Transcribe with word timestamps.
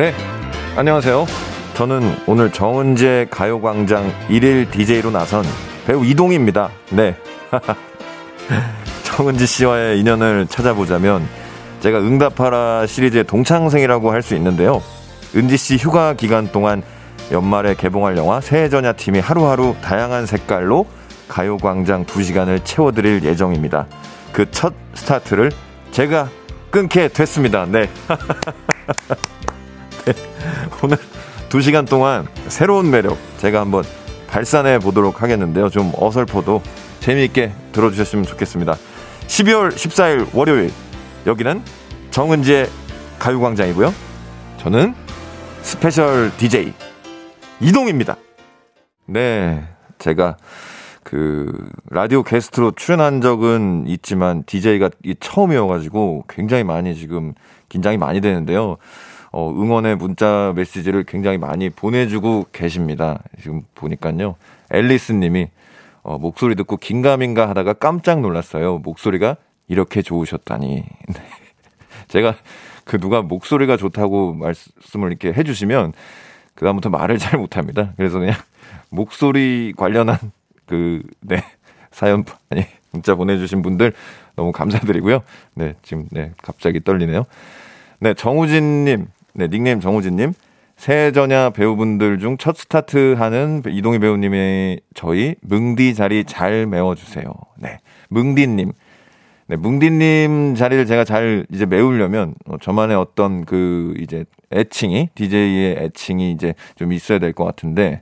네, 0.00 0.14
안녕하세요. 0.76 1.26
저는 1.74 2.16
오늘 2.26 2.50
정은재 2.50 3.26
가요광장 3.30 4.10
1일 4.30 4.70
DJ로 4.70 5.10
나선 5.10 5.44
배우 5.86 6.06
이동입니다. 6.06 6.70
네. 6.88 7.14
정은지 9.04 9.44
씨와의 9.44 10.00
인연을 10.00 10.46
찾아보자면 10.46 11.28
제가 11.80 11.98
응답하라 11.98 12.86
시리즈의 12.86 13.24
동창생이라고 13.24 14.10
할 14.10 14.22
수 14.22 14.34
있는데요. 14.36 14.82
은지 15.36 15.58
씨 15.58 15.76
휴가 15.76 16.14
기간 16.14 16.50
동안 16.50 16.82
연말에 17.30 17.74
개봉할 17.74 18.16
영화 18.16 18.40
새해전야 18.40 18.94
팀이 18.94 19.18
하루하루 19.20 19.76
다양한 19.82 20.24
색깔로 20.24 20.86
가요광장 21.28 22.06
2시간을 22.06 22.64
채워드릴 22.64 23.22
예정입니다. 23.22 23.86
그 24.32 24.50
첫 24.50 24.72
스타트를 24.94 25.52
제가 25.90 26.30
맡게 26.70 27.08
됐습니다. 27.08 27.66
네. 27.66 27.90
네. 30.04 30.12
오늘 30.82 30.96
2시간 31.48 31.88
동안 31.88 32.26
새로운 32.48 32.90
매력 32.90 33.18
제가 33.38 33.60
한번 33.60 33.84
발산해 34.28 34.78
보도록 34.78 35.22
하겠는데요. 35.22 35.68
좀 35.68 35.92
어설퍼도 35.96 36.62
재미있게 37.00 37.52
들어주셨으면 37.72 38.24
좋겠습니다. 38.24 38.76
12월 39.26 39.70
14일 39.72 40.34
월요일 40.34 40.70
여기는 41.26 41.62
정은지의 42.10 42.68
가요광장이고요. 43.18 43.92
저는 44.58 44.94
special 45.62 46.30
DJ 46.36 46.72
이동입니다. 47.60 48.16
네, 49.06 49.64
제가 49.98 50.36
그 51.02 51.68
라디오 51.90 52.22
게스트로 52.22 52.72
출연한 52.72 53.20
적은 53.20 53.84
있지만 53.88 54.44
DJ가 54.46 54.90
처음이어가지고 55.18 56.24
굉장히 56.28 56.62
많이 56.62 56.94
지금 56.94 57.34
긴장이 57.68 57.96
많이 57.96 58.20
되는데요. 58.20 58.76
어, 59.32 59.50
응원의 59.50 59.96
문자 59.96 60.52
메시지를 60.56 61.04
굉장히 61.04 61.38
많이 61.38 61.70
보내주고 61.70 62.46
계십니다. 62.52 63.22
지금 63.40 63.62
보니까요. 63.74 64.36
앨리스 64.70 65.12
님이 65.12 65.48
어, 66.02 66.18
목소리 66.18 66.54
듣고 66.54 66.76
긴가민가 66.76 67.48
하다가 67.48 67.74
깜짝 67.74 68.20
놀랐어요. 68.20 68.78
목소리가 68.78 69.36
이렇게 69.68 70.02
좋으셨다니. 70.02 70.84
네. 71.08 71.22
제가 72.08 72.34
그 72.84 72.98
누가 72.98 73.22
목소리가 73.22 73.76
좋다고 73.76 74.34
말씀을 74.34 75.10
이렇게 75.10 75.32
해주시면 75.32 75.92
그다음부터 76.54 76.90
말을 76.90 77.18
잘 77.18 77.38
못합니다. 77.38 77.92
그래서 77.96 78.18
그냥 78.18 78.34
목소리 78.90 79.72
관련한 79.76 80.18
그, 80.66 81.02
네, 81.20 81.42
사연, 81.90 82.24
아니, 82.48 82.64
문자 82.92 83.14
보내주신 83.14 83.62
분들 83.62 83.92
너무 84.36 84.52
감사드리고요. 84.52 85.22
네, 85.54 85.74
지금, 85.82 86.06
네, 86.10 86.32
갑자기 86.42 86.80
떨리네요. 86.80 87.24
네, 87.98 88.14
정우진님, 88.14 89.06
네, 89.34 89.48
닉네임 89.48 89.80
정우진님. 89.80 90.32
새전야 90.76 91.50
배우분들 91.50 92.18
중 92.20 92.36
첫 92.38 92.56
스타트 92.56 93.14
하는 93.18 93.62
이동희 93.66 93.98
배우님의 93.98 94.80
저희 94.94 95.34
뭉디 95.42 95.94
자리 95.94 96.24
잘 96.24 96.66
메워주세요. 96.66 97.24
네. 97.58 97.78
뭉디님. 98.08 98.72
네, 99.48 99.56
뭉디님 99.56 100.54
자리를 100.54 100.86
제가 100.86 101.04
잘 101.04 101.44
이제 101.52 101.66
메우려면 101.66 102.34
어, 102.46 102.56
저만의 102.58 102.96
어떤 102.96 103.44
그 103.44 103.94
이제 103.98 104.24
애칭이, 104.52 105.10
DJ의 105.14 105.76
애칭이 105.78 106.32
이제 106.32 106.54
좀 106.76 106.92
있어야 106.92 107.18
될 107.18 107.32
것 107.34 107.44
같은데, 107.44 108.00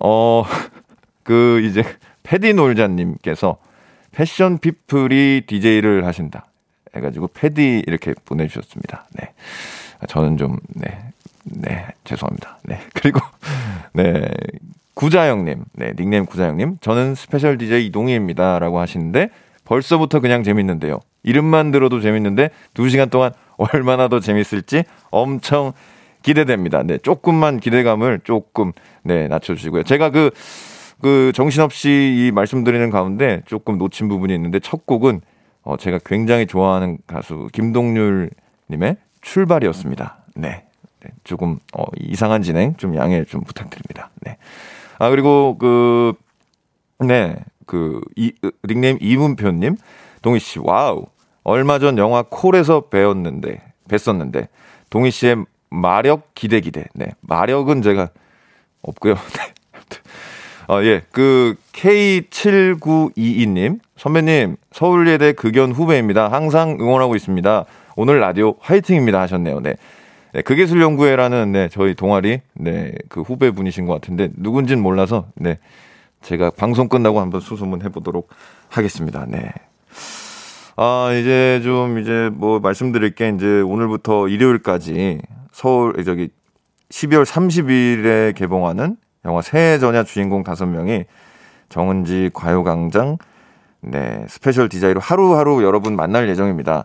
어, 0.00 0.44
그 1.22 1.60
이제 1.64 1.84
패디놀자님께서 2.22 3.58
패션 4.12 4.58
피플이 4.58 5.42
DJ를 5.46 6.06
하신다. 6.06 6.46
해가지고 6.94 7.28
패디 7.28 7.82
이렇게 7.86 8.14
보내주셨습니다. 8.24 9.06
네. 9.14 9.32
저는 10.08 10.36
좀, 10.36 10.56
네. 10.74 10.98
네. 11.44 11.86
죄송합니다. 12.04 12.58
네. 12.64 12.78
그리고, 12.94 13.20
네. 13.92 14.28
구자영님. 14.94 15.64
네. 15.74 15.92
닉네임 15.98 16.26
구자영님. 16.26 16.78
저는 16.80 17.14
스페셜 17.14 17.58
DJ 17.58 17.86
이동휘입니다. 17.86 18.58
라고 18.58 18.78
하시는데 18.78 19.30
벌써부터 19.64 20.20
그냥 20.20 20.42
재밌는데요. 20.42 21.00
이름만 21.22 21.70
들어도 21.70 22.00
재밌는데 22.00 22.50
두 22.74 22.88
시간 22.88 23.10
동안 23.10 23.32
얼마나 23.56 24.08
더 24.08 24.20
재밌을지 24.20 24.84
엄청 25.10 25.72
기대됩니다. 26.22 26.82
네. 26.82 26.98
조금만 26.98 27.58
기대감을 27.58 28.20
조금, 28.24 28.72
네. 29.02 29.28
낮춰주시고요. 29.28 29.82
제가 29.84 30.10
그, 30.10 30.30
그 31.00 31.32
정신없이 31.34 31.88
이 32.16 32.30
말씀드리는 32.32 32.90
가운데 32.90 33.42
조금 33.46 33.78
놓친 33.78 34.08
부분이 34.08 34.34
있는데 34.34 34.60
첫 34.60 34.86
곡은 34.86 35.20
어, 35.62 35.76
제가 35.76 35.98
굉장히 36.04 36.46
좋아하는 36.46 36.98
가수 37.06 37.48
김동률 37.52 38.30
님의 38.70 38.96
출발이었습니다. 39.22 40.18
네. 40.34 40.64
네. 41.00 41.10
조금 41.24 41.58
어, 41.76 41.84
이상한 41.98 42.42
진행 42.42 42.76
좀 42.76 42.96
양해 42.96 43.24
좀 43.24 43.42
부탁드립니다. 43.42 44.10
네. 44.20 44.36
아 44.98 45.10
그리고 45.10 45.56
그 45.58 46.12
네. 46.98 47.36
그 47.66 48.00
이, 48.16 48.32
닉네임 48.68 48.98
이문표 49.00 49.50
님, 49.52 49.76
동휘 50.20 50.38
씨 50.38 50.58
와우. 50.58 51.06
얼마 51.44 51.80
전 51.80 51.98
영화 51.98 52.22
콜에서 52.22 52.82
배웠는데 52.82 53.62
뵀었는데 53.88 54.48
동휘 54.90 55.10
씨의 55.10 55.44
마력 55.70 56.34
기대 56.34 56.60
기대. 56.60 56.86
네. 56.94 57.06
마력은 57.20 57.82
제가 57.82 58.10
없고요. 58.82 59.14
네. 59.34 59.52
어, 60.68 60.82
예. 60.84 61.02
그 61.10 61.54
K7922 61.72 63.48
님, 63.48 63.80
선배님, 63.96 64.56
서울예대 64.72 65.32
극연 65.32 65.72
후배입니다. 65.72 66.28
항상 66.30 66.78
응원하고 66.80 67.16
있습니다. 67.16 67.64
오늘 67.96 68.20
라디오 68.20 68.54
화이팅입니다 68.60 69.20
하셨네요. 69.20 69.60
네. 69.60 69.74
네 70.32 70.42
극예술연구회라는 70.42 71.52
네, 71.52 71.68
저희 71.68 71.94
동아리 71.94 72.40
네, 72.54 72.92
그 73.08 73.20
후배분이신 73.20 73.86
것 73.86 73.94
같은데 73.94 74.30
누군진 74.36 74.80
몰라서 74.80 75.26
네. 75.34 75.58
제가 76.22 76.50
방송 76.50 76.88
끝나고 76.88 77.20
한번 77.20 77.40
수소문 77.40 77.82
해 77.82 77.88
보도록 77.88 78.28
하겠습니다. 78.70 79.26
네. 79.28 79.52
아, 80.76 81.10
이제 81.12 81.60
좀 81.62 81.98
이제 81.98 82.30
뭐 82.32 82.60
말씀드릴 82.60 83.14
게 83.14 83.28
이제 83.28 83.60
오늘부터 83.60 84.28
일요일까지 84.28 85.20
서울 85.52 86.02
저기 86.04 86.30
12월 86.88 87.26
30일에 87.26 88.34
개봉하는 88.34 88.96
영화 89.24 89.42
새해 89.42 89.78
전야 89.78 90.02
주인공 90.04 90.44
다섯 90.44 90.66
명이 90.66 91.04
정은지 91.68 92.30
가요광장 92.32 93.18
네 93.80 94.24
스페셜 94.28 94.68
DJ로 94.68 95.00
하루하루 95.00 95.62
여러분 95.62 95.96
만날 95.96 96.28
예정입니다. 96.28 96.84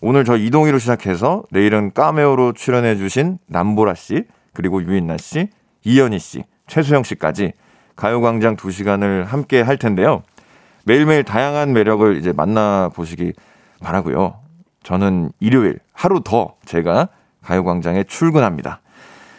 오늘 0.00 0.24
저 0.24 0.36
이동휘로 0.36 0.78
시작해서 0.78 1.44
내일은 1.50 1.92
까메오로 1.92 2.52
출연해주신 2.52 3.38
남보라 3.46 3.94
씨 3.94 4.24
그리고 4.52 4.82
유인나 4.82 5.16
씨, 5.18 5.48
이연희 5.84 6.18
씨, 6.18 6.44
최수영 6.66 7.02
씨까지 7.02 7.52
가요광장 7.94 8.56
2 8.62 8.70
시간을 8.70 9.24
함께 9.24 9.60
할 9.60 9.76
텐데요. 9.76 10.22
매일매일 10.84 11.24
다양한 11.24 11.72
매력을 11.72 12.16
이제 12.16 12.32
만나 12.32 12.90
보시기 12.94 13.32
바라고요. 13.80 14.40
저는 14.82 15.32
일요일 15.40 15.80
하루 15.92 16.20
더 16.22 16.56
제가 16.64 17.08
가요광장에 17.42 18.04
출근합니다. 18.04 18.80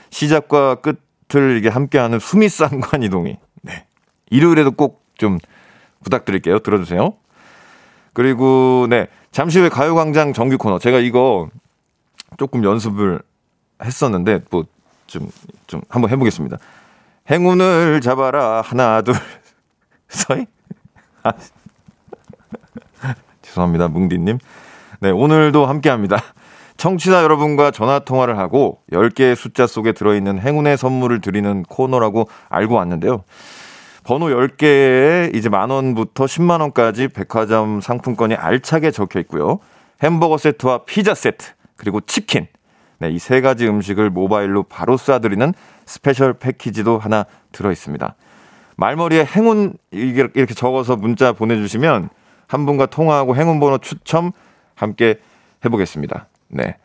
시작과 0.10 0.76
끝들 0.76 1.58
이게 1.58 1.70
함께하는 1.70 2.20
수미쌍관 2.20 3.04
이동이. 3.04 3.38
네. 3.64 3.86
일요일에도 4.30 4.72
꼭 4.72 5.08
좀 5.18 5.40
부탁드릴게요. 6.04 6.60
들어주세요. 6.60 7.14
그리고 8.18 8.88
네 8.90 9.06
잠시 9.32 9.60
후에 9.60 9.70
가요광장 9.70 10.34
정규 10.34 10.58
코너 10.58 10.80
제가 10.80 10.98
이거 10.98 11.50
조금 12.38 12.64
연습을 12.64 13.22
했었는데 13.84 14.40
뭐 14.50 14.64
좀좀 15.06 15.30
좀 15.68 15.82
한번 15.88 16.10
해보겠습니다. 16.10 16.58
행운을 17.30 18.02
잡아라 18.02 18.62
하나 18.62 19.04
둘 19.04 19.14
서이 20.10 20.48
아, 21.22 21.32
죄송합니다 23.44 23.88
뭉디님. 23.88 24.40
네 25.02 25.12
오늘도 25.12 25.68
함께합니다. 25.68 26.18
청취자 26.78 27.22
여러분과 27.22 27.70
전화 27.70 28.00
통화를 28.00 28.40
하고 28.40 28.82
10개의 28.92 29.36
숫자 29.36 29.68
속에 29.68 29.92
들어있는 29.92 30.40
행운의 30.40 30.78
선물을 30.78 31.22
드리는 31.22 31.62
코너라고 31.62 32.28
알고 32.50 32.74
왔는데요. 32.74 33.24
번호 34.08 34.28
10개에 34.28 35.36
이제 35.36 35.50
만 35.50 35.70
원부터 35.70 36.26
10만 36.28 36.62
원까지 36.62 37.10
백화점 37.10 37.82
상품권이 37.82 38.36
알차게 38.36 38.92
적혀 38.92 39.20
있고요. 39.20 39.60
햄버거 40.02 40.38
세트와 40.38 40.86
피자 40.86 41.14
세트, 41.14 41.46
그리고 41.76 42.00
치킨. 42.00 42.48
네, 43.00 43.10
이 43.12 43.20
세 43.20 43.42
가지 43.42 43.68
음식을 43.68 44.10
모바일로 44.10 44.64
바로 44.64 44.96
쏴드리는 44.96 45.54
스페셜 45.86 46.34
패키지도 46.36 46.98
하나 46.98 47.26
들어 47.52 47.70
있습니다. 47.70 48.16
말머리에 48.78 49.26
행운 49.26 49.74
이렇게 49.92 50.54
적어서 50.54 50.96
문자 50.96 51.34
보내주시면 51.34 52.08
한 52.48 52.66
분과 52.66 52.86
통화하고 52.86 53.36
행운 53.36 53.60
번호 53.60 53.78
추첨 53.78 54.32
함께 54.74 55.20
해보겠습니다. 55.66 56.28
네. 56.48 56.78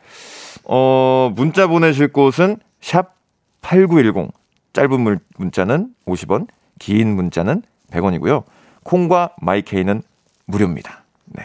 어, 0.65 1.31
문자 1.33 1.67
보내실 1.67 2.09
곳은 2.09 2.57
샵 2.81 3.15
8910. 3.61 4.29
짧은 4.73 5.19
문자는 5.37 5.87
50원, 6.05 6.47
긴 6.79 7.15
문자는 7.15 7.61
100원이고요. 7.91 8.43
콩과 8.83 9.35
my 9.41 9.58
K는 9.58 10.01
무료입니다. 10.45 11.03
네. 11.25 11.43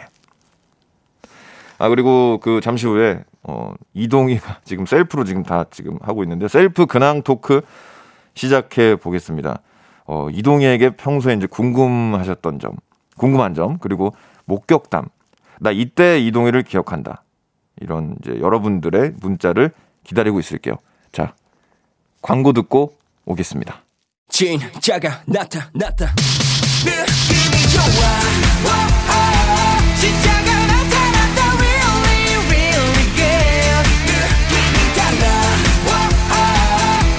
아, 1.77 1.89
그리고 1.89 2.39
그 2.41 2.59
잠시 2.61 2.85
후에 2.85 3.23
어, 3.43 3.73
이동휘가 3.93 4.59
지금 4.65 4.85
셀프로 4.85 5.23
지금 5.23 5.43
다 5.43 5.65
지금 5.71 5.97
하고 6.01 6.23
있는데 6.23 6.47
셀프 6.47 6.85
근황 6.85 7.21
토크 7.23 7.61
시작해 8.33 8.95
보겠습니다. 8.95 9.61
어, 10.05 10.29
이동휘에게 10.29 10.91
평소에 10.91 11.35
이제 11.35 11.45
궁금하셨던 11.45 12.59
점, 12.59 12.71
궁금한 13.17 13.53
점, 13.53 13.77
그리고 13.79 14.13
목격담. 14.45 15.07
나 15.59 15.71
이때 15.71 16.19
이동휘를 16.19 16.63
기억한다. 16.63 17.23
이런 17.79 18.15
이제 18.21 18.39
여러분들의 18.39 19.13
문자를 19.21 19.71
기다리고 20.03 20.39
있을게요. 20.39 20.75
자, 21.11 21.33
광고 22.21 22.53
듣고 22.53 22.93
오겠습니다. 23.25 23.83
진짜가 24.29 25.21
나타났다. 25.25 26.13
느낌이 26.85 27.63
좋아. 27.73 27.83
진짜가 29.99 30.47
나타났다. 30.67 31.39
Really, 31.57 32.35
really 32.47 33.05
good. 33.15 33.89
느낌이 34.05 34.77
달라. 34.95 35.25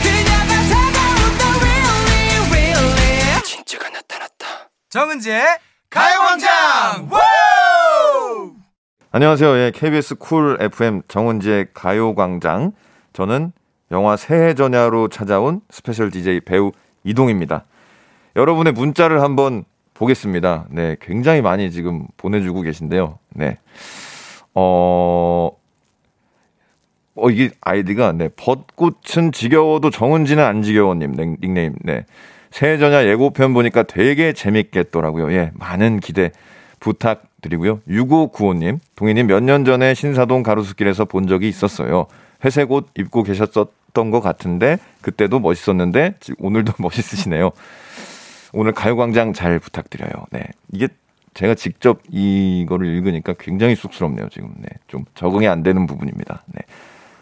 그녀가 0.03 0.43
다가온다. 0.71 1.43
Really, 1.61 2.39
really. 2.51 3.43
진짜가 3.43 3.91
나타났다. 3.91 4.71
정은지의 4.89 5.45
가요광장. 5.91 7.11
안녕하세요. 9.13 9.57
예, 9.59 9.73
KBS 9.75 10.15
쿨 10.15 10.57
FM 10.61 11.03
정은지의 11.09 11.69
가요광장. 11.75 12.73
저는 13.13 13.53
영화 13.91 14.17
새해 14.17 14.55
전야로 14.55 15.09
찾아온 15.09 15.61
스페셜 15.69 16.13
DJ 16.13 16.41
배우 16.43 16.71
이동휘입니다. 17.05 17.65
여러분의 18.37 18.73
문자를 18.73 19.23
한번 19.23 19.65
보겠습니다. 19.95 20.67
네, 20.71 20.97
굉장히 21.01 21.43
많이 21.43 21.71
지금 21.71 22.07
보내주고 22.17 22.63
계신데요. 22.63 23.19
네. 23.35 23.59
어, 24.55 25.51
어, 27.17 27.31
이게 27.31 27.51
아이디가, 27.61 28.13
네, 28.13 28.29
벚꽃은 28.37 29.33
지겨워도 29.33 29.91
정은지는 29.91 30.43
안 30.43 30.63
지겨워님, 30.63 31.15
네, 31.15 31.37
닉네임, 31.41 31.75
네. 31.83 32.05
새해 32.51 32.79
전야 32.79 33.05
예고편 33.07 33.53
보니까 33.55 33.83
되게 33.85 34.33
재밌겠더라고요. 34.33 35.33
예, 35.33 35.51
많은 35.55 36.01
기대 36.01 36.33
부탁드리고요. 36.81 37.81
6595님, 37.89 38.79
동휘님 38.97 39.27
몇 39.27 39.41
년 39.43 39.65
전에 39.65 39.95
신사동 39.95 40.43
가로수길에서 40.43 41.05
본 41.05 41.27
적이 41.27 41.49
있었어요. 41.49 42.07
회색 42.45 42.71
옷 42.73 42.89
입고 42.97 43.23
계셨던 43.23 44.11
것 44.11 44.21
같은데, 44.21 44.79
그때도 45.03 45.41
멋있었는데, 45.41 46.15
오늘도 46.39 46.73
멋있으시네요. 46.81 47.51
오늘 48.53 48.73
가요광장 48.73 49.33
잘 49.33 49.59
부탁드려요. 49.59 50.27
네. 50.31 50.45
이게 50.73 50.89
제가 51.35 51.55
직접 51.55 52.01
이거를 52.11 52.89
읽으니까 52.89 53.35
굉장히 53.39 53.77
쑥스럽네요, 53.77 54.29
지금. 54.31 54.53
네. 54.59 54.69
좀 54.89 55.05
적응이 55.15 55.47
안 55.47 55.63
되는 55.63 55.87
부분입니다. 55.87 56.43
네. 56.47 56.61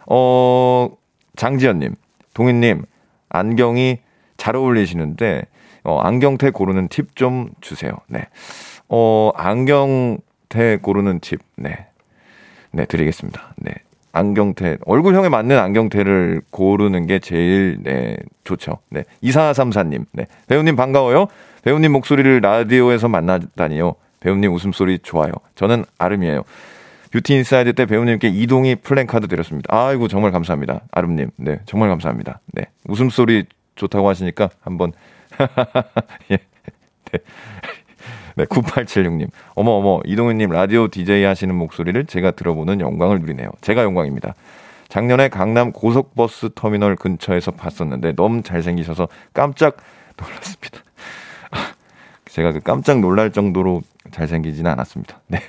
어, 0.07 0.91
장지연님, 1.37 1.95
동희님, 2.35 2.85
안경이 3.29 3.99
잘 4.39 4.57
어울리시는데, 4.57 5.43
어, 5.85 5.99
안경테 6.01 6.51
고르는 6.51 6.89
팁 6.89 7.15
좀 7.15 7.51
주세요. 7.61 7.93
네. 8.09 8.27
어, 8.89 9.31
안경테 9.35 10.79
고르는 10.81 11.21
팁, 11.21 11.41
네. 11.57 11.87
네, 12.71 12.87
드리겠습니다. 12.87 13.55
네. 13.57 13.75
안경테, 14.19 14.79
얼굴형에 14.85 15.29
맞는 15.29 15.59
안경테를 15.59 16.43
고르는 16.51 17.07
게 17.07 17.19
제일, 17.19 17.79
네, 17.83 18.17
좋죠. 18.45 18.79
네. 18.91 19.05
2434님, 19.23 20.07
네. 20.13 20.27
배우님 20.49 20.77
반가워요. 20.77 21.29
배우님 21.63 21.93
목소리를 21.93 22.41
라디오에서 22.41 23.09
만나다니요. 23.09 23.95
배우님 24.21 24.53
웃음소리 24.53 24.99
좋아요. 25.01 25.33
저는 25.55 25.85
아름이에요. 25.99 26.43
뷰티 27.13 27.35
인사이드 27.35 27.73
때 27.75 27.87
배우님께 27.87 28.29
이동휘 28.29 28.77
플랜카드 28.77 29.29
드렸습니다. 29.29 29.75
아이고, 29.75 30.09
정말 30.09 30.33
감사합니다. 30.33 30.81
아름님. 30.91 31.31
네, 31.37 31.61
정말 31.65 31.89
감사합니다. 31.89 32.41
네. 32.53 32.67
웃음소리 32.89 33.47
좋다고 33.77 34.09
하시니까 34.09 34.51
한번, 34.61 34.93
예. 36.31 36.39
네. 37.13 37.19
네, 38.39 38.45
9876님. 38.45 39.29
어머, 39.57 39.73
어머, 39.73 40.01
이동훈님 40.05 40.51
라디오 40.51 40.87
DJ 40.87 41.25
하시는 41.25 41.53
목소리를 41.53 42.07
제가 42.07 42.31
들어보는 42.31 42.81
영광을 42.81 43.19
누리네요. 43.19 43.51
제가 43.63 43.83
영광입니다. 43.83 44.37
작년에 44.89 45.29
강남 45.29 45.73
고속버스 45.73 46.51
터미널 46.55 46.95
근처에서 46.95 47.51
봤었는데 47.51 48.15
너무 48.15 48.45
잘생기셔서 48.45 49.09
깜짝 49.35 49.79
놀랐습니다. 50.17 50.79
제가 52.31 52.53
그 52.53 52.61
깜짝 52.61 53.01
놀랄 53.01 53.33
정도로 53.33 53.83
잘생기지는 54.13 54.71
않았습니다. 54.71 55.19
네. 55.27 55.43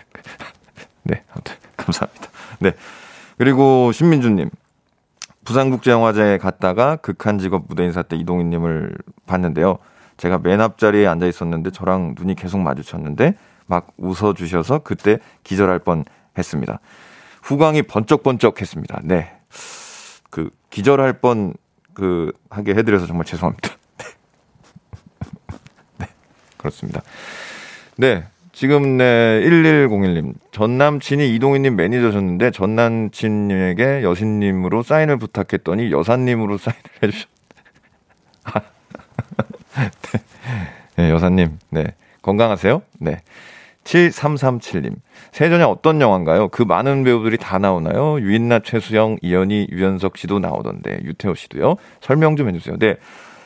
네, 1.03 1.21
아무튼 1.31 1.57
감사합니다. 1.77 2.27
네. 2.57 2.71
그리고 3.37 3.91
신민주님. 3.91 4.49
부산국제영화제에 5.45 6.39
갔다가 6.39 6.95
극한 6.95 7.37
직업 7.37 7.65
무대 7.67 7.83
인사 7.83 8.01
때 8.01 8.15
이동희님을 8.15 8.97
봤는데요. 9.27 9.77
제가 10.19 10.39
맨 10.39 10.61
앞자리에 10.61 11.07
앉아 11.07 11.25
있었는데 11.25 11.71
저랑 11.71 12.15
눈이 12.17 12.35
계속 12.35 12.59
마주쳤는데 12.59 13.35
막 13.65 13.87
웃어 13.97 14.33
주셔서 14.33 14.79
그때 14.79 15.17
기절할 15.43 15.79
뻔 15.79 16.05
했습니다. 16.37 16.79
후광이 17.41 17.83
번쩍번쩍 17.83 18.61
했습니다. 18.61 18.99
네. 19.03 19.31
그 20.29 20.51
기절할 20.69 21.13
뻔 21.13 21.53
그 21.99 22.31
하게 22.49 22.75
해 22.75 22.83
드려서 22.83 23.05
정말 23.05 23.25
죄송합니다. 23.25 23.75
네. 25.99 26.07
그렇습니다. 26.55 27.01
네. 27.97 28.23
지금 28.53 28.97
네 28.97 29.41
1101님 29.41 30.33
전 30.51 30.77
남친이 30.77 31.33
이동희님 31.35 31.75
매니저셨는데 31.75 32.51
전 32.51 32.75
남친님에게 32.75 34.03
여신님으로 34.03 34.83
사인을 34.83 35.17
부탁했더니 35.17 35.91
여사님으로 35.91 36.57
사인을 36.57 36.83
해주셨. 37.03 37.29
여사님, 41.09 41.57
네. 41.69 41.85
건강하세요? 42.21 42.81
네. 42.99 43.17
7337님. 43.83 44.95
세전에 45.31 45.63
어떤 45.63 45.99
영화인가요? 46.01 46.49
그 46.49 46.63
많은 46.63 47.03
배우들이 47.03 47.37
다 47.37 47.57
나오나요? 47.57 48.19
유인나, 48.19 48.59
최수영, 48.59 49.17
이연희, 49.21 49.67
유연석 49.71 50.17
씨도 50.17 50.39
나오던데, 50.39 50.99
유태호 51.03 51.35
씨도요? 51.35 51.75
설명 52.01 52.35
좀 52.35 52.49
해주세요. 52.49 52.77
네. 52.77 52.97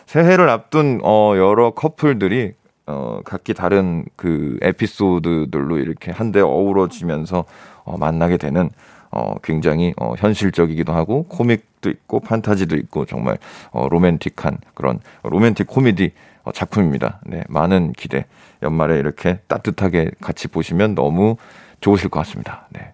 새해를 0.06 0.50
앞둔, 0.50 1.00
어, 1.04 1.34
여러 1.38 1.72
커플들이, 1.72 2.54
어, 2.88 3.20
각기 3.24 3.54
다른 3.54 4.04
그 4.16 4.58
에피소드들로 4.62 5.78
이렇게 5.78 6.12
한데 6.12 6.42
어우러지면서, 6.42 7.46
어, 7.86 7.98
만나게 7.98 8.38
되는, 8.38 8.70
어, 9.12 9.36
굉장히, 9.44 9.94
어, 9.98 10.14
현실적이기도 10.18 10.92
하고, 10.92 11.24
코믹도 11.28 11.90
있고, 11.90 12.20
판타지도 12.20 12.76
있고, 12.78 13.06
정말, 13.06 13.38
어, 13.72 13.88
로맨틱한 13.90 14.58
그런 14.74 15.00
로맨틱 15.24 15.68
코미디 15.68 16.06
어, 16.06 16.10
작품입니다. 16.52 17.22
네, 17.26 17.44
많은 17.48 17.94
기대. 17.94 18.26
연말에 18.62 18.98
이렇게 18.98 19.40
따뜻하게 19.48 20.12
같이 20.22 20.48
보시면 20.48 20.96
너무 20.96 21.38
좋으실 21.82 22.10
것 22.10 22.20
같습니다. 22.22 22.68
네. 22.72 22.94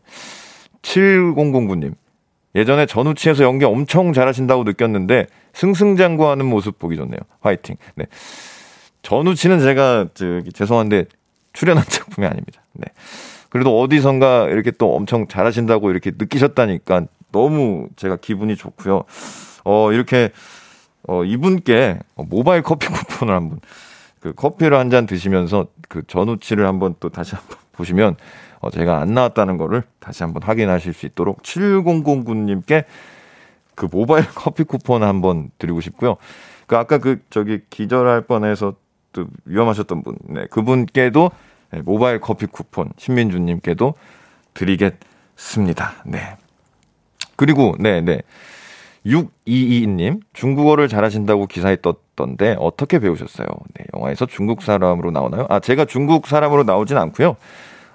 7009님. 0.82 1.94
예전에 2.56 2.86
전우치에서 2.88 3.44
연기 3.44 3.66
엄청 3.66 4.12
잘하신다고 4.12 4.64
느꼈는데 4.64 5.28
승승장구하는 5.54 6.46
모습 6.46 6.80
보기 6.80 6.96
좋네요. 6.96 7.20
화이팅. 7.42 7.76
네. 7.96 8.06
전우치는 9.04 9.60
제가 9.60 10.08
저기 10.14 10.52
죄송한데 10.52 11.06
출연한 11.54 11.84
작품이 11.88 12.26
아닙니다. 12.26 12.62
네. 12.74 12.88
그래도 13.50 13.80
어디선가 13.80 14.48
이렇게 14.50 14.72
또 14.72 14.96
엄청 14.96 15.28
잘하신다고 15.28 15.92
이렇게 15.92 16.12
느끼셨다니까 16.18 17.06
너무 17.32 17.88
제가 17.96 18.18
기분이 18.18 18.56
좋고요. 18.56 19.04
어, 19.64 19.92
이렇게 19.92 20.32
어, 21.08 21.24
이분께 21.24 22.00
모바일 22.16 22.62
커피 22.62 22.88
쿠폰을 22.88 23.34
한번 23.34 23.60
그 24.20 24.34
커피를 24.34 24.78
한 24.78 24.90
잔 24.90 25.06
드시면서 25.06 25.68
그 25.88 26.04
전우치를 26.06 26.66
한번 26.66 26.96
또 27.00 27.10
다시 27.10 27.36
한번 27.36 27.58
보시면 27.72 28.16
어, 28.60 28.70
제가 28.70 29.00
안 29.00 29.14
나왔다는 29.14 29.58
거를 29.58 29.84
다시 30.00 30.24
한번 30.24 30.44
확인하실 30.44 30.94
수 30.94 31.06
있도록 31.06 31.42
7009님께 31.44 32.86
그 33.76 33.88
모바일 33.90 34.26
커피 34.36 34.64
쿠폰 34.64 35.04
한번 35.04 35.50
드리고 35.58 35.80
싶고요. 35.82 36.18
그 36.68 36.76
아까 36.78 36.98
그 36.98 37.22
저기 37.30 37.62
기절할 37.70 38.22
뻔해서 38.22 38.76
또 39.14 39.26
위험하셨던 39.46 40.04
분, 40.04 40.18
네, 40.28 40.46
그분께도 40.48 41.32
네, 41.72 41.82
모바일 41.82 42.20
커피 42.20 42.46
쿠폰 42.46 42.92
신민주님께도 42.98 43.94
드리겠습니다. 44.54 46.04
네. 46.06 46.38
그리고 47.36 47.76
네, 47.80 48.02
네. 48.02 48.22
622님, 49.06 50.22
중국어를 50.34 50.88
잘하신다고 50.88 51.48
기사에 51.48 51.78
떴던데 51.82 52.56
어떻게 52.60 53.00
배우셨어요? 53.00 53.48
네, 53.76 53.86
영화에서 53.96 54.26
중국 54.26 54.62
사람으로 54.62 55.12
나오나요? 55.12 55.46
아, 55.50 55.60
제가 55.60 55.86
중국 55.86 56.28
사람으로 56.28 56.64
나오진 56.64 56.98
않고요. 56.98 57.36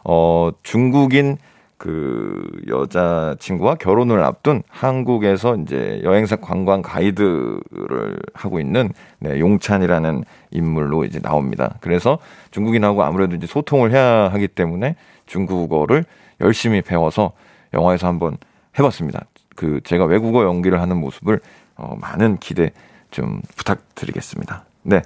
어, 0.04 0.50
중국인 0.62 1.38
그 1.76 2.42
여자 2.68 3.36
친구와 3.38 3.74
결혼을 3.74 4.22
앞둔 4.22 4.62
한국에서 4.70 5.56
이제 5.56 6.00
여행사 6.04 6.36
관광 6.36 6.80
가이드를 6.80 8.18
하고 8.32 8.60
있는 8.60 8.90
네, 9.18 9.38
용찬이라는 9.38 10.24
인물로 10.50 11.04
이제 11.04 11.18
나옵니다. 11.18 11.76
그래서 11.80 12.18
중국인하고 12.52 13.02
아무래도 13.02 13.36
이제 13.36 13.46
소통을 13.46 13.92
해야 13.92 14.28
하기 14.32 14.48
때문에 14.48 14.96
중국어를 15.26 16.04
열심히 16.40 16.80
배워서 16.80 17.32
영화에서 17.74 18.06
한번 18.06 18.38
해봤습니다. 18.78 19.26
그 19.54 19.80
제가 19.84 20.04
외국어 20.04 20.44
연기를 20.44 20.80
하는 20.80 20.98
모습을 20.98 21.40
어, 21.76 21.96
많은 22.00 22.38
기대 22.38 22.72
좀 23.10 23.40
부탁드리겠습니다. 23.56 24.64
네. 24.82 25.02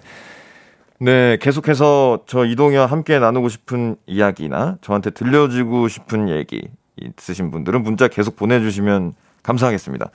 네, 1.01 1.37
계속해서 1.41 2.25
저 2.27 2.45
이동희와 2.45 2.87
함께 2.87 3.19
나누고 3.19 3.49
싶은 3.49 3.97
이야기나 4.07 4.79
저한테 4.81 5.11
들려주고 5.11 5.87
싶은 5.87 6.29
얘기 6.29 6.69
있으신 6.97 7.53
분들은 7.53 7.83
문자 7.83 8.09
계속 8.09 8.35
보내주시면 8.35 9.15
감사하겠습니다. 9.45 10.11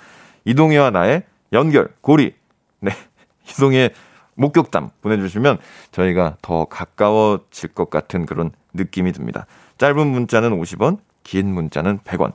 이동희와 0.46 0.90
나의 0.90 1.24
연결, 1.54 1.90
고리. 2.02 2.36
네. 2.82 2.92
이동희의 3.50 3.92
목격담 4.36 4.90
보내주시면 5.02 5.60
저희가 5.92 6.38
더 6.42 6.66
가까워질 6.66 7.70
것 7.70 7.90
같은 7.90 8.26
그런 8.26 8.52
느낌이 8.74 9.12
듭니다. 9.14 9.46
짧은 9.78 10.06
문자는 10.08 10.60
50원, 10.60 10.98
긴 11.24 11.54
문자는 11.54 12.00
100원. 12.00 12.34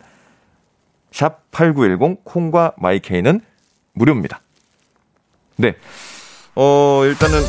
샵 1.13 1.51
8910 1.51 2.25
콩과 2.25 2.73
마이케이는 2.77 3.41
무료입니다. 3.95 4.41
네. 5.57 5.75
어, 6.55 7.03
일단은 7.05 7.41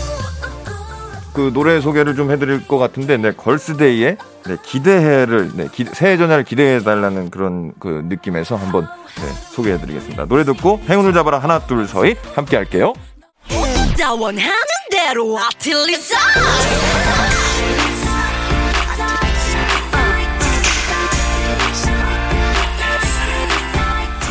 그 1.34 1.52
노래 1.54 1.80
소개를 1.80 2.16
좀 2.16 2.32
해드릴 2.32 2.68
것 2.68 2.78
같은데, 2.78 3.18
네, 3.18 3.32
걸스데이의 3.32 4.18
네, 4.46 4.58
기대해를, 4.64 5.52
네, 5.56 5.68
기, 5.72 5.86
새해 5.86 6.18
전야를 6.18 6.44
기대해달라는 6.44 7.30
그런 7.30 7.74
그 7.80 8.04
느낌에서 8.10 8.56
한번 8.56 8.88
네, 9.16 9.28
소개해드리겠습니다. 9.54 10.26
노래 10.26 10.44
듣고 10.44 10.80
행운을 10.90 11.14
잡아라 11.14 11.40
하나, 11.40 11.60
둘, 11.60 11.88
서희 11.88 12.16
함께 12.36 12.58
할게요. 12.58 12.94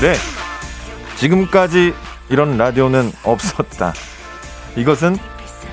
네. 0.00 0.14
지금까지 1.16 1.92
이런 2.28 2.56
라디오는 2.56 3.10
없었다. 3.24 3.92
이것은 4.76 5.16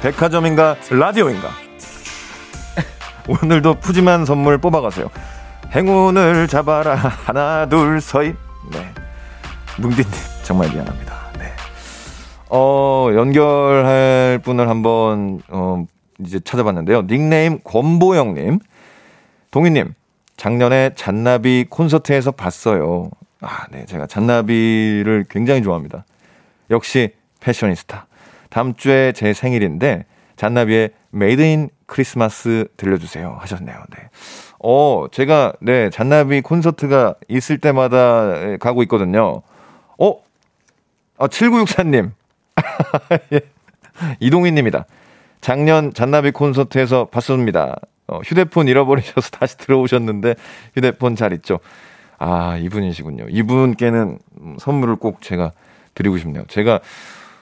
백화점인가 0.02 0.78
라디오인가? 0.90 1.50
오늘도 3.28 3.76
푸짐한 3.76 4.26
선물 4.26 4.58
뽑아가세요. 4.58 5.12
행운을 5.76 6.48
잡아라 6.48 6.96
하나 6.96 7.68
둘 7.70 8.02
서이. 8.02 8.34
네. 8.72 8.94
뭉디님 9.80 10.10
정말 10.44 10.72
미안합니다. 10.72 11.14
네. 11.38 11.54
어 12.50 13.10
연결할 13.14 14.40
분을 14.44 14.70
한번 14.70 15.40
어 15.50 15.86
이제 16.20 16.40
찾아봤는데요. 16.40 17.06
닉네임 17.06 17.60
권보영님, 17.64 18.60
동휘님 19.52 19.94
작년에 20.36 20.92
잔나비 20.96 21.66
콘서트에서 21.70 22.32
봤어요. 22.32 23.12
아, 23.46 23.68
네. 23.72 23.86
제가 23.86 24.08
잔나비를 24.08 25.26
굉장히 25.30 25.62
좋아합니다. 25.62 26.06
역시 26.72 27.14
패셔니스타. 27.40 28.08
다음 28.50 28.74
주에 28.74 29.12
제 29.12 29.34
생일인데 29.34 30.06
잔나비의 30.36 30.92
Made 31.12 31.42
in 31.42 31.70
Christmas 31.86 32.68
들려주세요 32.78 33.38
하셨네요. 33.40 33.78
네. 33.96 34.10
어, 34.60 35.06
제가 35.12 35.54
네, 35.62 35.90
잔나비 35.92 36.42
콘서트가 36.42 37.16
있을 37.28 37.60
때마다 37.60 38.58
가고 38.58 38.82
있거든요. 38.84 39.44
어? 40.00 40.24
아, 41.18 41.28
7964님. 41.28 42.12
예. 43.34 43.42
이동희 44.20 44.52
님이다. 44.52 44.86
작년 45.40 45.94
잔나비 45.94 46.32
콘서트에서 46.32 47.06
봤습니다. 47.06 47.76
어, 48.08 48.20
휴대폰 48.24 48.68
잃어버리셔서 48.68 49.30
다시 49.30 49.58
들어오셨는데 49.58 50.36
휴대폰 50.76 51.16
잘 51.16 51.34
있죠? 51.34 51.60
아, 52.28 52.58
이분이시군요. 52.58 53.28
이분께는 53.30 54.18
선물을 54.58 54.96
꼭 54.96 55.22
제가 55.22 55.52
드리고 55.94 56.18
싶네요. 56.18 56.44
제가 56.48 56.80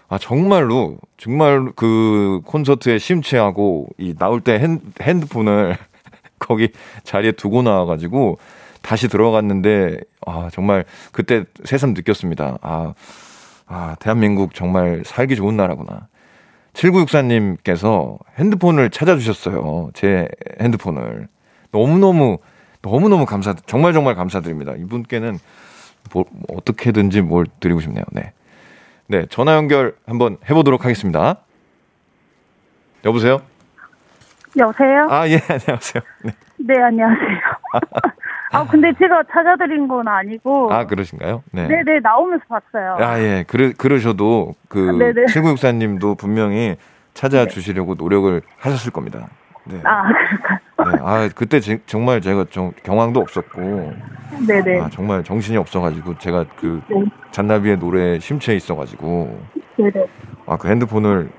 아, 0.09 0.17
정말로, 0.17 0.97
정말 1.15 1.71
그 1.77 2.41
콘서트에 2.43 2.99
심취하고, 2.99 3.87
이 3.97 4.13
나올 4.13 4.41
때 4.41 4.59
핸, 4.59 4.81
핸드폰을 5.01 5.77
거기 6.37 6.69
자리에 7.03 7.31
두고 7.31 7.61
나와가지고, 7.61 8.37
다시 8.81 9.07
들어갔는데, 9.07 9.99
아, 10.27 10.49
정말 10.51 10.83
그때 11.13 11.45
새삼 11.63 11.93
느꼈습니다. 11.93 12.57
아, 12.61 12.93
아, 13.65 13.95
대한민국 14.01 14.53
정말 14.53 15.03
살기 15.05 15.37
좋은 15.37 15.55
나라구나. 15.55 16.09
7964님께서 16.73 18.17
핸드폰을 18.37 18.89
찾아주셨어요. 18.89 19.91
제 19.93 20.27
핸드폰을. 20.59 21.29
너무너무, 21.71 22.39
너무너무 22.83 23.25
감사, 23.25 23.55
정말 23.65 23.93
정말 23.93 24.13
감사드립니다. 24.13 24.73
이분께는 24.77 25.39
뭐, 26.13 26.25
어떻게든지 26.49 27.21
뭘 27.21 27.45
드리고 27.59 27.79
싶네요. 27.79 28.03
네. 28.11 28.33
네, 29.07 29.25
전화 29.29 29.55
연결 29.55 29.95
한번 30.05 30.37
해보도록 30.49 30.83
하겠습니다. 30.83 31.37
여보세요? 33.05 33.41
여보세요? 34.57 35.07
아, 35.09 35.27
예, 35.27 35.39
안녕하세요. 35.49 36.03
네, 36.23 36.31
네 36.57 36.81
안녕하세요. 36.81 37.39
아, 38.51 38.67
근데 38.67 38.93
제가 38.99 39.23
찾아드린 39.31 39.87
건 39.87 40.07
아니고. 40.07 40.71
아, 40.71 40.85
그러신가요? 40.85 41.41
네. 41.51 41.67
네네, 41.67 42.01
나오면서 42.01 42.43
봤어요. 42.47 42.97
아, 42.99 43.19
예. 43.19 43.45
그러, 43.47 43.71
그러셔도, 43.75 44.53
그, 44.67 44.79
7964님도 44.79 46.17
분명히 46.17 46.75
찾아주시려고 47.13 47.95
네. 47.95 48.03
노력을 48.03 48.41
하셨을 48.59 48.91
겁니다. 48.91 49.29
네. 49.65 49.79
아, 49.83 50.03
네. 50.83 50.97
아, 51.01 51.29
그때 51.33 51.59
제, 51.59 51.79
정말 51.85 52.21
제가 52.21 52.45
좀 52.49 52.71
경황도 52.83 53.19
없었고. 53.19 53.93
네네. 54.47 54.79
아, 54.79 54.89
정말 54.89 55.23
정신이 55.23 55.57
없어가지고 55.57 56.17
제가 56.17 56.45
그 56.59 56.81
네. 56.89 57.03
잔나비의 57.31 57.77
노래에 57.77 58.19
심취해 58.19 58.55
있어가지고. 58.57 59.39
네네. 59.77 60.07
아, 60.47 60.57
그 60.57 60.67
핸드폰을 60.69 61.29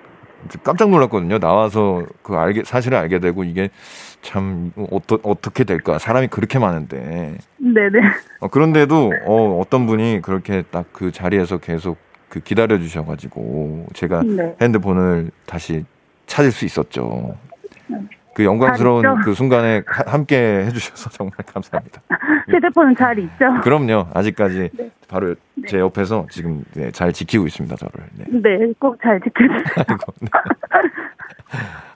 깜짝 0.63 0.91
놀랐거든요. 0.91 1.39
나와서 1.39 2.05
그 2.23 2.35
알게, 2.37 2.65
사실을 2.65 2.99
알게 2.99 3.19
되고 3.19 3.45
이게 3.45 3.71
참, 4.23 4.73
어떠, 4.91 5.19
어떻게 5.23 5.65
될까. 5.65 5.99
사람이 5.99 6.29
그렇게 6.29 6.59
많은데. 6.59 7.37
네네. 7.59 8.01
어, 8.41 8.49
그런데도, 8.49 9.13
어, 9.27 9.59
어떤 9.61 9.87
분이 9.87 10.21
그렇게 10.23 10.63
딱 10.71 10.85
그 10.93 11.11
자리에서 11.13 11.59
계속 11.59 11.99
그 12.29 12.41
기다려 12.41 12.79
주셔가지고 12.79 13.87
제가 13.95 14.23
네. 14.23 14.55
핸드폰을 14.61 15.31
다시 15.47 15.85
찾을 16.27 16.51
수 16.53 16.65
있었죠. 16.65 17.37
그 18.35 18.45
영광스러운 18.45 19.21
그 19.21 19.35
순간에 19.35 19.83
하, 19.87 20.11
함께 20.11 20.65
해주셔서 20.67 21.11
정말 21.11 21.35
감사합니다. 21.47 22.03
휴대폰은 22.51 22.97
잘 22.97 23.19
있죠? 23.21 23.61
그럼요. 23.63 24.09
아직까지 24.13 24.71
네. 24.73 24.91
바로 25.09 25.35
네. 25.55 25.69
제 25.69 25.79
옆에서 25.79 26.27
지금 26.31 26.65
네, 26.75 26.91
잘 26.91 27.13
지키고 27.13 27.47
있습니다, 27.47 27.77
저를. 27.77 28.07
네, 28.17 28.25
네 28.31 28.73
꼭 28.81 28.99
잘 29.03 29.21
지켜주세요. 29.21 29.87
네. 30.21 30.29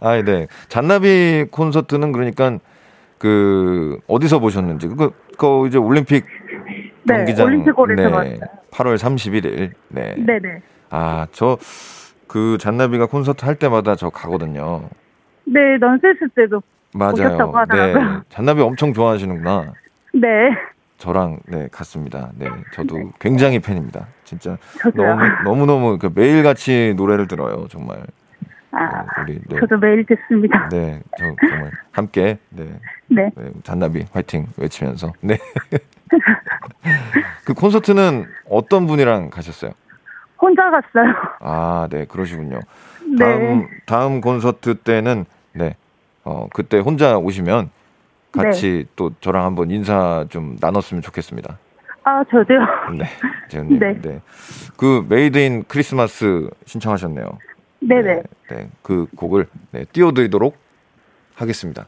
아, 0.01 0.23
네. 0.23 0.47
잔나비 0.69 1.47
콘서트는 1.51 2.13
그러니까 2.13 2.59
그 3.19 3.99
어디서 4.07 4.39
보셨는지 4.39 4.87
그, 4.89 5.11
그 5.37 5.67
이제 5.67 5.77
올림픽 5.79 6.25
네, 7.03 7.17
경기장 7.17 7.47
올림픽홀에서 7.47 8.03
네, 8.03 8.11
봤어요. 8.11 8.37
8월 8.71 8.97
31일. 8.97 9.73
네. 9.89 10.15
네 10.17 10.39
네. 10.39 10.63
아, 10.91 11.27
저 11.33 11.59
그 12.29 12.59
잔나비가 12.61 13.07
콘서트 13.07 13.45
할 13.45 13.57
때마다 13.57 13.97
저 13.97 14.11
가거든요. 14.11 14.89
네, 15.53 15.79
넌센스 15.79 16.29
때도 16.35 16.63
맞아요. 16.95 17.65
네. 17.71 17.95
잔나비 18.29 18.63
엄청 18.63 18.93
좋아하시는구나. 18.93 19.73
네. 20.15 20.29
저랑 20.99 21.39
네 21.47 21.69
갔습니다. 21.71 22.31
네, 22.37 22.49
저도 22.73 22.99
네. 22.99 23.05
굉장히 23.21 23.61
팬입니다. 23.61 24.07
진짜 24.25 24.57
저도요. 24.81 25.07
너무 25.07 25.27
너무 25.45 25.67
너무 25.67 25.99
그 25.99 26.11
매일 26.15 26.43
같이 26.43 26.95
노래를 26.97 27.29
들어요. 27.29 27.67
정말. 27.69 28.03
아, 28.71 29.03
네, 29.25 29.33
우리, 29.35 29.41
네. 29.49 29.61
저도 29.61 29.79
매일 29.79 30.05
듣습니다. 30.05 30.69
네, 30.71 31.01
저 31.19 31.25
정말 31.49 31.71
함께 31.93 32.39
네, 32.51 32.67
네. 33.07 33.31
네 33.35 33.51
잔나비 33.63 34.05
화이팅 34.13 34.47
외치면서 34.57 35.13
네. 35.21 35.39
그 37.45 37.55
콘서트는 37.55 38.27
어떤 38.51 38.87
분이랑 38.87 39.31
가셨어요? 39.31 39.73
혼자 40.41 40.63
갔어요. 40.71 41.15
아, 41.41 41.89
네, 41.91 42.05
그러시군요. 42.07 42.61
네. 43.19 43.25
다음 43.25 43.69
다음 43.87 44.21
콘서트 44.21 44.75
때는 44.75 45.25
네. 45.59 45.77
어, 46.25 46.49
그때 46.53 46.79
혼자 46.79 47.19
오시면 47.19 47.71
같이 48.33 48.71
네. 48.71 48.85
또 48.97 49.13
저랑 49.21 49.45
한번 49.45 49.71
인사 49.71 50.25
좀 50.29 50.57
나눴으면 50.61 51.03
좋겠습니다. 51.03 51.59
아, 52.05 52.25
저도요. 52.25 52.61
네. 52.97 53.05
재훈님. 53.49 53.79
네. 53.79 54.01
네. 54.01 54.21
그 54.77 55.05
Made 55.09 55.39
in 55.39 55.65
Christmas 55.67 56.49
신청하셨네요. 56.65 57.39
네네. 57.81 58.03
네, 58.03 58.23
네. 58.51 58.69
그 58.83 59.07
곡을 59.17 59.47
네, 59.71 59.85
띄워드리도록 59.93 60.57
하겠습니다. 61.35 61.87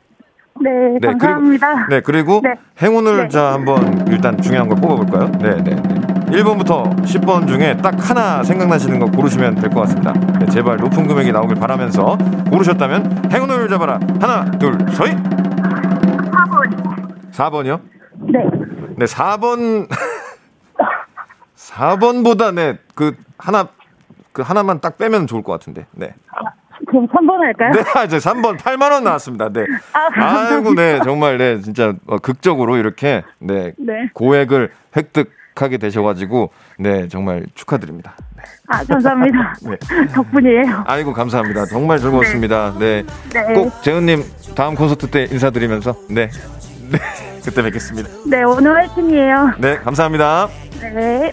네, 0.60 0.70
네 1.00 1.08
감사합니다. 1.08 1.86
그리고, 1.86 1.88
네, 1.88 2.00
그리고 2.00 2.40
네. 2.42 2.54
행운을 2.82 3.16
네. 3.22 3.28
자 3.28 3.52
한번 3.52 4.06
일단 4.08 4.40
중요한 4.40 4.68
걸 4.68 4.78
뽑아볼까요? 4.80 5.30
네, 5.38 5.56
네, 5.62 5.74
네. 5.74 6.00
1번부터 6.30 6.84
10번 7.02 7.46
중에 7.49 7.76
딱 7.78 7.94
하나 8.08 8.42
생각나시는 8.42 8.99
거 9.00 9.06
고르시면 9.06 9.56
될 9.56 9.70
것 9.70 9.80
같습니다. 9.82 10.12
네, 10.38 10.46
제발 10.46 10.76
높은 10.76 11.06
금액이 11.06 11.32
나오길 11.32 11.56
바라면서 11.56 12.16
고르셨다면 12.50 13.30
행운을 13.32 13.68
잡아라. 13.68 13.99
하나, 14.20 14.44
둘, 14.52 14.76
서희. 14.92 15.12
4번. 15.12 17.32
4번이요? 17.32 17.80
네. 18.32 18.38
네, 18.96 19.04
4번. 19.06 19.88
4번보다 21.56 22.54
네, 22.54 22.78
그 22.94 23.14
하나 23.38 23.68
그 24.32 24.42
하나만 24.42 24.80
딱 24.80 24.99
빼면 24.99 25.26
좋을 25.26 25.42
것 25.42 25.52
같은데. 25.52 25.87
네. 25.92 26.14
그럼 26.87 27.06
3번 27.08 27.38
할까요? 27.38 27.70
네, 27.72 28.04
이제 28.06 28.18
3번 28.18 28.56
8만 28.56 28.90
원 28.92 29.04
나왔습니다. 29.04 29.49
네. 29.50 29.64
아, 29.92 30.56
이고 30.58 30.75
네, 30.75 31.00
정말 31.04 31.38
네, 31.38 31.60
진짜 31.60 31.92
어, 32.06 32.18
극적으로 32.18 32.76
이렇게 32.76 33.22
네, 33.38 33.72
네. 33.78 34.08
고액을 34.14 34.70
획득 34.96 35.30
하게 35.62 35.78
되셔가지고 35.78 36.50
네, 36.78 37.08
정말 37.08 37.46
축하드립니다. 37.54 38.14
네. 38.36 38.42
아, 38.68 38.84
감사합니다. 38.84 39.54
네. 39.62 40.06
덕분이에요. 40.14 40.84
아이고 40.86 41.12
감사합니다. 41.12 41.66
정말 41.66 41.98
즐거웠습니다. 41.98 42.74
네, 42.78 43.04
네. 43.32 43.54
꼭 43.54 43.82
재은님 43.82 44.24
다음 44.54 44.74
콘서트 44.74 45.08
때 45.08 45.24
인사드리면서 45.30 45.94
네, 46.08 46.28
네, 46.90 46.98
그때 47.44 47.62
뵙겠습니다. 47.62 48.08
네, 48.26 48.42
오늘 48.42 48.74
화이팅이에요. 48.76 49.52
네, 49.58 49.76
감사합니다. 49.76 50.48
네. 50.80 51.32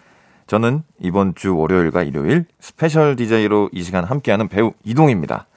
저는 0.51 0.83
이번 0.99 1.33
주 1.33 1.55
월요일과 1.55 2.03
일요일 2.03 2.43
스페셜 2.59 3.15
DJ로 3.15 3.69
이 3.71 3.83
시간 3.83 4.03
함께하는 4.03 4.49
배우 4.49 4.73
이동휘입니다. 4.83 5.47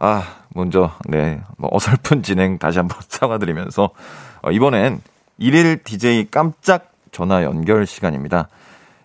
아, 0.00 0.24
먼저, 0.56 0.90
네, 1.08 1.40
뭐 1.56 1.70
어설픈 1.72 2.24
진행 2.24 2.58
다시 2.58 2.78
한번 2.78 2.98
사과드리면서, 3.06 3.90
어, 4.42 4.50
이번엔 4.50 5.00
일일 5.38 5.84
DJ 5.84 6.26
깜짝 6.32 6.90
전화 7.12 7.44
연결 7.44 7.86
시간입니다. 7.86 8.48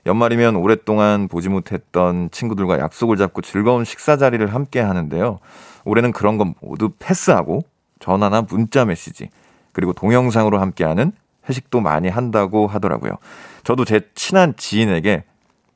연말이면 0.08 0.55
오랫동안 0.55 1.27
보지 1.27 1.48
못했던 1.48 2.32
친구들과 2.32 2.79
약속을 2.79 3.15
잡고 3.17 3.43
즐거운 3.43 3.86
식사 3.86 4.17
자리를 4.17 4.51
함께 4.51 4.79
하는데요. 4.79 5.38
올해는 5.86 6.12
그런 6.12 6.39
건 6.39 6.55
모두 6.60 6.89
패스하고 6.98 7.62
전화나 8.00 8.41
문자 8.41 8.84
메시지, 8.84 9.29
그리고 9.74 9.93
동영상으로 9.93 10.60
함께하는 10.60 11.12
회식도 11.50 11.81
많이 11.81 12.09
한다고 12.09 12.67
하더라고요. 12.67 13.17
저도 13.63 13.85
제 13.85 14.01
친한 14.15 14.53
지인에게 14.57 15.23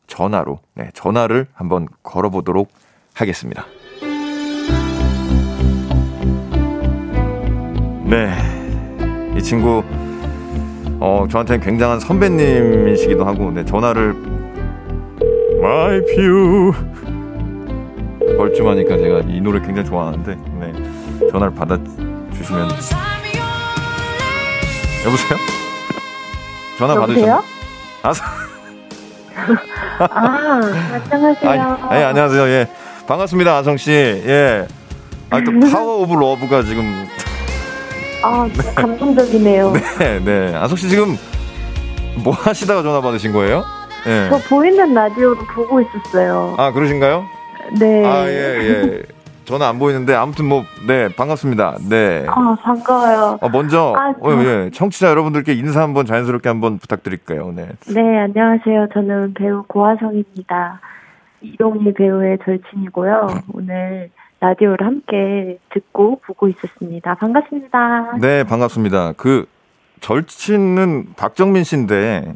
전화로, 0.08 0.60
네, 0.74 0.90
전화를 0.94 1.48
한번 1.54 1.88
걸어보도록 2.04 2.70
하겠습니다. 3.14 3.66
네. 8.06 8.34
이 9.38 9.42
친구, 9.44 9.84
어, 11.00 11.28
저한테는 11.30 11.64
굉장한 11.64 12.00
선배님이시기도 12.00 13.26
하고, 13.26 13.52
네, 13.52 13.66
전화를, 13.66 14.16
My 15.60 16.06
Pew. 16.06 16.72
벌쭘하니까 18.38 18.98
제가 18.98 19.20
이 19.28 19.42
노래 19.42 19.60
굉장히 19.60 19.88
좋아하는데, 19.88 20.36
네. 20.60 20.74
전화를 21.32 21.54
받아주시면. 21.54 22.70
여보세요? 25.06 25.57
전화 26.78 26.96
여보세요? 26.96 27.42
받으셨 28.02 28.24
아, 30.00 30.06
아, 30.10 30.62
안녕하세요. 31.12 31.78
아, 31.90 32.00
예, 32.00 32.04
안녕하세요. 32.04 32.48
예. 32.50 32.68
반갑습니다, 33.08 33.58
아성 33.58 33.78
씨. 33.78 33.92
예. 33.92 34.68
아, 35.30 35.42
또 35.44 35.52
Power 35.72 36.02
of 36.04 36.14
Love가 36.14 36.64
지금 36.64 37.08
아, 38.24 38.48
진짜 38.54 38.74
감동적이네요. 38.82 39.74
네, 40.00 40.20
네. 40.20 40.56
아성 40.56 40.78
씨 40.78 40.90
지금 40.90 41.18
뭐 42.24 42.34
하시다가 42.34 42.84
전화 42.84 43.02
받으신 43.02 43.34
거예요? 43.34 43.64
예. 44.08 44.30
저 44.30 44.38
보이는 44.50 44.94
라디오로 44.94 45.38
보고 45.54 45.82
있었어요. 45.82 46.56
아, 46.58 46.72
그러신가요? 46.72 47.26
네. 47.80 48.06
아, 48.06 48.26
예, 48.28 48.32
예. 48.60 49.02
전화 49.48 49.70
안 49.70 49.80
보이는데 49.80 50.14
아무튼 50.14 50.44
뭐 50.46 50.66
네, 50.88 51.08
반갑습니다. 51.08 51.78
네. 51.90 52.26
아, 52.28 52.56
반가워요. 52.62 53.38
어, 53.40 53.48
먼저 53.50 53.94
아, 53.98 54.10
어, 54.20 54.32
저- 54.36 54.44
예. 54.44 54.70
청취자 54.72 55.08
여러분들께 55.10 55.54
인사 55.54 55.82
한번 55.82 56.06
자연스럽게 56.06 56.50
한번 56.50 56.78
부탁드릴게요. 56.80 57.54
네. 57.56 57.70
네, 57.94 58.20
안녕하세요. 58.20 58.90
저는 58.94 59.34
배우 59.36 59.64
고아성입니다. 59.68 60.82
이동희 61.42 61.94
배우의 61.94 62.40
절친이고요. 62.44 63.28
오늘 63.54 64.10
라디오를 64.42 64.86
함께 64.86 65.58
듣고 65.74 66.20
보고 66.26 66.50
있었습니다. 66.50 67.16
반갑습니다. 67.16 68.18
네, 68.20 68.44
반갑습니다. 68.44 69.14
그 69.16 69.46
절친은 70.02 71.14
박정민 71.16 71.64
씨인데 71.64 72.34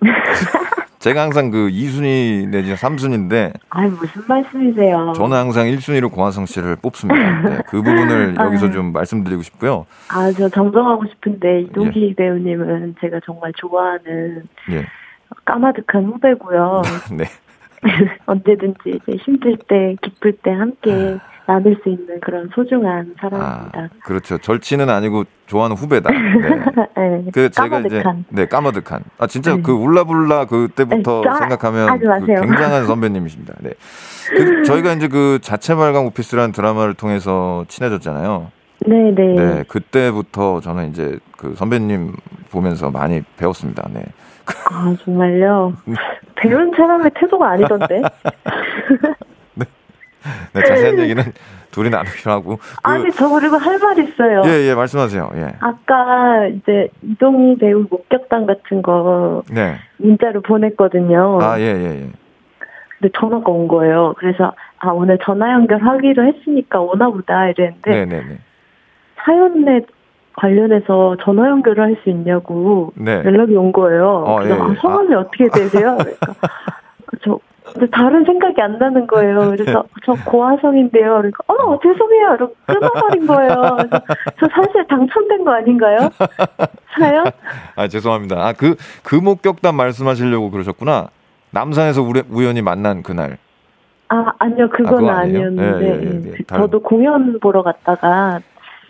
제가 1.04 1.20
항상 1.20 1.50
그 1.50 1.68
2순위 1.68 2.48
내지 2.48 2.72
3순위인데 2.72 3.52
아이, 3.68 3.90
무슨 3.90 4.22
말씀이세요? 4.26 5.12
저는 5.14 5.36
항상 5.36 5.66
1순위로 5.66 6.10
고화성 6.10 6.46
씨를 6.46 6.76
뽑습니다. 6.76 7.42
네, 7.42 7.58
그 7.66 7.82
부분을. 7.82 8.36
여기서 8.40 8.70
좀 8.70 8.90
말씀드리고 8.90 9.42
싶고요. 9.42 9.84
아, 10.08 10.32
저 10.32 10.48
정정하고 10.48 11.04
싶은데, 11.04 11.60
이동희 11.60 12.14
배우님은 12.14 12.94
제가 13.02 13.20
정말 13.26 13.52
좋아하는 13.54 14.44
예. 14.70 14.86
까마득한 15.44 16.06
후배고요. 16.06 16.80
네. 17.12 17.24
언제든지 18.24 18.98
이제 19.02 19.18
힘들 19.24 19.58
때, 19.68 19.96
기쁠 20.00 20.32
때 20.38 20.52
함께 20.52 21.18
나눌 21.46 21.76
수 21.82 21.88
있는 21.90 22.20
그런 22.20 22.48
소중한 22.54 23.14
아, 23.18 23.20
사람입니다. 23.20 23.88
그렇죠. 24.02 24.38
절친은 24.38 24.88
아니고 24.88 25.24
좋아하는 25.46 25.76
후배다. 25.76 26.10
네. 26.10 26.18
네, 26.96 27.30
그 27.32 27.50
제가 27.50 27.80
이제 27.80 28.02
까마득한. 28.02 28.24
네 28.30 28.46
까마득한 28.46 29.02
아 29.18 29.26
진짜 29.26 29.54
네. 29.56 29.62
그 29.62 29.72
울라불라 29.72 30.46
그때부터 30.46 31.20
네, 31.22 31.28
아, 31.28 31.34
생각하면 31.34 31.98
그. 31.98 32.26
굉장한 32.26 32.86
선배님이십니다. 32.86 33.54
네. 33.60 33.70
그 34.30 34.62
저희가 34.64 34.92
이제 34.92 35.08
그 35.08 35.38
자체 35.42 35.74
발광 35.74 36.06
오피스라는 36.06 36.52
드라마를 36.52 36.94
통해서 36.94 37.64
친해졌잖아요. 37.68 38.50
네네. 38.86 39.34
네, 39.34 39.64
그때부터 39.68 40.60
저는 40.60 40.90
이제 40.90 41.18
그 41.36 41.54
선배님 41.56 42.12
보면서 42.50 42.90
많이 42.90 43.22
배웠습니다. 43.36 43.86
네. 43.92 44.02
아, 44.70 44.94
정말요? 45.04 45.72
배운 46.36 46.70
사람의 46.76 47.10
태도가 47.14 47.50
아니던데? 47.52 48.02
네, 50.54 50.62
자세한 50.62 50.98
얘기는 51.00 51.22
둘이 51.70 51.90
나누기로 51.90 52.30
하고. 52.32 52.56
그, 52.56 52.62
아니, 52.82 53.10
저 53.12 53.28
그리고 53.28 53.56
할 53.56 53.78
말 53.78 53.98
있어요. 53.98 54.42
예, 54.46 54.68
예, 54.68 54.74
말씀하세요. 54.74 55.30
예. 55.36 55.48
아까 55.60 56.46
이제 56.46 56.88
이동희 57.02 57.58
배우 57.58 57.84
목격담 57.90 58.46
같은 58.46 58.80
거 58.82 59.42
네. 59.50 59.76
문자로 59.98 60.40
보냈거든요. 60.42 61.38
아, 61.42 61.58
예, 61.58 61.64
예, 61.64 61.84
예. 62.02 62.08
근데 62.98 63.12
전화가 63.18 63.50
온 63.50 63.68
거예요. 63.68 64.14
그래서 64.18 64.52
아 64.78 64.88
오늘 64.90 65.18
전화 65.22 65.52
연결하기로 65.52 66.24
했으니까 66.26 66.80
오나 66.80 67.08
보다 67.10 67.48
이랬는데 67.48 67.90
네, 67.90 68.04
네, 68.06 68.22
네. 68.22 68.38
사연에 69.24 69.80
관련해서 70.36 71.16
전화 71.22 71.48
연결을 71.48 71.82
할 71.84 71.96
수 72.02 72.10
있냐고 72.10 72.92
네. 72.96 73.22
연락이 73.24 73.54
온 73.56 73.72
거예요. 73.72 74.24
어, 74.26 74.36
그래서 74.38 74.54
예, 74.54 74.58
예. 74.58 74.62
아, 74.62 74.74
성함이 74.80 75.14
어떻게 75.14 75.48
되세요? 75.48 75.96
그러니까 76.00 76.34
저 77.24 77.38
근데 77.72 77.86
다른 77.90 78.24
생각이 78.24 78.60
안 78.60 78.78
나는 78.78 79.06
거예요. 79.06 79.50
그래서 79.50 79.84
저 80.04 80.12
고화성인데요. 80.26 81.16
그러니까 81.16 81.38
어 81.48 81.78
죄송해요. 81.80 82.34
이러고 82.34 82.54
끊어버린 82.66 83.26
거예요. 83.26 83.76
저 84.38 84.48
사실 84.54 84.86
당첨된 84.86 85.44
거 85.44 85.52
아닌가요? 85.54 85.98
사연? 86.98 87.24
아, 87.76 87.88
죄송합니다. 87.88 88.36
아, 88.36 88.52
그, 88.52 88.76
그 89.02 89.14
목격담 89.16 89.74
말씀하시려고 89.76 90.50
그러셨구나. 90.50 91.08
남산에서 91.50 92.02
우리, 92.02 92.22
우연히 92.30 92.60
만난 92.62 93.02
그날. 93.02 93.38
아 94.08 94.26
아니요 94.38 94.68
그건 94.68 95.08
아, 95.08 95.20
아니에요? 95.20 95.48
니었는데 95.50 95.86
예, 95.86 95.90
예, 95.90 96.10
예, 96.26 96.32
예. 96.38 96.44
다른- 96.46 96.64
저도 96.64 96.80
공연 96.82 97.40
보러 97.40 97.62
갔다가 97.62 98.40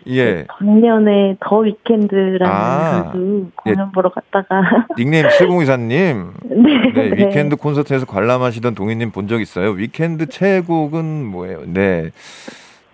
예. 0.07 0.45
작년에 0.59 1.37
더 1.39 1.57
위켄드라는 1.59 2.45
아, 2.45 3.03
가수 3.05 3.45
예. 3.67 3.73
공연 3.73 3.91
보러 3.91 4.09
갔다가 4.09 4.85
닉네임 4.97 5.27
7024님. 5.27 6.31
네, 6.43 6.93
네, 6.93 7.11
위켄드 7.27 7.55
콘서트에서 7.55 8.05
관람하시던 8.05 8.75
동휘님 8.75 9.11
본 9.11 9.27
적 9.27 9.41
있어요? 9.41 9.71
위켄드 9.71 10.27
최애곡은 10.27 11.25
뭐예요? 11.25 11.63
네. 11.65 12.11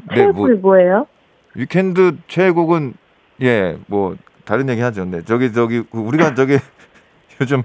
네, 0.09 0.27
뭐, 0.31 0.47
최애곡이 0.47 0.53
뭐, 0.61 0.79
예요 0.81 1.07
위켄드 1.55 2.17
최애곡은, 2.27 2.93
예, 3.41 3.77
뭐, 3.87 4.15
다른 4.45 4.69
얘기 4.69 4.79
하죠. 4.81 5.03
네, 5.05 5.21
저기, 5.25 5.51
저기, 5.51 5.83
그 5.91 5.97
우리가 5.99 6.33
저기, 6.33 6.57
요즘, 7.41 7.61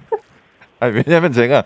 아니, 0.81 1.01
왜냐면 1.07 1.31
제가, 1.33 1.63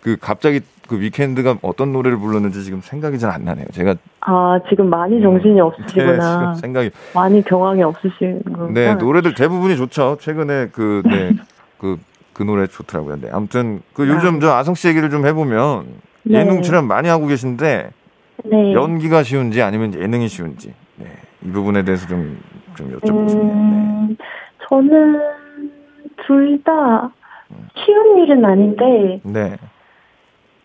그, 0.00 0.16
갑자기 0.20 0.60
그 0.88 1.00
위켄드가 1.00 1.58
어떤 1.62 1.92
노래를 1.92 2.18
불렀는지 2.18 2.62
지금 2.62 2.80
생각이 2.80 3.18
잘 3.18 3.30
안 3.34 3.44
나네요. 3.44 3.66
제가. 3.72 3.94
아 4.20 4.58
지금 4.68 4.90
많이 4.90 5.20
정신이 5.20 5.54
네, 5.56 5.60
없으시구나 5.60 6.38
지금 6.38 6.54
생각이. 6.54 6.90
많이 7.14 7.42
경황이 7.42 7.82
없으신 7.82 8.42
거구나 8.44 8.72
네, 8.72 8.94
노래들 8.94 9.34
대부분이 9.34 9.76
좋죠. 9.76 10.18
최근에 10.20 10.68
그, 10.72 11.02
네, 11.06 11.32
그, 11.78 11.98
그 12.32 12.42
노래 12.42 12.66
좋더라고요. 12.66 13.16
네. 13.20 13.28
아무튼 13.32 13.80
그 13.94 14.06
요즘 14.08 14.40
저 14.40 14.52
아성 14.52 14.74
씨 14.74 14.88
얘기를 14.88 15.08
좀 15.10 15.26
해보면 15.26 15.86
네. 16.24 16.40
예능 16.40 16.62
출연 16.62 16.86
많이 16.86 17.08
하고 17.08 17.26
계신데 17.26 17.90
네. 18.44 18.72
연기가 18.74 19.22
쉬운지 19.22 19.62
아니면 19.62 19.94
예능이 19.94 20.28
쉬운지 20.28 20.74
네. 20.96 21.06
이 21.42 21.50
부분에 21.50 21.82
대해서 21.84 22.06
좀, 22.06 22.38
좀 22.76 22.90
여쭤보고 22.98 23.28
싶네요. 23.28 23.48
네. 23.48 23.52
음, 23.54 24.16
저는 24.68 25.20
둘 26.26 26.62
다 26.64 27.10
쉬운 27.84 28.18
일은 28.22 28.44
아닌데 28.44 29.20
네. 29.22 29.56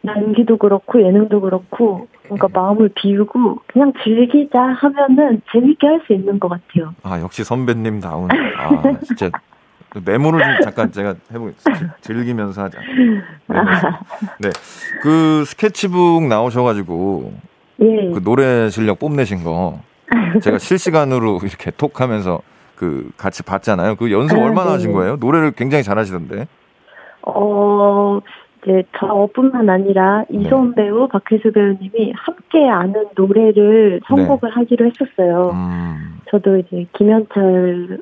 연기도 0.06 0.58
그렇고 0.58 1.02
예능도 1.02 1.42
그렇고 1.42 2.08
뭔가 2.30 2.48
마음을 2.54 2.90
비우고 2.96 3.60
그냥 3.68 3.92
즐기자 4.04 4.62
하면은 4.62 5.42
재밌게 5.52 5.86
할 5.88 6.00
수 6.08 6.14
있는 6.14 6.40
것 6.40 6.48
같아요. 6.48 6.94
아 7.04 7.20
역시 7.20 7.44
선배님 7.44 8.00
다운. 8.00 8.30
아 8.32 8.82
진짜 9.04 9.30
메모를 10.06 10.40
좀 10.42 10.50
잠깐 10.64 10.92
제가 10.92 11.16
해보겠습니다. 11.34 11.96
즐기면서 12.02 12.64
하자. 12.64 12.80
네, 12.80 13.56
네. 14.40 14.50
그 15.02 15.44
스케치북 15.46 16.24
나오셔가지고 16.28 17.34
예. 17.82 18.12
그 18.14 18.24
노래 18.24 18.70
실력 18.70 19.00
뽐내신 19.00 19.44
거 19.44 19.80
제가 20.42 20.60
실시간으로 20.60 21.40
이렇게 21.44 21.72
톡하면서 21.72 22.42
그 22.76 23.12
같이 23.18 23.44
봤잖아요. 23.44 23.96
그 23.96 24.12
연습 24.12 24.38
아, 24.38 24.44
얼마나 24.44 24.68
네. 24.68 24.72
하신 24.76 24.94
거예요? 24.94 25.18
노래를 25.18 25.52
굉장히 25.52 25.84
잘하시던데. 25.84 26.48
어, 27.24 28.20
이제 28.62 28.84
저뿐만 28.98 29.70
아니라 29.70 30.26
이소은 30.30 30.76
배우, 30.76 31.08
박혜수 31.08 31.52
배우님이 31.52 32.14
함께 32.16 32.68
아는 32.68 33.06
노래를 33.16 34.02
선곡을 34.08 34.50
하기로 34.50 34.88
했었어요. 34.88 35.52
음, 35.54 36.20
저도 36.30 36.58
이제 36.58 36.86
김현철 36.94 38.00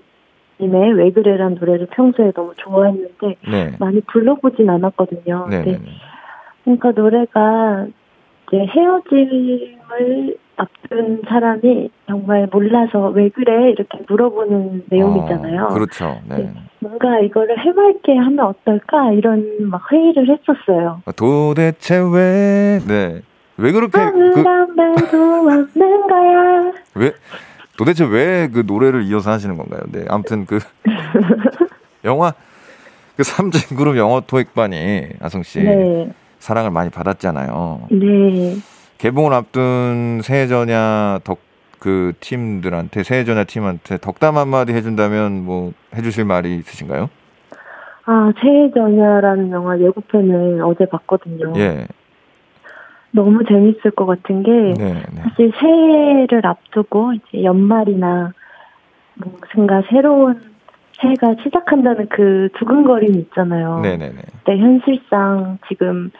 님의 0.60 0.94
왜 0.94 1.12
그래란 1.12 1.56
노래를 1.56 1.88
평소에 1.92 2.32
너무 2.32 2.54
좋아했는데 2.58 3.36
네. 3.50 3.76
많이 3.80 4.02
불러보진 4.02 4.70
않았거든요. 4.70 5.48
네, 5.50 5.64
네, 5.64 5.72
네. 5.74 5.80
그러니까 6.64 6.92
노래가 6.92 7.86
이제 8.48 8.66
헤어짐을 8.66 10.38
앞둔 10.58 11.22
사람이 11.28 11.90
정말 12.08 12.48
몰라서 12.52 13.10
왜 13.10 13.30
그래 13.30 13.72
이렇게 13.72 14.00
물어보는 14.10 14.86
내용이잖아요. 14.90 15.66
어, 15.66 15.74
그렇죠. 15.74 16.20
네. 16.28 16.38
네. 16.38 16.54
뭔가 16.80 17.20
이거를 17.20 17.58
해맑게 17.60 18.16
하면 18.18 18.40
어떨까 18.40 19.12
이런 19.14 19.70
막 19.70 19.82
회의를 19.92 20.28
했었어요. 20.30 21.02
도대체 21.16 21.98
왜, 21.98 22.80
네. 22.88 23.22
왜 23.58 23.72
그렇게, 23.72 23.98
그. 24.34 24.44
왜, 26.96 27.12
도대체 27.78 28.06
왜 28.06 28.50
그 28.52 28.64
노래를 28.66 29.04
이어서 29.04 29.32
하시는 29.32 29.56
건가요? 29.58 29.82
네. 29.92 30.06
아무튼 30.10 30.46
그, 30.46 30.60
영화, 32.04 32.34
그 33.16 33.24
삼진 33.24 33.78
그룹 33.78 33.98
영어 33.98 34.22
토익반이, 34.22 35.08
아성 35.20 35.44
씨, 35.44 35.62
네, 35.62 36.12
사랑을 36.40 36.72
많이 36.72 36.90
받았잖아요. 36.90 37.88
네. 37.92 38.56
개봉을 38.98 39.34
앞둔 39.34 40.22
세전야 40.24 41.20
덕, 41.24 41.40
그 41.80 42.14
팀들한테, 42.20 43.04
세전야 43.04 43.44
팀한테 43.44 43.98
덕담 43.98 44.38
한마디 44.38 44.74
해준다면 44.74 45.46
뭐, 45.46 45.74
해주실 45.96 46.26
말이 46.26 46.56
있으신가요? 46.58 47.10
아, 48.06 48.32
새해 48.42 48.72
전야라는 48.72 49.52
영화 49.52 49.80
예고편을 49.80 50.62
어제 50.64 50.86
봤거든요. 50.86 51.54
예. 51.58 51.88
너무 53.12 53.44
재밌을 53.46 53.92
것 53.92 54.06
같은 54.06 54.44
게 54.44 54.52
네, 54.52 54.94
네. 54.94 55.22
사실 55.24 55.52
새해를 55.60 56.46
앞두고 56.46 57.14
이제 57.14 57.44
연말이나 57.44 58.32
뭔가 59.56 59.82
새로운 59.90 60.42
새해가 61.02 61.36
시작한다는 61.44 62.08
그 62.10 62.50
두근거림이 62.58 63.18
있잖아요. 63.20 63.80
네네네. 63.80 64.22
근데 64.44 64.62
현실상 64.62 65.58
지금 65.68 66.12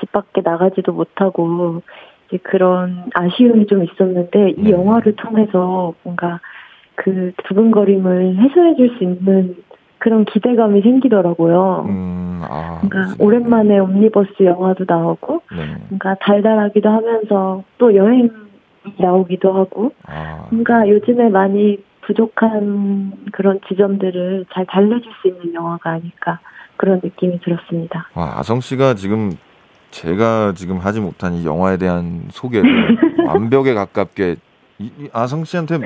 집 0.00 0.12
밖에 0.12 0.40
나가지도 0.42 0.92
못하고 0.92 1.82
이제 2.28 2.38
그런 2.42 3.04
아쉬움이 3.14 3.66
좀 3.66 3.84
있었는데 3.84 4.50
이 4.50 4.62
네. 4.62 4.70
영화를 4.70 5.14
통해서 5.16 5.94
뭔가 6.02 6.40
그 6.94 7.32
두근거림을 7.48 8.36
해소해 8.36 8.74
줄 8.76 8.96
수 8.96 9.04
있는 9.04 9.56
그런 9.98 10.24
기대감이 10.24 10.82
생기더라고요. 10.82 11.86
음, 11.88 12.42
아. 12.48 12.80
그러니까. 12.88 13.14
오랜만에 13.18 13.78
옴니버스 13.78 14.42
영화도 14.42 14.84
나오고 14.86 15.42
네. 15.56 15.76
뭔가 15.88 16.14
달달하기도 16.20 16.88
하면서 16.88 17.64
또 17.78 17.94
여행 17.94 18.30
나오기도 18.98 19.52
하고 19.52 19.92
아. 20.06 20.46
뭔가 20.50 20.88
요즘에 20.88 21.28
많이 21.30 21.78
부족한 22.02 23.12
그런 23.32 23.58
지점들을 23.68 24.46
잘 24.52 24.64
달래줄 24.66 25.10
수 25.22 25.28
있는 25.28 25.54
영화가 25.54 25.90
아닐까 25.90 26.38
그런 26.76 27.00
느낌이 27.02 27.40
들었습니다. 27.40 28.08
와, 28.14 28.38
아성 28.38 28.60
씨가 28.60 28.94
지금 28.94 29.32
제가 30.00 30.52
지금 30.54 30.76
하지 30.78 31.00
못한 31.00 31.32
이 31.34 31.46
영화에 31.46 31.78
대한 31.78 32.24
소개를 32.30 32.68
완벽에 33.26 33.72
가깝게 33.72 34.36
이, 34.78 34.90
이 34.98 35.08
아성 35.12 35.44
씨한테 35.44 35.78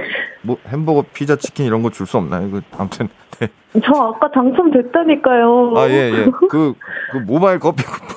뭐 0.42 0.56
햄버거, 0.66 1.04
피자, 1.14 1.36
치킨 1.36 1.66
이런 1.66 1.82
거 1.82 1.90
줄 1.90 2.06
수 2.06 2.16
없나요? 2.18 2.50
그 2.50 2.60
아무튼 2.76 3.08
네. 3.38 3.48
저 3.84 3.92
아까 3.94 4.28
당첨됐다니까요. 4.32 5.74
아, 5.76 5.88
예, 5.88 6.10
예. 6.12 6.24
그, 6.50 6.74
그 7.12 7.18
모바일 7.18 7.60
커피 7.60 7.84
쿠폰. 7.84 8.16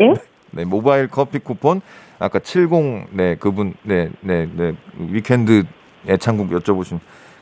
예? 0.00 0.14
네, 0.52 0.64
모바일 0.64 1.08
커피 1.08 1.38
쿠폰. 1.38 1.82
아까 2.18 2.38
70, 2.38 3.08
네, 3.10 3.36
그분, 3.38 3.74
네, 3.82 4.08
네, 4.20 4.48
네. 4.54 4.74
위켄드 4.96 5.64
애창곡 6.08 6.48
여쭤보신 6.50 6.98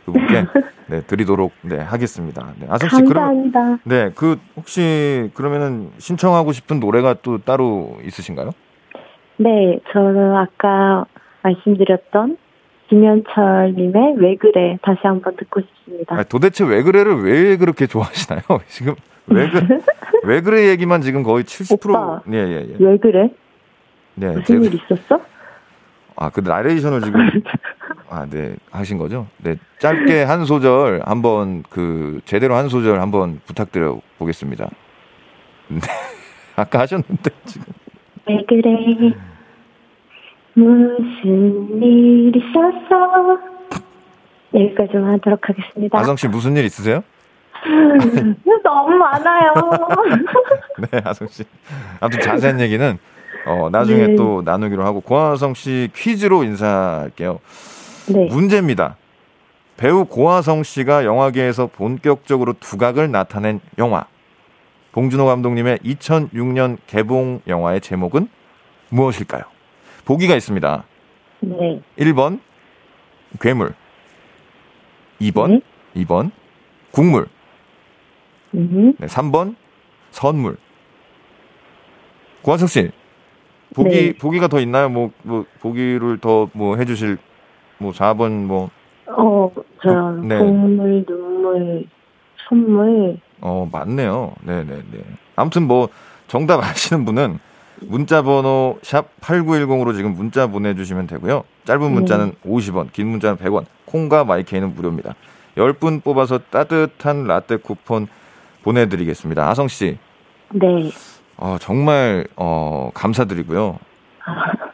그분께 0.07 0.47
네, 0.89 1.01
드리도록 1.03 1.53
네, 1.63 1.79
하겠습니다. 1.79 2.53
네, 2.59 2.67
아성 2.69 2.89
씨, 2.89 3.05
그러면 3.05 3.15
감사합니다. 3.53 3.79
네, 3.85 4.11
그 4.15 4.39
혹시 4.57 5.31
그러면은 5.35 5.91
신청하고 5.99 6.53
싶은 6.53 6.81
노래가 6.81 7.15
또 7.23 7.39
따로 7.39 7.99
있으신가요? 8.05 8.51
네, 9.37 9.79
저는 9.93 10.35
아까 10.37 11.07
말씀드렸던 11.43 12.37
김현철 12.89 13.75
님의 13.77 14.17
왜 14.19 14.37
그래 14.37 14.79
다시 14.83 14.99
한번 15.05 15.37
듣고 15.37 15.61
싶습니다. 15.61 16.17
아니, 16.17 16.25
도대체 16.29 16.65
왜 16.65 16.83
그래를 16.83 17.23
왜 17.23 17.57
그렇게 17.57 17.87
좋아하시나요? 17.87 18.41
지금 18.67 18.95
왜 19.27 19.49
그래 19.49 19.79
왜 20.25 20.41
그래 20.41 20.69
얘기만 20.69 21.01
지금 21.01 21.23
거의 21.23 21.45
70% 21.45 21.89
오빠. 21.91 22.21
예, 22.33 22.37
예, 22.37 22.69
예. 22.69 22.77
왜 22.79 22.99
그래? 22.99 23.31
네, 24.17 24.33
무슨 24.33 24.65
일 24.65 24.75
있었어? 24.75 25.21
아, 26.17 26.29
그 26.31 26.41
나레이션을 26.41 27.01
지금 27.01 27.21
아, 28.11 28.27
네, 28.29 28.57
하신 28.73 28.99
거죠? 28.99 29.29
네, 29.38 29.57
짧게 29.79 30.25
한 30.25 30.44
소절 30.44 31.03
한번 31.05 31.62
그 31.70 32.20
제대로 32.25 32.57
한 32.57 32.68
소절 32.68 33.01
한번 33.01 33.40
부탁드려 33.46 34.01
보겠습니다. 34.18 34.68
네. 35.68 35.79
아까 36.57 36.81
하셨는데 36.81 37.31
지금 37.46 37.66
왜 38.27 38.44
그래? 38.49 39.14
무슨 40.55 41.81
일 41.81 42.33
있었어? 42.37 43.38
여기까지만 44.53 45.14
하도록 45.14 45.49
하겠습니다. 45.49 45.96
아성 45.96 46.16
씨 46.16 46.27
무슨 46.27 46.57
일 46.57 46.64
있으세요? 46.64 47.05
너무 48.64 48.96
많아요. 48.96 49.55
네, 50.90 51.01
아성 51.05 51.29
씨. 51.29 51.44
아무튼 52.01 52.20
자세한 52.20 52.61
얘기는 52.61 52.99
어, 53.46 53.68
나중에 53.70 54.09
네. 54.09 54.16
또 54.16 54.42
나누기로 54.44 54.85
하고 54.85 55.01
고아성 55.01 55.55
씨 55.55 55.88
퀴즈로 55.94 56.42
인사할게요. 56.42 57.38
네. 58.12 58.27
문제입니다. 58.27 58.96
배우 59.77 60.05
고아성 60.05 60.62
씨가 60.62 61.05
영화계에서 61.05 61.68
본격적으로 61.68 62.55
두각을 62.55 63.11
나타낸 63.11 63.61
영화. 63.79 64.05
봉준호 64.92 65.25
감독님의 65.27 65.79
2006년 65.79 66.79
개봉 66.87 67.40
영화의 67.46 67.81
제목은 67.81 68.29
무엇일까요? 68.90 69.42
보기가 70.05 70.35
있습니다. 70.35 70.85
네. 71.40 71.81
1번 71.99 72.40
괴물. 73.40 73.75
2번 75.20 75.61
네. 75.94 76.05
2번 76.05 76.31
국물. 76.90 77.29
음. 78.55 78.94
네, 78.99 79.07
3번 79.07 79.55
선물. 80.11 80.57
고아성 82.42 82.66
씨. 82.66 82.90
보기 83.75 83.88
네. 83.90 84.12
보기가 84.14 84.49
더 84.49 84.59
있나요? 84.61 84.88
뭐, 84.88 85.12
뭐 85.23 85.46
보기를 85.61 86.18
더 86.18 86.49
뭐 86.53 86.77
해주실 86.77 87.18
뭐 87.81 87.93
4번 87.93 88.45
뭐 88.45 88.71
어, 89.07 89.51
저 89.83 90.12
네. 90.23 90.38
동물, 90.38 91.05
눈물, 91.07 91.87
선물. 92.49 93.19
어, 93.40 93.69
맞네요. 93.73 94.35
네 94.45 94.62
네 94.64 94.83
네. 94.93 95.01
아무튼 95.35 95.66
뭐, 95.66 95.88
정답 96.29 96.62
아시는 96.62 97.05
분은 97.07 97.38
문자 97.81 98.21
번호 98.23 98.79
샵 98.83 99.09
8910으로 99.23 99.95
지금 99.97 100.12
문자 100.14 100.47
보내 100.47 100.75
주시면 100.75 101.07
되고요. 101.07 101.43
짧은 101.64 101.90
문자는 101.90 102.35
50원, 102.45 102.93
긴 102.93 103.09
문자는 103.09 103.38
100원, 103.38 103.64
콩과 103.87 104.25
마이케이는 104.25 104.75
무료입니다. 104.75 105.14
10분 105.57 106.05
뽑아서 106.05 106.38
따뜻한 106.51 107.25
라떼 107.27 107.57
쿠폰 107.57 108.07
보내 108.62 108.87
드리겠습니다. 108.88 109.49
아성 109.49 109.66
씨, 109.69 109.97
네. 110.53 110.90
어, 111.38 111.57
정말, 111.59 112.27
어, 112.37 112.90
감사드리고요. 112.93 113.79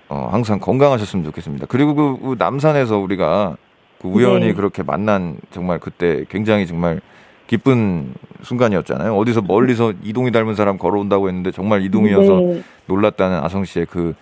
어, 0.08 0.28
항상 0.30 0.58
건강하셨으면 0.60 1.24
좋겠습니다. 1.24 1.66
그리고 1.68 1.94
그, 1.94 2.18
그 2.20 2.36
남산에서 2.38 2.98
우리가 2.98 3.56
그 4.00 4.08
우연히 4.08 4.46
네. 4.46 4.52
그렇게 4.52 4.82
만난 4.82 5.36
정말 5.50 5.78
그때 5.78 6.24
굉장히 6.28 6.66
정말 6.66 7.00
기쁜 7.46 8.14
순간이었잖아요. 8.42 9.16
어디서 9.16 9.42
멀리서 9.42 9.92
이동이 10.02 10.32
닮은 10.32 10.54
사람 10.54 10.78
걸어온다고 10.78 11.28
했는데 11.28 11.50
정말 11.50 11.82
이동이어서 11.82 12.40
네. 12.40 12.62
놀랐다는 12.86 13.38
아성 13.38 13.64
씨의 13.64 13.86
그 13.86 14.14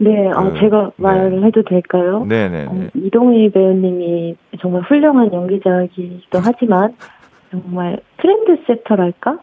네, 0.00 0.30
아, 0.30 0.44
그, 0.44 0.60
제가 0.60 0.84
네. 0.84 0.90
말을 0.96 1.44
해도 1.44 1.62
될까요? 1.62 2.24
네네네. 2.28 2.66
어, 2.68 2.88
이동희 2.94 3.50
배우님이 3.50 4.36
정말 4.60 4.82
훌륭한 4.82 5.32
연기자이기도 5.32 6.38
하지만 6.40 6.94
정말 7.50 7.98
트렌드 8.18 8.62
세터랄까? 8.66 9.38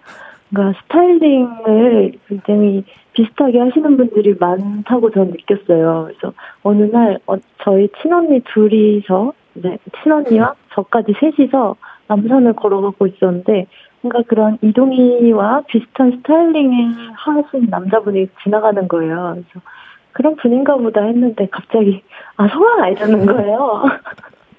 그러니까 0.50 0.80
스타일링을 0.84 2.14
굉장히 2.28 2.86
비슷하게 3.16 3.60
하시는 3.60 3.98
분들이 3.98 4.36
많다고 4.40 5.10
저는 5.12 5.32
느꼈어요. 5.32 6.08
그래서 6.08 6.34
어느 6.64 6.84
날 6.84 7.18
어, 7.26 7.36
저희 7.64 7.90
친언니 8.02 8.42
둘이서 8.54 9.34
네, 9.54 9.78
친언니와 10.04 10.54
저까지 10.74 11.14
셋이서 11.20 11.76
남산을 12.08 12.54
걸어가고 12.54 13.08
있었는데 13.08 13.68
뭔가 14.02 14.22
그런 14.28 14.58
이동희와 14.62 15.64
비슷한 15.68 16.12
스타일링을 16.18 17.14
하신 17.14 17.68
남자분이 17.70 18.28
지나가는 18.44 18.88
거예요. 18.88 19.32
그래서 19.36 19.66
그런 20.12 20.36
분인가 20.36 20.76
보다 20.76 21.02
했는데 21.04 21.48
갑자기 21.52 22.04
아 22.36 22.48
성화가 22.48 22.90
이러는 22.90 23.26
거예요. 23.26 23.84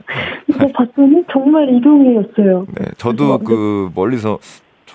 근데 0.46 0.72
봤더니 0.72 1.24
정말 1.30 1.68
이동이었어요. 1.74 2.66
네, 2.78 2.84
저도 2.96 3.38
그 3.38 3.90
멀리서 3.94 4.38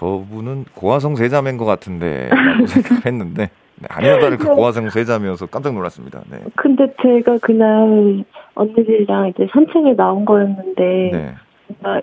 저분은 0.01 0.65
고화성 0.73 1.15
세자매인 1.15 1.57
것 1.57 1.65
같은데 1.65 2.27
생각했는데 2.65 3.49
네, 3.75 3.87
아니나 3.87 4.17
다를까 4.19 4.49
네. 4.49 4.55
고화성 4.55 4.89
세자매여서 4.89 5.45
깜짝 5.45 5.75
놀랐습니다. 5.75 6.21
네. 6.29 6.39
근데 6.55 6.91
제가 7.03 7.37
그날 7.39 8.23
언니들이랑 8.55 9.29
이제 9.29 9.47
산책에 9.53 9.95
나온 9.95 10.25
거였는데 10.25 11.11
네, 11.13 11.35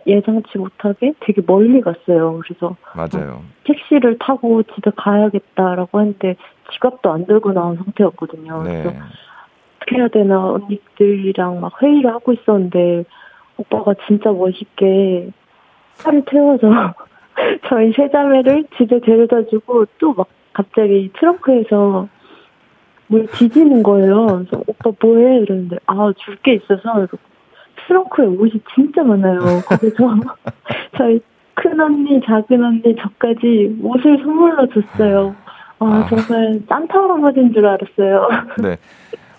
예상치 0.06 0.58
못하게 0.58 1.12
되게 1.20 1.42
멀리 1.44 1.80
갔어요. 1.80 2.40
그래서 2.44 2.76
맞아요. 2.94 3.42
택시를 3.64 4.16
타고 4.18 4.62
집에 4.62 4.92
가야겠다라고 4.96 6.00
했는데 6.00 6.36
지갑도 6.72 7.12
안 7.12 7.26
들고 7.26 7.52
나온 7.52 7.76
상태였거든요. 7.76 8.62
네. 8.62 8.82
그래서 8.82 8.98
어떻게 9.76 9.96
해야 9.96 10.08
되나 10.08 10.52
언니들이랑 10.52 11.60
막 11.60 11.82
회의를 11.82 12.12
하고 12.12 12.32
있었는데 12.32 13.04
오빠가 13.56 13.94
진짜 14.06 14.30
멋있게 14.30 15.30
차를 15.94 16.22
태워서 16.26 16.94
저희 17.68 17.92
세 17.92 18.08
자매를 18.10 18.64
집에 18.76 19.00
데려다주고 19.00 19.86
또 19.98 20.12
막 20.14 20.26
갑자기 20.52 21.10
트렁크에서 21.18 22.08
뭘 23.06 23.26
뒤지는 23.28 23.82
거예요. 23.82 24.26
그래서 24.26 24.62
오빠 24.66 24.90
뭐해? 25.00 25.38
이러는데 25.40 25.76
아 25.86 26.12
줄 26.16 26.36
게 26.42 26.54
있어서 26.54 26.92
그래서 26.94 27.16
트렁크에 27.86 28.26
옷이 28.26 28.60
진짜 28.74 29.02
많아요. 29.04 29.38
거기서 29.66 30.16
저희 30.98 31.20
큰 31.54 31.80
언니, 31.80 32.20
작은 32.26 32.62
언니 32.62 32.94
저까지 32.96 33.78
옷을 33.82 34.18
선물로 34.18 34.66
줬어요. 34.68 35.34
아, 35.80 35.86
아. 35.86 36.06
정말 36.08 36.60
산타 36.68 36.98
할아버지인 36.98 37.52
줄 37.52 37.64
알았어요. 37.66 38.28
네. 38.62 38.76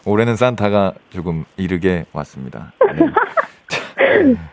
올해는 0.06 0.36
산타가 0.38 0.94
조금 1.10 1.44
이르게 1.58 2.06
왔습니다. 2.14 2.72
네. 2.98 3.10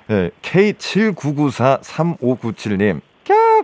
네, 0.08 0.30
K79943597님. 0.42 3.00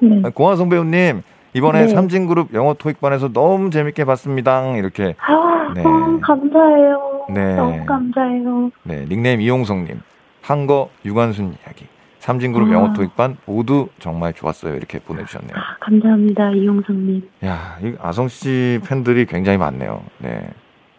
네. 0.00 0.30
고화성 0.30 0.68
배우님, 0.68 1.22
이번에 1.54 1.82
네. 1.82 1.88
삼진그룹 1.88 2.54
영어 2.54 2.74
토익반에서 2.74 3.32
너무 3.32 3.70
재밌게 3.70 4.04
봤습니다. 4.04 4.76
이렇게. 4.76 5.14
아, 5.18 5.72
네. 5.74 5.82
아, 5.84 6.18
감사해요. 6.22 7.26
네. 7.32 7.54
너무 7.54 7.84
감사해요. 7.84 8.70
네, 8.84 9.04
닉네임 9.08 9.40
이용성님. 9.40 10.00
한거 10.40 10.88
유관순 11.04 11.54
이야기. 11.64 11.86
삼진그룹 12.18 12.68
아. 12.68 12.72
영어 12.72 12.92
토익반 12.92 13.36
모두 13.46 13.88
정말 13.98 14.32
좋았어요. 14.32 14.76
이렇게 14.76 14.98
보내주셨네요. 14.98 15.52
아, 15.54 15.76
감사합니다, 15.80 16.50
이용성님. 16.52 17.28
야, 17.44 17.78
이 17.82 17.94
아성 18.00 18.28
씨 18.28 18.80
팬들이 18.86 19.26
굉장히 19.26 19.58
많네요. 19.58 20.02
네. 20.18 20.48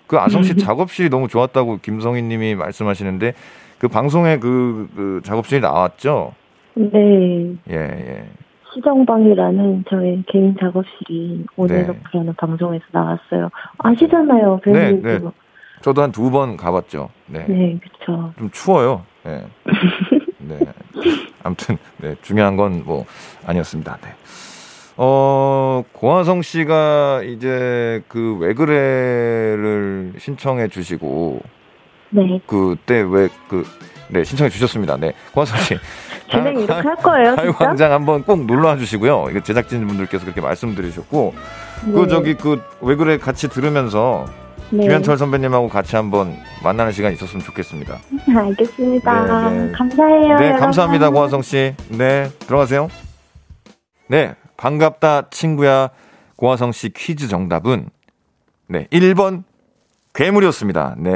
그 0.08 0.18
아성 0.18 0.44
씨 0.44 0.56
작업실이 0.58 1.10
너무 1.10 1.28
좋았다고 1.28 1.80
김성희 1.82 2.22
님이 2.22 2.56
말씀하시는데 2.56 3.34
그 3.80 3.88
방송에 3.88 4.38
그, 4.38 4.88
그 4.96 5.22
작업실이 5.24 5.62
나왔죠? 5.62 6.34
네. 6.76 7.56
예, 7.70 7.76
예. 7.76 8.26
시정방이라는 8.74 9.86
저의 9.90 10.24
개인 10.28 10.56
작업실이 10.60 11.46
오늘 11.56 11.88
네. 11.88 12.34
방송에서 12.38 12.84
나왔어요. 12.92 13.50
아시잖아요, 13.80 14.60
네, 14.66 14.72
배우님도. 14.72 15.08
네. 15.10 15.32
저도 15.82 16.02
한 16.02 16.12
두 16.12 16.30
번 16.32 16.56
가봤죠. 16.58 17.10
네. 17.28 17.46
네, 17.48 17.78
그쵸. 17.82 18.34
좀 18.38 18.50
추워요. 18.52 19.04
네. 19.24 19.44
네. 20.40 20.60
아무튼, 21.44 21.78
네. 21.98 22.16
중요한 22.22 22.56
건 22.56 22.84
뭐 22.86 23.06
아니었습니다. 23.46 23.98
네. 24.02 24.10
어, 24.96 25.84
고화성 25.92 26.42
씨가 26.42 27.24
이제 27.24 28.02
그 28.08 28.38
왜 28.40 28.54
그래를 28.54 30.14
신청해 30.18 30.68
주시고 30.70 31.42
네. 32.12 32.40
그때 32.48 33.02
왜 33.02 33.28
그 33.50 33.64
네, 34.10 34.24
신청해 34.24 34.50
주셨습니다. 34.50 34.98
네. 34.98 35.14
고화성 35.34 35.58
씨. 35.60 35.76
진행 36.34 36.60
이렇게 36.60 36.88
할 36.88 36.96
거예요? 36.98 37.36
가요광장 37.36 37.92
한번 37.92 38.24
꼭 38.24 38.46
놀러 38.46 38.70
와 38.70 38.78
주시고요. 38.78 39.28
이거 39.30 39.40
제작진 39.42 39.86
분들께서 39.88 40.24
그렇게 40.26 40.42
말씀드리셨고 40.42 41.34
그 41.86 41.88
네. 42.00 42.08
저기 42.08 42.34
그 42.36 42.60
왜 42.82 42.96
그래 42.96 43.18
같이 43.18 43.48
들으면서 43.50 44.26
네. 44.70 44.82
김현철 44.84 45.18
선배님하고 45.18 45.70
같이 45.70 45.96
한번 45.96 46.36
만나는 46.64 46.92
시간 46.92 47.14
있었으면 47.14 47.44
좋겠습니다. 47.44 48.00
알겠습니다. 48.36 49.50
네, 49.50 49.60
네. 49.68 49.72
감사해요. 49.72 50.22
네, 50.40 50.46
여러분. 50.46 50.60
감사합니다, 50.60 51.10
고화성 51.12 51.42
씨. 51.44 51.76
네, 51.90 52.30
들어가세요. 52.40 52.90
네, 54.08 54.36
반갑다, 54.58 55.30
친구야. 55.30 55.90
고화성 56.36 56.72
씨 56.72 56.90
퀴즈 56.90 57.28
정답은 57.28 57.90
네, 58.68 58.88
1번 58.92 59.44
괴물이었습니다. 60.14 60.96
네. 60.98 61.16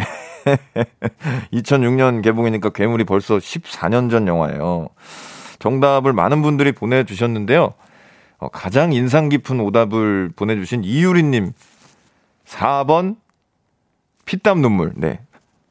2006년 1.53 2.21
개봉이니까 2.23 2.69
괴물이 2.69 3.03
벌써 3.03 3.37
14년 3.37 4.09
전 4.09 4.27
영화예요. 4.27 4.89
정답을 5.59 6.13
많은 6.13 6.41
분들이 6.41 6.71
보내주셨는데요. 6.71 7.73
어, 8.39 8.47
가장 8.49 8.93
인상 8.93 9.29
깊은 9.29 9.59
오답을 9.59 10.31
보내주신 10.35 10.83
이유리님 10.83 11.53
4번 12.45 13.17
피땀 14.25 14.61
눈물. 14.61 14.93
네. 14.95 15.19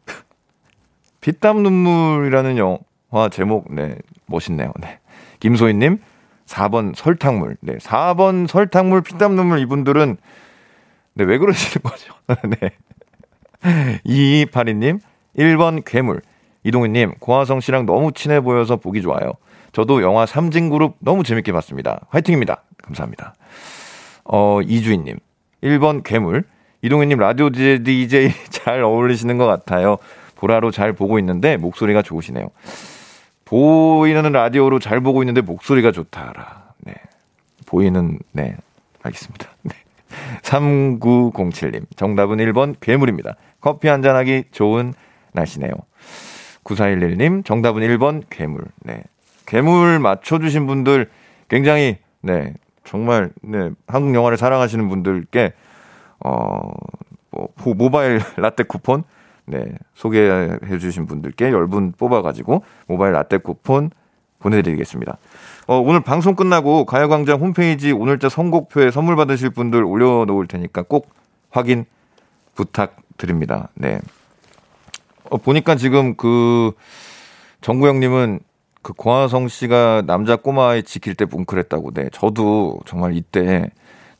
피땀 1.20 1.62
눈물이라는 1.62 2.58
영화 2.58 3.28
제목, 3.30 3.72
네, 3.72 3.96
멋있네요. 4.26 4.72
네. 4.80 4.98
김소희님, 5.40 6.00
4번 6.46 6.94
설탕물. 6.96 7.56
네, 7.60 7.76
4번 7.76 8.48
설탕물, 8.48 9.02
피땀 9.02 9.36
눈물 9.36 9.58
이분들은, 9.60 10.16
네, 11.14 11.24
왜 11.24 11.38
그러시는 11.38 11.82
거죠? 11.82 12.14
네. 12.60 12.70
2282님, 14.04 15.00
1번 15.38 15.82
괴물. 15.84 16.22
이동희님, 16.64 17.14
고화성 17.20 17.60
씨랑 17.60 17.86
너무 17.86 18.12
친해 18.12 18.40
보여서 18.40 18.76
보기 18.76 19.02
좋아요. 19.02 19.32
저도 19.72 20.02
영화 20.02 20.26
삼진그룹 20.26 20.96
너무 21.00 21.22
재밌게 21.22 21.52
봤습니다. 21.52 22.00
화이팅입니다. 22.08 22.62
감사합니다. 22.82 23.34
어, 24.24 24.60
이주인님, 24.62 25.18
1번 25.62 26.02
괴물. 26.02 26.44
이동희님 26.82 27.18
라디오 27.18 27.50
DJ 27.50 28.30
잘 28.50 28.82
어울리시는 28.82 29.38
것 29.38 29.46
같아요. 29.46 29.98
보라로 30.36 30.70
잘 30.70 30.92
보고 30.92 31.18
있는데 31.18 31.56
목소리가 31.56 32.02
좋으시네요. 32.02 32.48
보이는 33.44 34.30
라디오로 34.30 34.78
잘 34.78 35.00
보고 35.00 35.22
있는데 35.22 35.40
목소리가 35.40 35.92
좋다라. 35.92 36.64
네. 36.78 36.94
보이는, 37.64 38.18
네. 38.32 38.56
알겠습니다. 39.02 39.48
네. 39.62 39.74
3907님. 40.42 41.84
정답은 41.96 42.38
1번 42.38 42.74
괴물입니다. 42.80 43.36
커피 43.60 43.88
한잔하기 43.88 44.44
좋은 44.52 44.94
날씨네요. 45.32 45.72
9411님. 46.64 47.44
정답은 47.44 47.82
1번 47.82 48.22
괴물. 48.30 48.64
네. 48.82 49.02
괴물 49.46 49.98
맞춰주신 50.00 50.66
분들 50.66 51.08
굉장히, 51.48 51.98
네. 52.22 52.54
정말, 52.84 53.30
네. 53.42 53.70
한국 53.86 54.14
영화를 54.14 54.36
사랑하시는 54.36 54.88
분들께, 54.88 55.52
어, 56.24 56.70
뭐, 57.30 57.48
모- 57.64 57.74
모바일 57.74 58.20
라떼 58.36 58.64
쿠폰, 58.64 59.04
네. 59.46 59.64
소개해 59.94 60.58
주신 60.80 61.06
분들께 61.06 61.50
10분 61.50 61.96
뽑아가지고 61.96 62.64
모바일 62.88 63.12
라떼 63.12 63.38
쿠폰 63.38 63.90
보내드리겠습니다. 64.40 65.18
어, 65.68 65.78
오늘 65.78 66.00
방송 66.00 66.34
끝나고 66.34 66.84
가요광장 66.84 67.40
홈페이지 67.40 67.92
오늘자 67.92 68.28
선곡표에 68.28 68.90
선물 68.90 69.14
받으실 69.16 69.50
분들 69.50 69.84
올려놓을 69.84 70.46
테니까 70.48 70.82
꼭 70.82 71.10
확인 71.50 71.84
부탁 72.54 72.96
드립니다. 73.16 73.68
네. 73.74 74.00
어, 75.30 75.36
보니까 75.38 75.76
지금 75.76 76.16
그 76.16 76.72
정구영님은 77.60 78.40
그 78.82 78.92
고하성 78.92 79.48
씨가 79.48 80.04
남자 80.06 80.36
꼬마아이 80.36 80.82
지킬 80.82 81.14
때 81.14 81.24
뭉클했다고. 81.24 81.92
네. 81.92 82.08
저도 82.12 82.80
정말 82.86 83.16
이때 83.16 83.70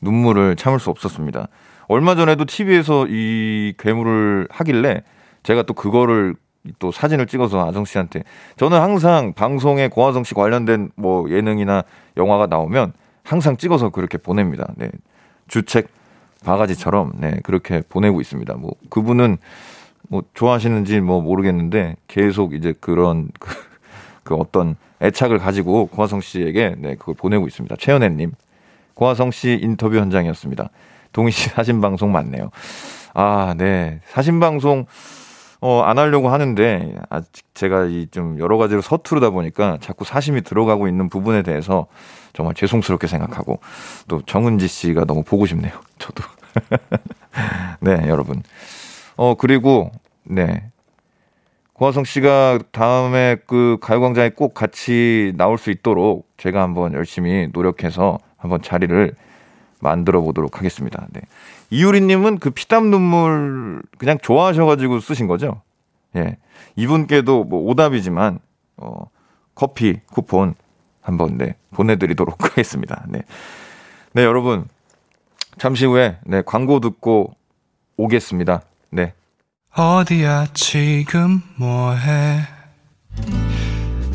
눈물을 0.01 0.55
참을 0.57 0.79
수 0.79 0.89
없었습니다. 0.89 1.47
얼마 1.87 2.15
전에도 2.15 2.45
TV에서 2.45 3.07
이 3.07 3.73
괴물을 3.77 4.47
하길래 4.51 5.03
제가 5.43 5.63
또 5.63 5.73
그거를 5.73 6.35
또 6.79 6.91
사진을 6.91 7.27
찍어서 7.27 7.65
아성 7.65 7.85
씨한테 7.85 8.23
저는 8.57 8.79
항상 8.81 9.33
방송에 9.33 9.87
고아성 9.87 10.25
씨 10.25 10.33
관련된 10.33 10.91
뭐 10.95 11.29
예능이나 11.29 11.83
영화가 12.17 12.47
나오면 12.47 12.91
항상 13.23 13.55
찍어서 13.55 13.89
그렇게 13.89 14.17
보냅니다. 14.17 14.73
네. 14.75 14.89
주책 15.47 15.87
바가지처럼 16.43 17.13
네, 17.17 17.39
그렇게 17.43 17.81
보내고 17.87 18.21
있습니다. 18.21 18.53
뭐 18.55 18.73
그분은 18.89 19.37
뭐 20.09 20.23
좋아하시는지 20.33 21.01
뭐 21.01 21.21
모르겠는데 21.21 21.95
계속 22.07 22.53
이제 22.53 22.73
그런 22.79 23.29
그, 23.39 23.49
그 24.23 24.35
어떤 24.35 24.75
애착을 25.01 25.37
가지고 25.37 25.87
고아성 25.87 26.21
씨에게 26.21 26.75
네, 26.77 26.95
그걸 26.95 27.15
보내고 27.15 27.47
있습니다. 27.47 27.75
최연애 27.79 28.09
님. 28.09 28.31
고아성 28.93 29.31
씨 29.31 29.59
인터뷰 29.61 29.97
현장이었습니다. 29.97 30.69
동희 31.13 31.31
씨 31.31 31.49
사진 31.49 31.81
방송 31.81 32.11
맞네요. 32.11 32.49
아, 33.13 33.53
네. 33.57 33.99
사진 34.05 34.39
방송 34.39 34.85
어, 35.61 35.81
안 35.81 35.97
하려고 35.97 36.29
하는데, 36.29 36.95
아직 37.09 37.45
제가 37.55 37.85
이 37.85 38.07
좀 38.11 38.39
여러 38.39 38.57
가지로 38.57 38.81
서투르다 38.81 39.31
보니까 39.31 39.77
자꾸 39.81 40.05
사심이 40.05 40.41
들어가고 40.41 40.87
있는 40.87 41.09
부분에 41.09 41.41
대해서 41.43 41.87
정말 42.33 42.53
죄송스럽게 42.55 43.07
생각하고, 43.07 43.59
또 44.07 44.21
정은지 44.25 44.67
씨가 44.67 45.05
너무 45.05 45.23
보고 45.23 45.45
싶네요. 45.45 45.73
저도. 45.99 46.23
네, 47.81 48.07
여러분. 48.07 48.43
어, 49.15 49.35
그리고, 49.35 49.91
네. 50.23 50.69
고화성 51.73 52.05
씨가 52.05 52.59
다음에 52.71 53.37
그 53.45 53.77
가요광장에 53.81 54.29
꼭 54.31 54.53
같이 54.55 55.33
나올 55.37 55.57
수 55.59 55.69
있도록 55.69 56.27
제가 56.37 56.61
한번 56.63 56.93
열심히 56.93 57.49
노력해서 57.53 58.17
한번 58.35 58.61
자리를 58.63 59.13
만들어 59.79 60.21
보도록 60.21 60.57
하겠습니다. 60.57 61.05
네. 61.11 61.21
이유리님은 61.69 62.39
그 62.39 62.49
피땀 62.49 62.89
눈물 62.89 63.81
그냥 63.97 64.17
좋아하셔가지고 64.21 64.99
쓰신 64.99 65.27
거죠? 65.27 65.61
예. 66.15 66.37
이분께도 66.75 67.43
뭐 67.43 67.61
오답이지만, 67.69 68.39
어, 68.77 69.09
커피 69.55 69.99
쿠폰 70.11 70.55
한번, 71.01 71.37
네, 71.37 71.55
보내드리도록 71.71 72.43
하겠습니다. 72.43 73.05
네. 73.07 73.23
네, 74.13 74.23
여러분. 74.23 74.67
잠시 75.57 75.85
후에, 75.85 76.19
네, 76.23 76.43
광고 76.45 76.79
듣고 76.79 77.33
오겠습니다. 77.97 78.61
네. 78.91 79.13
어디야, 79.75 80.47
지금 80.53 81.41
뭐해? 81.57 82.41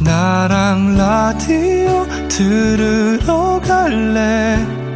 나랑 0.05 0.97
라디오 0.97 2.07
들으러 2.29 3.61
갈래? 3.61 4.92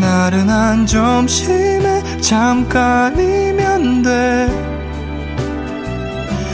나른한 0.00 0.86
점심에 0.86 2.02
잠깐이면 2.20 4.02
돼. 4.02 4.70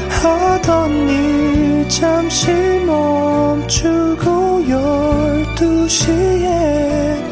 하던 0.09 1.09
일 1.09 1.89
잠시 1.89 2.51
멈추고 2.85 4.69
열두 4.69 5.89
시에 5.89 7.23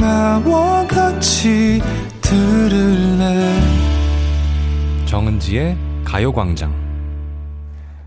나와 0.00 0.86
같이 0.86 1.82
들을래? 2.20 3.60
정은지의 5.06 5.76
가요광장. 6.04 6.72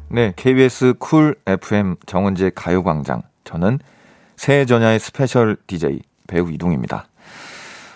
네, 0.09 0.33
KBS 0.35 0.95
쿨 0.99 1.35
FM 1.47 1.95
정은지의 2.05 2.51
가요광장. 2.55 3.23
저는 3.43 3.79
새해 4.37 4.65
전야의 4.65 4.99
special 4.99 5.57
DJ 5.67 6.01
배우 6.31 6.49
이동휘입니다. 6.49 7.07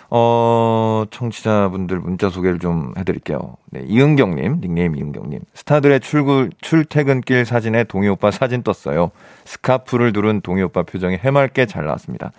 어, 0.08 1.04
청취자분들 1.10 1.98
문자 1.98 2.30
소개를 2.30 2.58
좀 2.60 2.92
해드릴게요. 2.96 3.56
네, 3.70 3.82
이은경님, 3.86 4.60
닉네임 4.60 4.94
이은경님. 4.94 5.40
스타들의 5.54 6.00
출구, 6.00 6.48
출퇴근길 6.60 7.44
사진에 7.44 7.84
동휘 7.84 8.08
오빠 8.08 8.30
사진 8.30 8.62
떴어요. 8.62 9.10
스카프를 9.46 10.12
두른 10.12 10.42
동희 10.42 10.62
오빠 10.62 10.82
표정이 10.82 11.16
해맑게 11.16 11.66
잘 11.66 11.86
나왔습니다. 11.86 12.30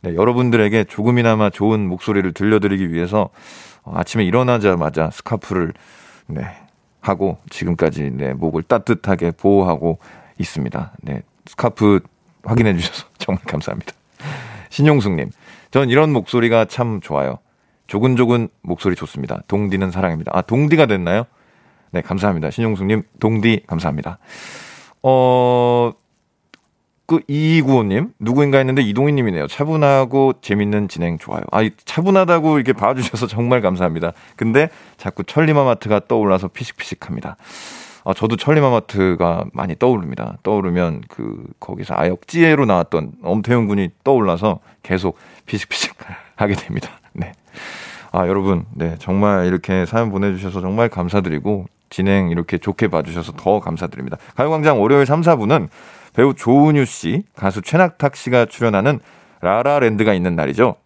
네, 0.00 0.14
여러분들에게 0.14 0.84
조금이나마 0.84 1.50
좋은 1.50 1.86
목소리를 1.86 2.32
들려드리기 2.32 2.92
위해서 2.92 3.28
어, 3.82 3.92
아침에 3.96 4.24
일어나자마자 4.24 5.10
스카프를, 5.10 5.74
네, 6.26 6.46
하고 7.00 7.38
지금까지 7.50 8.10
네, 8.14 8.32
목을 8.32 8.62
따뜻하게 8.62 9.32
보호하고 9.32 9.98
있습니다. 10.38 10.92
네, 11.02 11.22
스카프 11.46 12.00
확인해 12.42 12.74
주셔서 12.74 13.06
정말 13.18 13.44
감사합니다. 13.44 13.92
신용숙님, 14.74 15.30
전 15.70 15.88
이런 15.88 16.12
목소리가 16.12 16.64
참 16.64 17.00
좋아요. 17.00 17.38
조근조근 17.86 18.48
목소리 18.62 18.96
좋습니다. 18.96 19.40
동디는 19.46 19.92
사랑입니다. 19.92 20.32
아, 20.34 20.42
동디가 20.42 20.86
됐나요? 20.86 21.26
네, 21.92 22.00
감사합니다. 22.00 22.50
신용숙님, 22.50 23.04
동디, 23.20 23.62
감사합니다. 23.68 24.18
어, 25.04 25.92
그, 27.06 27.20
2295님, 27.20 28.14
누구인가 28.18 28.58
했는데 28.58 28.82
이동희님이네요. 28.82 29.46
차분하고 29.46 30.40
재밌는 30.40 30.88
진행 30.88 31.18
좋아요. 31.18 31.42
아, 31.52 31.60
차분하다고 31.84 32.56
이렇게 32.56 32.72
봐주셔서 32.72 33.28
정말 33.28 33.60
감사합니다. 33.60 34.12
근데 34.34 34.70
자꾸 34.96 35.22
천리마마트가 35.22 36.00
떠올라서 36.08 36.48
피식피식합니다. 36.48 37.36
아, 38.04 38.12
저도 38.12 38.36
천리마마트가 38.36 39.46
많이 39.52 39.74
떠오릅니다. 39.76 40.36
떠오르면 40.42 41.02
그, 41.08 41.44
거기서 41.58 41.94
아역지혜로 41.96 42.66
나왔던 42.66 43.12
엄태웅 43.22 43.66
군이 43.66 43.90
떠올라서 44.04 44.60
계속 44.82 45.16
피식피식 45.46 45.94
하게 46.36 46.54
됩니다. 46.54 46.90
네. 47.12 47.32
아, 48.12 48.28
여러분, 48.28 48.66
네. 48.74 48.96
정말 48.98 49.46
이렇게 49.46 49.86
사연 49.86 50.10
보내주셔서 50.10 50.60
정말 50.60 50.88
감사드리고, 50.88 51.66
진행 51.88 52.30
이렇게 52.30 52.58
좋게 52.58 52.88
봐주셔서 52.88 53.32
더 53.36 53.60
감사드립니다. 53.60 54.18
가요광장 54.34 54.82
월요일 54.82 55.06
3, 55.06 55.22
4부는 55.22 55.68
배우 56.12 56.34
조은유 56.34 56.84
씨, 56.84 57.22
가수 57.34 57.62
최낙탁 57.62 58.16
씨가 58.16 58.46
출연하는 58.46 59.00
라라랜드가 59.40 60.12
있는 60.12 60.36
날이죠. 60.36 60.76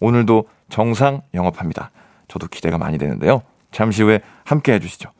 오늘도 0.00 0.48
정상 0.68 1.22
영업합니다. 1.34 1.90
저도 2.28 2.46
기대가 2.46 2.78
많이 2.78 2.98
되는데요. 2.98 3.42
잠시 3.70 4.02
후에 4.02 4.20
함께 4.44 4.74
해주시죠. 4.74 5.10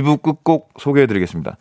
2부 0.00 0.22
끝곡 0.22 0.72
소개해드리겠습니다. 0.78 1.56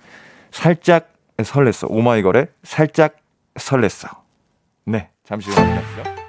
살짝 0.51 1.13
설렜어. 1.37 1.87
오마이걸의 1.89 2.47
살짝 2.63 3.17
설렜어. 3.55 4.09
네, 4.85 5.09
잠시 5.23 5.49
후에 5.49 5.63
하시죠. 5.63 6.20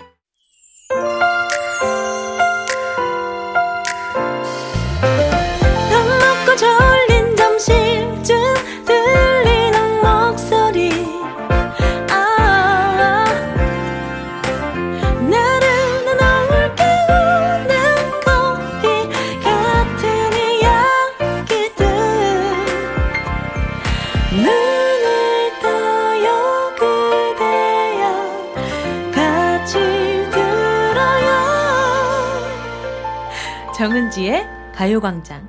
정은지의 34.13 34.47
가요광장. 34.75 35.49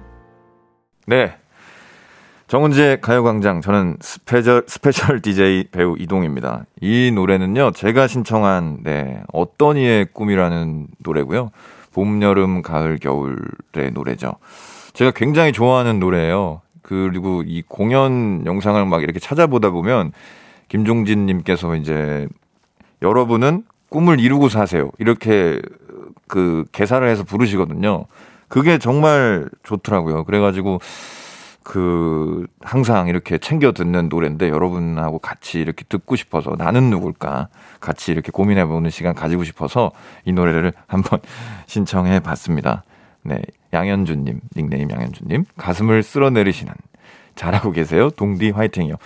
네. 1.05 1.36
정은지의 2.47 3.01
가요광장. 3.01 3.59
저는 3.59 3.97
special, 3.99 4.64
special 4.68 5.20
DJ 5.22 5.66
배우 5.72 5.97
이동휘입니다. 5.97 6.66
이 6.80 7.11
노래는요, 7.14 7.72
제가 7.72 8.07
신청한, 8.07 8.80
네, 8.84 9.22
어떤 9.34 9.76
이의 9.76 10.05
꿈이라는 10.14 10.88
노래고요. 10.99 11.51
봄, 11.93 12.22
여름, 12.22 12.61
가을, 12.61 12.99
겨울의 12.99 13.91
노래죠. 13.93 14.36
제가 14.93 15.11
굉장히 15.11 15.51
좋아하는 15.51 15.99
노래예요. 15.99 16.61
그리고 16.82 17.43
이 17.45 17.64
공연 17.68 18.45
영상을 18.45 18.86
막 18.86 19.03
이렇게 19.03 19.20
찾아보다 19.20 19.72
보면, 19.72 20.14
김종진 20.70 21.26
님께서 21.26 21.76
이제, 21.76 22.28
여러분은 23.01 23.66
꿈을 23.89 24.22
이루고 24.22 24.47
사세요. 24.47 24.89
이렇게 24.99 25.61
그 26.28 26.66
개사를 26.72 27.05
해서 27.07 27.24
부르시거든요. 27.24 28.07
그게 28.54 28.78
정말 28.78 29.49
좋더라고요. 29.64 30.26
그래가지고 30.26 30.80
그 31.64 32.45
항상 32.62 33.08
이렇게 33.08 33.39
챙겨 33.39 33.72
듣는 33.72 34.10
노래인데 34.10 34.49
여러분하고 34.49 35.18
같이 35.18 35.60
이렇게 35.60 35.84
듣고 35.89 36.16
싶어서 36.16 36.54
나는 36.56 36.91
누굴까 36.91 37.47
같이 37.80 38.12
이렇게 38.12 38.30
고민해 38.32 38.66
보는 38.66 38.91
시간 38.91 39.16
가지고 39.16 39.43
싶어서 39.43 39.91
이 40.24 40.34
노래를 40.34 40.72
한번 40.86 41.20
신청해 41.66 42.20
봤습니다. 42.20 42.84
네. 43.24 43.41
양현주님, 43.74 44.39
닉네임 44.56 44.91
양현주님, 44.91 45.45
가슴을 45.58 46.04
쓸어내리시는 46.04 46.72
잘하고 47.34 47.72
계세요. 47.72 48.12
동디 48.12 48.51
화이팅이요. 48.51 48.97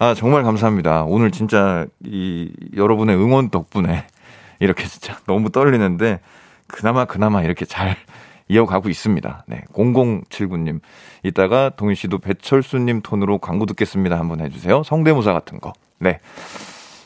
아, 0.00 0.14
정말 0.14 0.42
감사합니다. 0.42 1.04
오늘 1.04 1.30
진짜 1.30 1.86
이 2.04 2.52
여러분의 2.76 3.14
응원 3.14 3.48
덕분에 3.48 4.06
이렇게 4.58 4.86
진짜 4.88 5.16
너무 5.28 5.50
떨리는데 5.50 6.18
그나마 6.66 7.04
그나마 7.04 7.44
이렇게 7.44 7.64
잘 7.64 7.94
이어가고 8.52 8.88
있습니다. 8.88 9.44
네. 9.46 9.64
0079님. 9.72 10.80
이따가 11.22 11.70
동희 11.70 11.94
씨도 11.94 12.18
배철수님 12.18 13.00
톤으로 13.02 13.38
광고 13.38 13.66
듣겠습니다. 13.66 14.18
한번 14.18 14.40
해주세요. 14.40 14.82
성대모사 14.82 15.32
같은 15.32 15.58
거. 15.58 15.72
네. 15.98 16.18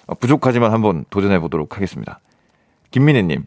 어, 0.07 0.15
부족하지만 0.15 0.73
한번 0.73 1.05
도전해 1.11 1.39
보도록 1.39 1.77
하겠습니다. 1.77 2.21
김민혜님. 2.91 3.45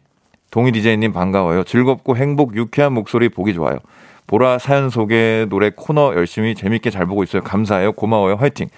동희 0.50 0.72
디제이님 0.72 1.12
반가워요. 1.12 1.64
즐겁고 1.64 2.16
행복 2.16 2.56
유쾌한 2.56 2.92
목소리 2.92 3.28
보기 3.28 3.54
좋아요. 3.54 3.78
보라 4.26 4.58
사연 4.58 4.90
소개 4.90 5.46
노래 5.48 5.70
코너 5.70 6.14
열심히 6.14 6.54
재밌게 6.54 6.90
잘 6.90 7.06
보고 7.06 7.22
있어요. 7.22 7.42
감사해요. 7.42 7.92
고마워요. 7.92 8.36
화이팅. 8.36 8.68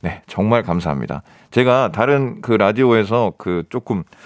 네, 0.00 0.22
정말 0.26 0.62
감사합니다. 0.62 1.22
제가 1.50 1.90
다른 1.92 2.40
그 2.40 2.52
라디오에서 2.52 3.34
그 3.38 3.62
조금 3.70 4.02
그 4.02 4.16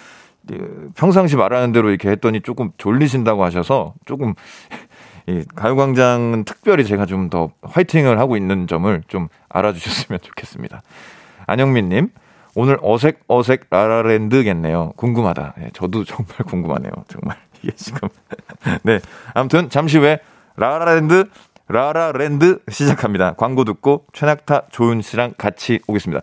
평상시 0.94 1.36
말하는 1.36 1.72
대로 1.72 1.90
이렇게 1.90 2.08
했더니 2.10 2.40
조금 2.40 2.70
졸리신다고 2.78 3.44
하셔서 3.44 3.94
조금 4.04 4.34
이 5.28 5.44
가요광장은 5.56 6.44
특별히 6.44 6.84
제가 6.84 7.04
좀 7.06 7.30
더 7.30 7.50
화이팅을 7.62 8.18
하고 8.20 8.36
있는 8.36 8.66
점을 8.68 9.02
좀 9.08 9.28
알아주셨으면 9.48 10.20
좋겠습니다. 10.22 10.82
안영민님, 11.48 12.10
오늘 12.54 12.78
어색 12.80 13.24
어색 13.26 13.66
라라랜드겠네요. 13.70 14.92
궁금하다. 14.96 15.54
네, 15.58 15.70
저도 15.74 16.04
정말 16.04 16.36
궁금하네요. 16.46 16.92
정말 17.08 17.36
이게 17.62 17.72
지금 17.74 18.08
네 18.84 19.00
아무튼 19.34 19.68
잠시 19.68 19.98
후에 19.98 20.20
라라랜드 20.56 21.28
라라랜드 21.68 22.60
시작합니다. 22.70 23.32
광고 23.34 23.64
듣고 23.64 24.06
최낙타 24.12 24.66
조은 24.70 25.02
씨랑 25.02 25.34
같이 25.36 25.80
오겠습니다. 25.88 26.22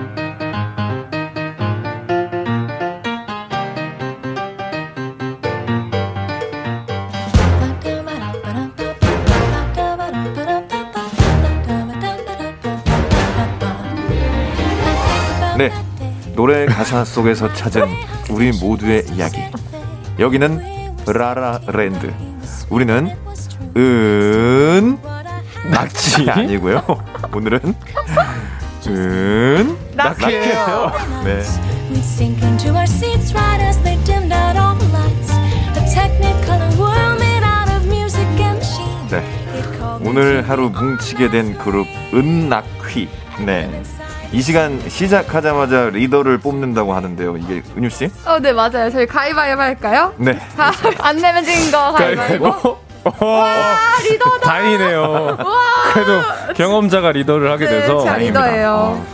네. 15.61 15.71
노래 16.35 16.65
가사 16.65 17.05
속에서 17.05 17.53
찾은 17.53 17.83
우리 18.31 18.51
모두의 18.51 19.05
이야기. 19.13 19.43
여기는 20.17 20.95
라라랜드. 21.05 22.11
우리는 22.69 23.15
은 23.77 24.97
낙지 25.69 26.27
아니고요. 26.31 26.81
오늘은 27.31 27.59
은 28.87 29.77
낙지예요. 29.95 30.91
네. 31.25 31.43
네. 39.11 39.23
오늘 40.03 40.49
하루 40.49 40.71
뭉치게 40.71 41.29
된 41.29 41.55
그룹 41.59 41.85
은낙휘. 42.15 43.07
네. 43.45 43.83
이 44.31 44.41
시간 44.41 44.81
시작하자마자 44.87 45.89
리더를 45.91 46.37
뽑는다고 46.37 46.93
하는데요. 46.93 47.35
이게 47.37 47.61
은유 47.77 47.89
씨? 47.89 48.09
어, 48.25 48.39
네, 48.39 48.53
맞아요. 48.53 48.89
저희 48.89 49.05
가위바위보 49.05 49.61
할까요? 49.61 50.13
네. 50.17 50.39
아, 50.57 50.71
안 50.99 51.17
내면 51.17 51.43
진 51.43 51.69
거 51.71 51.91
가위바위보. 51.91 52.77
와, 53.19 53.57
리더다. 54.03 54.39
다행이네요. 54.41 55.37
그래도 55.93 56.21
경험자가 56.55 57.11
리더를 57.11 57.51
하게 57.51 57.65
네, 57.65 57.71
돼서 57.71 57.87
제가 57.99 58.03
다행입니다. 58.13 58.45
리더예요. 58.45 59.05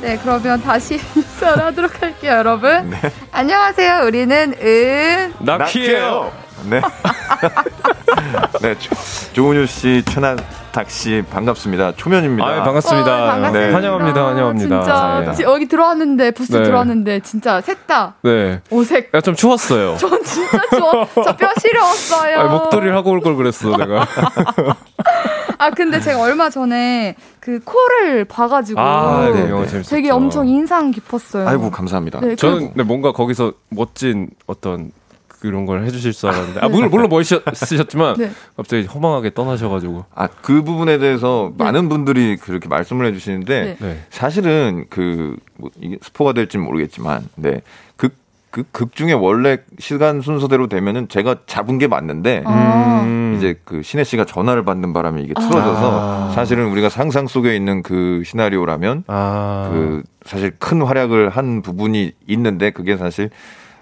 네, 0.00 0.18
그러면 0.22 0.60
다시 0.62 0.98
인사를 1.14 1.62
하도록 1.64 2.02
할게요, 2.02 2.32
여러분. 2.32 2.92
안녕하세요. 3.30 4.06
우리는 4.06 4.54
은. 4.60 5.34
낙희예요. 5.40 6.32
네. 6.64 6.80
네. 8.62 8.74
조- 8.78 9.32
조은유 9.34 9.66
씨, 9.66 10.02
최낙 10.08 10.38
탁씨 10.72 11.24
반갑습니다. 11.30 11.92
초면입니다. 11.96 12.46
아, 12.46 12.62
반갑습니다. 12.62 13.24
어, 13.24 13.26
반갑습니다. 13.28 13.66
네. 13.66 13.72
환영합니다. 13.72 14.26
환영합니다. 14.26 14.80
진짜 14.82 15.22
네. 15.26 15.34
지- 15.34 15.42
여기 15.42 15.66
들어왔는데 15.66 16.30
부스 16.32 16.52
네. 16.52 16.62
들어왔는데 16.64 17.20
진짜 17.20 17.60
셋다 17.60 18.14
네. 18.22 18.60
오색. 18.70 19.10
야, 19.14 19.20
좀 19.20 19.34
추웠어요. 19.34 19.96
전 19.98 20.22
진짜 20.24 20.60
좋아. 20.70 21.06
저뼈 21.24 21.48
시려웠어요. 21.60 22.38
아, 22.38 22.44
목도리를 22.44 22.94
하고 22.94 23.10
올 23.10 23.20
걸 23.20 23.34
그랬어, 23.36 23.76
내가. 23.76 24.06
아 25.60 25.70
근데 25.70 25.98
제가 26.00 26.20
얼마 26.22 26.50
전에 26.50 27.16
그 27.40 27.58
코를 27.64 28.24
봐가지고 28.26 28.78
아, 28.80 29.28
네, 29.34 29.42
네, 29.46 29.66
네. 29.66 29.82
되게 29.82 30.10
엄청 30.10 30.46
인상 30.46 30.92
깊었어요. 30.92 31.48
아이고, 31.48 31.70
감사합니다. 31.70 32.20
네, 32.20 32.36
저는 32.36 32.74
뭔가 32.86 33.10
거기서 33.12 33.52
멋진 33.70 34.28
어떤 34.46 34.92
그런 35.40 35.66
걸 35.66 35.84
해주실 35.84 36.12
줄 36.12 36.28
알았는데, 36.30 36.60
아, 36.60 36.68
물론, 36.68 36.90
물론 36.90 37.08
멋있으셨지만, 37.08 38.16
네. 38.18 38.30
갑자기 38.56 38.86
허망하게 38.86 39.34
떠나셔가지고. 39.34 40.04
아, 40.14 40.26
그 40.26 40.62
부분에 40.62 40.98
대해서 40.98 41.52
많은 41.56 41.88
분들이 41.88 42.36
그렇게 42.36 42.68
말씀을 42.68 43.06
해주시는데, 43.06 43.60
네. 43.60 43.76
네. 43.80 43.98
사실은 44.10 44.86
그, 44.88 45.36
뭐 45.56 45.70
이게 45.80 45.98
스포가 46.02 46.32
될지 46.32 46.58
모르겠지만, 46.58 47.28
네. 47.36 47.62
극, 47.96 48.14
그, 48.50 48.64
극 48.72 48.94
중에 48.94 49.12
원래 49.12 49.58
시간 49.78 50.20
순서대로 50.20 50.66
되면은 50.66 51.08
제가 51.08 51.36
잡은 51.46 51.78
게 51.78 51.86
맞는데, 51.86 52.42
아. 52.44 53.02
음. 53.04 53.18
이제 53.38 53.58
그 53.64 53.82
신혜 53.82 54.04
씨가 54.04 54.24
전화를 54.24 54.64
받는 54.64 54.92
바람에 54.92 55.22
이게 55.22 55.32
틀어져서 55.34 56.30
아. 56.30 56.32
사실은 56.34 56.66
우리가 56.70 56.88
상상 56.88 57.28
속에 57.28 57.54
있는 57.54 57.82
그 57.82 58.22
시나리오라면 58.26 59.04
아. 59.06 59.70
그 59.72 60.02
사실 60.24 60.50
큰 60.58 60.82
활약을 60.82 61.30
한 61.30 61.62
부분이 61.62 62.12
있는데 62.26 62.70
그게 62.70 62.96
사실 62.96 63.30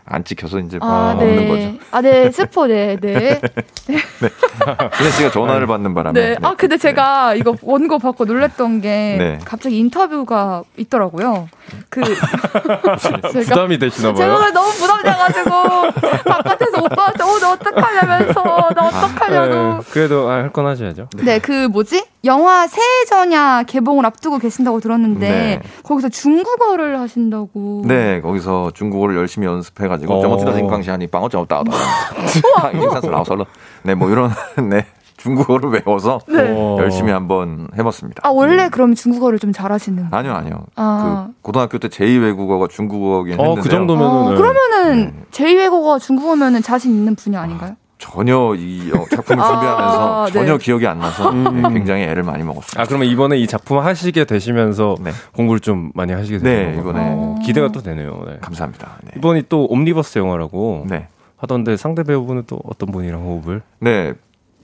안 0.06 0.24
찍혀서 0.24 0.60
이제 0.60 0.78
아, 0.80 1.12
없는 1.12 1.36
네. 1.36 1.48
거죠. 1.48 1.86
아, 1.90 2.00
네. 2.00 2.30
스포, 2.32 2.66
네, 2.66 2.96
네. 2.96 3.40
신혜 4.96 5.10
씨가 5.10 5.30
전화를 5.32 5.66
받는 5.66 5.94
바람에. 5.94 6.20
네. 6.20 6.36
아, 6.42 6.54
근데 6.54 6.76
제가 6.76 7.34
이거 7.34 7.56
원고 7.60 7.98
받고 7.98 8.24
놀랬던 8.24 8.80
게 8.80 9.16
네. 9.18 9.38
갑자기 9.44 9.78
인터뷰가 9.78 10.62
있더라고요. 10.76 11.48
그 11.96 13.40
부담이 13.44 13.78
되시나 13.78 14.12
봐요. 14.12 14.16
제가 14.16 14.50
너무 14.50 14.70
부담 14.72 15.02
돼가지고 15.02 15.50
바깥에서 16.24 16.84
오빠한테 16.84 17.22
어~ 17.22 17.38
너 17.38 17.52
어떡하냐면서 17.52 18.42
나 18.42 18.82
아, 18.82 18.86
어떡하냐고. 18.86 19.54
네. 19.54 19.90
그래도 19.90 20.28
아, 20.28 20.34
할건 20.34 20.66
하셔야죠. 20.66 21.08
네, 21.16 21.24
네, 21.24 21.38
그 21.38 21.68
뭐지? 21.68 22.04
영화 22.24 22.66
새해전야 22.66 23.62
개봉을 23.62 24.04
앞두고 24.04 24.38
계신다고 24.38 24.80
들었는데 24.80 25.28
네. 25.28 25.60
거기서 25.82 26.08
중국어를 26.08 26.98
하신다고. 26.98 27.82
네, 27.86 28.20
거기서 28.20 28.72
중국어를 28.74 29.16
열심히 29.16 29.46
연습해가지고 29.46 30.20
정어티다 30.20 30.52
생강시하니 30.52 31.06
빵어 31.06 31.28
정어 31.28 31.46
따다. 31.46 31.70
인사스 32.74 33.06
나와서 33.06 33.36
네뭐 33.84 34.10
이런 34.10 34.30
네. 34.68 34.86
중국어를 35.26 35.70
외워서 35.70 36.20
네. 36.28 36.54
어. 36.56 36.76
열심히 36.80 37.10
한번 37.12 37.68
해봤습니다. 37.76 38.22
아 38.24 38.30
원래 38.30 38.68
그럼 38.68 38.94
중국어를 38.94 39.38
좀 39.38 39.52
잘하시는. 39.52 40.08
아니요, 40.10 40.32
아니요. 40.32 40.64
아. 40.76 41.28
그 41.28 41.34
고등학교 41.42 41.78
때 41.78 41.88
제2 41.88 42.22
외국어가 42.22 42.68
중국어긴 42.68 43.34
어, 43.40 43.42
했는데요. 43.42 43.62
그 43.62 43.68
정도면은. 43.68 44.10
어, 44.10 44.30
네. 44.30 44.36
그러면은 44.36 45.12
제2 45.32 45.56
외국어 45.58 45.98
중국어면은 45.98 46.62
자신 46.62 46.92
있는 46.92 47.14
분야 47.16 47.40
아닌가요? 47.40 47.76
전혀 47.98 48.54
이 48.56 48.92
어, 48.92 49.04
작품을 49.10 49.42
아, 49.42 49.48
준비하면서 49.48 50.24
네. 50.26 50.32
전혀 50.32 50.58
기억이 50.58 50.86
안 50.86 50.98
나서 50.98 51.30
음. 51.30 51.62
네, 51.62 51.72
굉장히 51.72 52.02
애를 52.02 52.22
많이 52.22 52.42
먹었어요. 52.44 52.82
아, 52.82 52.86
그러면 52.86 53.08
이번에 53.08 53.38
이 53.38 53.46
작품 53.46 53.78
하시게 53.78 54.24
되시면서 54.24 54.96
네. 55.00 55.10
공부를 55.34 55.60
좀 55.60 55.90
많이 55.94 56.12
하시게 56.12 56.38
네, 56.38 56.66
되는 56.66 56.80
이번에 56.80 57.00
어, 57.02 57.38
기대가 57.44 57.68
또 57.68 57.80
되네요. 57.82 58.22
네. 58.26 58.36
감사합니다. 58.40 58.98
네. 59.02 59.12
이번이 59.16 59.44
또 59.48 59.64
옴니버스 59.70 60.18
영화라고 60.18 60.84
네. 60.88 61.08
하던데 61.38 61.76
상대 61.76 62.02
배우분은 62.02 62.44
또 62.46 62.60
어떤 62.64 62.90
분이랑 62.90 63.22
호흡을? 63.22 63.62
네, 63.80 64.12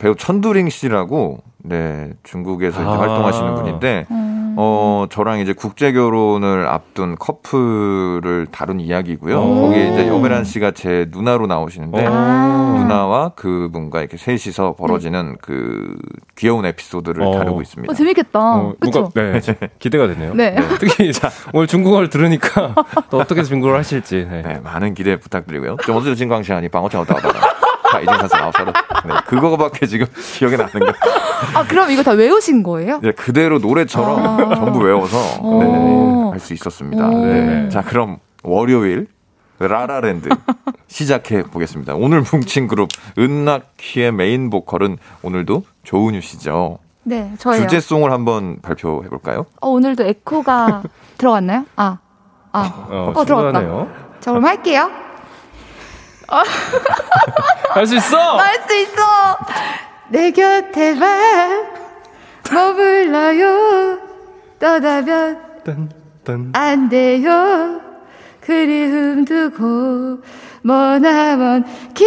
배우 0.02 0.16
천두링 0.16 0.68
씨라고 0.68 1.38
네 1.58 2.10
중국에서 2.24 2.80
이제 2.80 2.90
아. 2.90 2.98
활동하시는 2.98 3.54
분인데 3.54 4.06
음. 4.10 4.54
어, 4.58 5.06
저랑 5.08 5.38
이제 5.38 5.52
국제 5.52 5.92
결혼을 5.92 6.66
앞둔 6.66 7.14
커플을 7.16 8.48
다룬 8.50 8.80
이야기고요. 8.80 9.38
오. 9.40 9.60
거기에 9.62 9.92
이제 9.92 10.08
여배란 10.08 10.42
씨가 10.42 10.72
제 10.72 11.06
누나로 11.12 11.46
나오시는데 11.46 12.04
아. 12.04 12.74
누나와 12.80 13.28
그분과 13.36 14.00
이렇게 14.00 14.16
셋이서 14.16 14.74
벌어지는 14.74 15.36
그 15.40 15.96
귀여운 16.34 16.66
에피소드를 16.66 17.22
어. 17.22 17.38
다루고 17.38 17.62
있습니다. 17.62 17.92
어, 17.92 17.94
재밌겠다. 17.94 18.40
어, 18.40 18.74
그쵸? 18.80 19.08
뭔가 19.14 19.38
네 19.38 19.68
기대가 19.78 20.08
되네요. 20.08 20.34
네. 20.34 20.56
특히 20.80 21.12
자, 21.12 21.30
오늘 21.52 21.68
중국어를 21.68 22.10
들으니까 22.10 22.74
또 23.08 23.18
어떻게 23.20 23.44
중국어를 23.44 23.78
하실지. 23.78 24.26
네. 24.28 24.42
네, 24.42 24.58
많은 24.64 24.94
기대 24.94 25.14
부탁드리고요. 25.20 25.76
좀 25.84 25.96
어제 25.96 26.16
진광 26.16 26.42
시간이 26.42 26.68
방어차 26.70 26.98
왔다 26.98 27.14
갔다. 27.14 27.71
자, 27.92 28.00
이제 28.00 28.10
가서 28.10 28.36
나와서는 28.38 28.72
네, 29.04 29.14
그거밖에 29.26 29.86
지금 29.86 30.06
기억에 30.34 30.56
남는 30.56 30.72
게 30.72 30.92
아, 31.54 31.64
그럼 31.64 31.90
이거 31.90 32.02
다 32.02 32.12
외우신 32.12 32.62
거예요? 32.62 33.00
네, 33.02 33.12
그대로 33.12 33.58
노래처럼 33.58 34.50
아. 34.50 34.54
전부 34.54 34.78
외워서 34.78 35.18
오. 35.42 36.30
할수 36.32 36.54
있었습니다. 36.54 37.06
오. 37.08 37.26
네. 37.26 37.68
자, 37.68 37.82
그럼 37.82 38.18
월요일 38.42 39.08
라라랜드 39.58 40.30
시작해 40.88 41.42
보겠습니다. 41.42 41.94
오늘 41.94 42.22
뭉친 42.32 42.66
그룹 42.66 42.88
은낙희의 43.18 44.12
메인 44.12 44.48
보컬은 44.50 44.96
오늘도 45.22 45.64
조은유 45.84 46.20
씨죠. 46.22 46.78
네, 47.04 47.32
저예요. 47.38 47.62
주제송을 47.62 48.10
한번 48.10 48.60
발표해 48.62 49.08
볼까요? 49.08 49.46
어, 49.60 49.68
오늘도 49.68 50.04
에코가 50.04 50.82
들어갔나요? 51.18 51.66
아, 51.76 51.98
아, 52.52 52.86
어, 52.88 53.12
어, 53.14 53.24
들어갔다. 53.24 53.60
자, 54.20 54.30
그럼 54.30 54.44
할게요. 54.46 54.90
할 57.74 57.86
수 57.86 57.96
있어. 57.96 58.36
할 58.38 58.62
수 58.66 58.74
있어. 58.76 59.38
내 60.08 60.30
곁에만 60.30 61.66
머물러요. 62.50 63.98
떠나면 64.58 65.40
딴, 65.64 65.90
딴. 66.24 66.50
안 66.54 66.88
돼요. 66.88 67.80
그리움 68.40 69.24
두고 69.24 70.22
머나먼 70.62 71.64
길. 71.94 72.06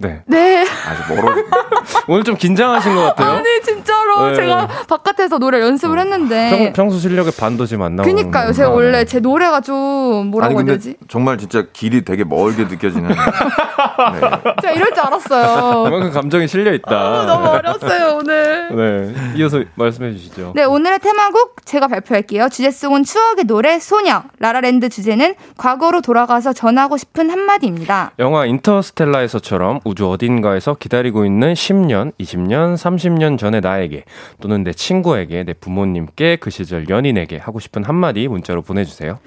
네. 0.00 0.22
네. 0.24 0.64
아주 0.86 1.14
멀어. 1.14 1.34
오늘 2.08 2.24
좀 2.24 2.34
긴장하신 2.34 2.94
것 2.94 3.02
같아요. 3.02 3.36
아니 3.36 3.60
진짜로 3.62 4.28
네. 4.30 4.34
제가 4.34 4.66
바깥에서 4.88 5.38
노래 5.38 5.60
연습을 5.60 5.98
했는데. 5.98 6.72
평, 6.72 6.72
평소 6.72 6.98
실력의 6.98 7.32
반도 7.38 7.66
지금 7.66 7.82
안 7.82 7.96
나오는. 7.96 8.14
그니까요. 8.14 8.52
제가 8.52 8.70
거구나. 8.70 8.86
원래 8.86 9.04
제 9.04 9.20
노래가 9.20 9.60
좀 9.60 10.28
뭐라고 10.28 10.58
아니 10.58 10.68
해야 10.68 10.76
되지? 10.78 10.96
정말 11.08 11.36
진짜 11.36 11.66
길이 11.72 12.02
되게 12.02 12.24
멀게 12.24 12.64
느껴지는. 12.64 13.08
네. 13.12 14.20
제가 14.62 14.72
이럴 14.72 14.88
줄 14.94 15.00
알았어요. 15.00 15.84
그만큼 15.84 16.10
감정이 16.12 16.48
실려 16.48 16.72
있다. 16.72 16.90
아, 16.96 17.26
너무 17.26 17.46
어렸어요 17.48 18.16
오늘. 18.20 18.68
네. 18.74 19.14
이어서 19.36 19.62
말씀해 19.74 20.12
주시죠. 20.12 20.52
네, 20.56 20.64
오늘의 20.64 21.00
테마곡 21.00 21.66
제가 21.66 21.88
발표할게요. 21.88 22.48
주제송은 22.48 23.04
추억의 23.04 23.44
노래 23.44 23.78
소녀. 23.78 24.22
라라랜드 24.38 24.88
주제는 24.88 25.34
과거로 25.58 26.00
돌아가서 26.00 26.54
전하고 26.54 26.96
싶은 26.96 27.28
한마디입니다. 27.30 28.12
영화 28.18 28.46
인터스텔라에서처럼 28.46 29.80
우주 29.90 30.08
어딘가에서 30.08 30.74
기다리고 30.74 31.24
있는 31.24 31.52
10년, 31.52 32.12
20년, 32.18 32.74
30년 32.76 33.36
전의 33.38 33.60
나에게 33.60 34.04
또는 34.40 34.62
내 34.62 34.72
친구에게, 34.72 35.42
내 35.42 35.52
부모님께, 35.52 36.36
그 36.36 36.50
시절 36.50 36.88
연인에게 36.88 37.38
하고 37.38 37.58
싶은 37.58 37.82
한마디 37.84 38.28
문자로 38.28 38.62
보내주세요. 38.62 39.18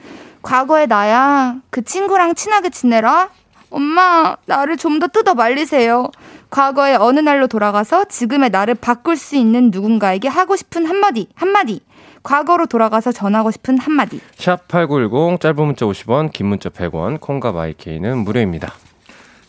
과거의 0.41 0.87
나야. 0.87 1.55
그 1.69 1.83
친구랑 1.83 2.35
친하게 2.35 2.69
지내라. 2.69 3.29
엄마, 3.69 4.37
나를 4.45 4.77
좀 4.77 4.99
더 4.99 5.07
뜯어 5.07 5.33
말리세요. 5.33 6.09
과거의 6.49 6.95
어느 6.95 7.19
날로 7.19 7.47
돌아가서 7.47 8.05
지금의 8.05 8.51
나를 8.51 8.75
바꿀 8.75 9.17
수 9.17 9.35
있는 9.35 9.69
누군가에게 9.71 10.27
하고 10.29 10.55
싶은 10.55 10.85
한마디, 10.85 11.27
한마디. 11.35 11.81
과거로 12.21 12.67
돌아가서 12.67 13.11
전하고 13.11 13.51
싶은 13.51 13.77
한마디. 13.79 14.21
샵 14.37 14.67
8910 14.69 15.41
짧은 15.41 15.65
문자 15.65 15.85
50원, 15.85 16.31
긴 16.31 16.45
문자 16.47 16.69
100원, 16.69 17.19
콩과 17.19 17.51
마이케이는 17.51 18.19
무료입니다. 18.19 18.71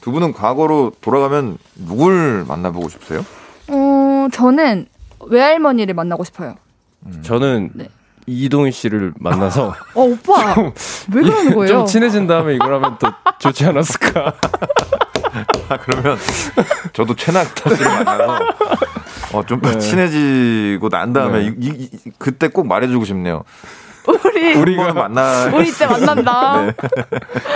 두 0.05 0.13
분은 0.13 0.35
과거로 0.35 0.93
돌아가면 1.01 1.57
누굴 1.77 2.45
만나보고 2.47 2.91
싶으세요? 2.91 3.25
어, 3.69 4.29
저는 4.35 4.85
외할머니를 5.31 5.95
만나고 5.95 6.25
싶어요. 6.25 6.57
저는 7.23 7.71
네. 7.73 7.89
이동희 8.27 8.71
씨를 8.71 9.15
만나서 9.19 9.69
어, 9.97 10.03
오빠. 10.03 10.55
왜 11.11 11.23
그러는 11.23 11.55
거예요? 11.55 11.69
좀 11.69 11.87
친해진 11.87 12.27
다음에 12.27 12.55
이걸 12.55 12.75
하면 12.75 12.99
또 12.99 13.09
좋지 13.39 13.65
않았을까. 13.65 14.35
아, 15.71 15.79
그러면 15.79 16.19
저도 16.93 17.17
최낙타 17.17 17.75
씨를 17.75 18.05
만나서 18.05 18.39
어, 19.33 19.47
좀 19.47 19.59
네. 19.63 19.79
친해지고 19.79 20.91
난 20.91 21.15
다음에 21.15 21.45
네. 21.49 21.55
이, 21.59 21.67
이- 21.67 21.89
이- 21.95 22.11
그때 22.19 22.49
꼭 22.49 22.67
말해주고 22.67 23.07
싶네요. 23.07 23.43
우리, 24.07 24.55
우리가 24.55 24.93
만나. 24.93 25.47
우리 25.55 25.69
이때 25.69 25.87
만난다. 25.87 26.67
네. 26.67 26.73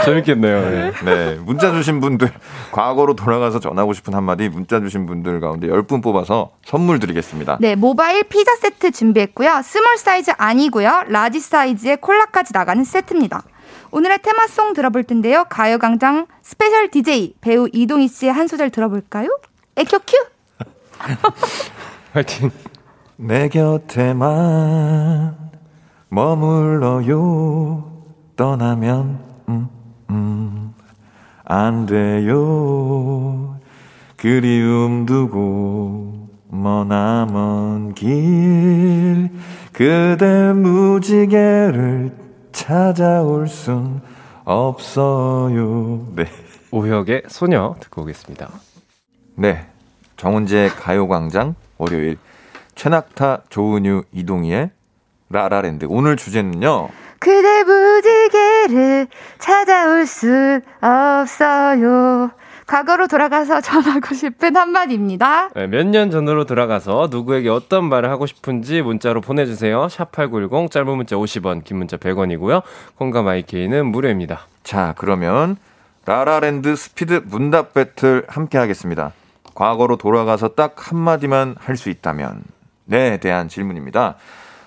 재밌겠네요. 0.04 0.70
네. 0.70 0.92
네. 1.04 1.34
문자 1.42 1.70
주신 1.72 2.00
분들, 2.00 2.30
과거로 2.72 3.14
돌아가서 3.14 3.60
전하고 3.60 3.92
싶은 3.92 4.14
한마디 4.14 4.48
문자 4.48 4.80
주신 4.80 5.06
분들 5.06 5.40
가운데 5.40 5.68
10분 5.68 6.02
뽑아서 6.02 6.52
선물 6.64 6.98
드리겠습니다. 6.98 7.58
네, 7.60 7.74
모바일 7.74 8.24
피자 8.24 8.54
세트 8.56 8.92
준비했고요. 8.92 9.60
small 9.62 9.98
사이즈 9.98 10.32
아니고요. 10.36 11.04
large 11.08 11.40
사이즈의 11.40 11.98
콜라까지 11.98 12.52
나가는 12.54 12.82
세트입니다. 12.82 13.42
오늘의 13.90 14.18
테마송 14.22 14.74
들어볼 14.74 15.04
텐데요. 15.04 15.44
가요광장 15.48 16.26
special 16.42 16.90
DJ 16.90 17.34
배우 17.40 17.68
이동휘 17.72 18.08
씨의 18.08 18.32
한 18.32 18.46
소절 18.46 18.70
들어볼까요? 18.70 19.38
애교 19.76 19.98
큐! 20.06 20.16
화이팅. 22.12 22.50
내 23.16 23.48
곁에만 23.48 25.47
머물러요. 26.10 27.84
떠나면, 28.36 29.18
음, 29.48 29.68
음, 30.10 30.74
안 31.44 31.86
돼요. 31.86 33.58
그리움 34.16 35.06
두고 35.06 36.28
머나먼 36.48 37.94
길. 37.94 39.30
그대 39.72 40.52
무지개를 40.52 42.16
찾아올 42.52 43.46
순 43.46 44.00
없어요. 44.44 46.06
네. 46.16 46.24
오혁의 46.70 47.22
소녀 47.28 47.76
듣고 47.80 48.02
오겠습니다. 48.02 48.50
네. 49.36 49.66
정은지의 50.16 50.70
가요광장 50.70 51.54
월요일 51.76 52.18
최낙타 52.74 53.42
조은유 53.48 54.02
이동희의 54.12 54.70
라라랜드 55.30 55.86
오늘 55.88 56.16
주제는요. 56.16 56.88
그대 57.18 57.64
무지개를 57.64 59.08
찾아올 59.38 60.06
순 60.06 60.62
없어요. 60.80 62.30
과거로 62.66 63.06
돌아가서 63.08 63.60
전하고 63.62 64.14
싶은 64.14 64.54
한마디입니다. 64.56 65.50
네, 65.54 65.66
몇년 65.66 66.10
전으로 66.10 66.44
돌아가서 66.44 67.08
누구에게 67.10 67.48
어떤 67.48 67.84
말을 67.88 68.10
하고 68.10 68.26
싶은지 68.26 68.82
문자로 68.82 69.22
보내주세요. 69.22 69.86
샵8910 69.86 70.70
짧은 70.70 70.96
문자 70.96 71.16
50원, 71.16 71.64
긴 71.64 71.78
문자 71.78 71.96
100원이고요. 71.96 72.62
콩과 72.96 73.22
마이케이는 73.22 73.86
무료입니다. 73.86 74.40
자, 74.64 74.94
그러면 74.98 75.56
라라랜드 76.04 76.76
스피드 76.76 77.22
문답 77.24 77.72
배틀 77.74 78.24
함께 78.28 78.58
하겠습니다. 78.58 79.12
과거로 79.54 79.96
돌아가서 79.96 80.48
딱 80.48 80.74
한마디만 80.76 81.56
할 81.58 81.76
수 81.76 81.88
있다면 81.90 82.42
네 82.84 83.16
대한 83.18 83.48
질문입니다. 83.48 84.16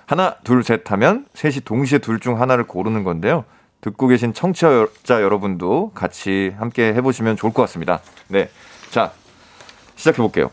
하나, 0.06 0.34
둘, 0.44 0.62
셋 0.64 0.90
하면 0.92 1.26
셋이 1.34 1.60
동시에 1.64 1.98
둘 1.98 2.18
중 2.20 2.40
하나를 2.40 2.64
고르는 2.64 3.04
건데요. 3.04 3.44
듣고 3.80 4.06
계신 4.06 4.32
청취자 4.32 5.22
여러분도 5.22 5.90
같이 5.94 6.54
함께 6.58 6.94
해보시면 6.94 7.36
좋을 7.36 7.52
것 7.52 7.62
같습니다. 7.62 8.00
네. 8.28 8.48
자, 8.90 9.12
시작해볼게요. 9.96 10.50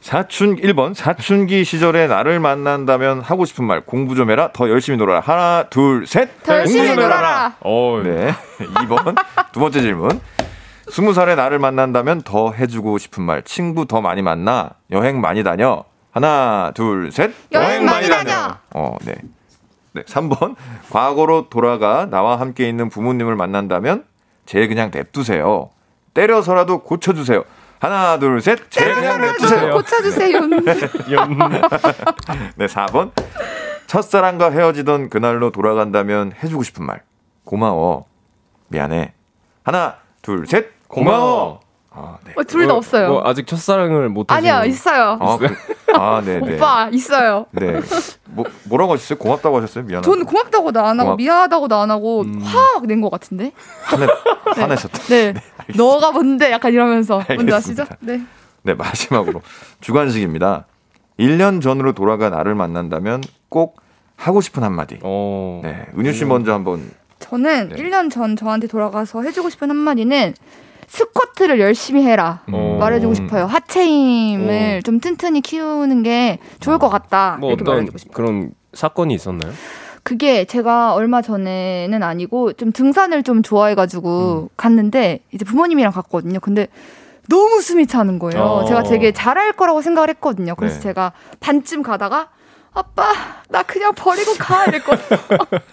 사춘 0.00 0.56
1번 0.56 0.94
사춘기 0.94 1.64
시절에 1.64 2.06
나를 2.06 2.38
만난다면 2.38 3.20
하고 3.22 3.44
싶은 3.44 3.64
말 3.64 3.80
공부 3.80 4.14
좀 4.14 4.30
해라 4.30 4.50
더 4.52 4.68
열심히 4.70 4.96
놀아라 4.98 5.18
하나 5.18 5.64
둘 5.68 6.06
셋 6.06 6.42
더 6.44 6.58
열심히 6.58 6.94
놀아라. 6.94 7.56
어, 7.60 8.00
네 8.04 8.30
2번 8.86 9.16
두 9.52 9.58
번째 9.58 9.80
질문 9.80 10.20
스무 10.88 11.12
살에 11.12 11.34
나를 11.34 11.58
만난다면 11.58 12.22
더 12.22 12.52
해주고 12.52 12.98
싶은 12.98 13.24
말 13.24 13.42
친구 13.42 13.84
더 13.86 14.00
많이 14.00 14.22
만나 14.22 14.70
여행 14.92 15.20
많이 15.20 15.42
다녀 15.42 15.82
하나 16.16 16.72
둘 16.74 17.12
셋 17.12 17.30
여행 17.52 17.84
많이 17.84 18.08
다녀. 18.08 18.56
어 18.74 18.96
네 19.04 19.14
네, 19.92 20.02
3번 20.04 20.56
과거로 20.90 21.50
돌아가 21.50 22.06
나와 22.06 22.40
함께 22.40 22.68
있는 22.70 22.88
부모님을 22.88 23.36
만난다면 23.36 24.04
제 24.46 24.66
그냥 24.66 24.90
냅두세요 24.92 25.68
때려서라도 26.14 26.78
고쳐주세요 26.84 27.44
하나 27.80 28.18
둘 28.18 28.40
셋 28.40 28.70
제 28.70 28.94
그냥 28.94 29.20
냅두세요 29.20 29.74
고쳐주세요. 29.74 30.40
네, 32.56 32.66
4번. 32.66 33.12
첫사랑과 33.86 34.50
헤어지던 34.50 35.10
그날로 35.10 35.52
돌아간다면 35.52 36.32
해주고 36.42 36.62
싶은 36.62 36.86
말. 36.86 37.02
고마워. 37.44 38.06
미안해. 38.68 39.12
하나, 39.62 39.96
둘, 40.22 40.46
셋. 40.46 40.70
고마워. 40.88 41.60
아, 41.98 42.18
네. 42.24 42.32
어, 42.36 42.42
둘다 42.44 42.74
없어요. 42.74 43.08
뭐 43.08 43.22
아직 43.24 43.46
첫사랑을 43.46 44.10
못 44.10 44.30
아니야, 44.30 44.64
있어요. 44.66 45.16
어, 45.18 45.38
그, 45.38 45.46
아, 45.94 46.20
네, 46.24 46.38
네. 46.40 46.54
오빠 46.56 46.90
있어요. 46.92 47.46
네. 47.52 47.80
뭐, 48.26 48.44
뭐라고 48.64 48.92
하셨어요? 48.92 49.18
고맙다고 49.18 49.56
하셨어요? 49.56 49.84
미안하다. 49.84 50.04
전 50.10 50.24
고맙다고도 50.26 50.78
안 50.80 51.00
하고 51.00 51.10
고맙- 51.12 51.16
미안하다고도 51.16 51.74
안 51.74 51.90
하고 51.90 52.24
화막 52.42 52.86
낸 52.86 53.00
것 53.00 53.10
같은데. 53.10 53.52
화내, 53.84 54.06
화내셨다. 54.60 54.98
네. 55.04 55.34
너가 55.74 56.12
뭔데 56.12 56.50
약간 56.52 56.72
이러면서 56.72 57.22
뭔지 57.34 57.52
아시죠? 57.54 57.84
네. 58.00 58.20
네, 58.62 58.74
마지막으로 58.74 59.40
주관식입니다. 59.80 60.66
1년 61.18 61.62
전으로 61.62 61.92
돌아가 61.94 62.28
나를 62.28 62.54
만난다면 62.54 63.22
꼭 63.48 63.80
하고 64.16 64.40
싶은 64.42 64.62
한마디. 64.62 64.98
어. 65.02 65.60
네, 65.64 65.86
은유 65.98 66.12
씨 66.12 66.24
먼저 66.26 66.52
한번. 66.52 66.90
저는 67.20 67.70
네. 67.70 67.76
1년 67.76 68.10
전 68.10 68.36
저한테 68.36 68.66
돌아가서 68.66 69.22
해주고 69.22 69.48
싶은 69.48 69.70
한마디는 69.70 70.34
스쿼트를 70.88 71.60
열심히 71.60 72.04
해라. 72.04 72.40
어. 72.52 72.76
말해주고 72.80 73.14
싶어요. 73.14 73.46
하체 73.46 73.86
힘을 73.86 74.82
좀 74.82 75.00
튼튼히 75.00 75.40
키우는 75.40 76.02
게 76.02 76.38
좋을 76.60 76.78
것 76.78 76.88
같다. 76.88 77.36
뭐 77.40 77.50
이렇게 77.50 77.62
어떤 77.62 77.74
말해주고 77.74 77.98
싶어요. 77.98 78.14
그런 78.14 78.50
사건이 78.72 79.14
있었나요? 79.14 79.52
그게 80.02 80.44
제가 80.44 80.94
얼마 80.94 81.20
전에는 81.20 82.02
아니고 82.02 82.52
좀 82.52 82.70
등산을 82.70 83.24
좀 83.24 83.42
좋아해가지고 83.42 84.50
갔는데 84.56 85.20
이제 85.32 85.44
부모님이랑 85.44 85.92
갔거든요. 85.92 86.38
근데 86.38 86.68
너무 87.28 87.60
숨이 87.60 87.88
차는 87.88 88.20
거예요. 88.20 88.40
어. 88.40 88.64
제가 88.66 88.84
되게 88.84 89.10
잘할 89.10 89.52
거라고 89.52 89.82
생각을 89.82 90.08
했거든요. 90.10 90.54
그래서 90.54 90.76
네. 90.76 90.82
제가 90.82 91.12
반쯤 91.40 91.82
가다가 91.82 92.28
아빠 92.76 93.06
나 93.48 93.62
그냥 93.62 93.92
버리고 93.94 94.34
가 94.38 94.66
이랬거든요. 94.66 95.18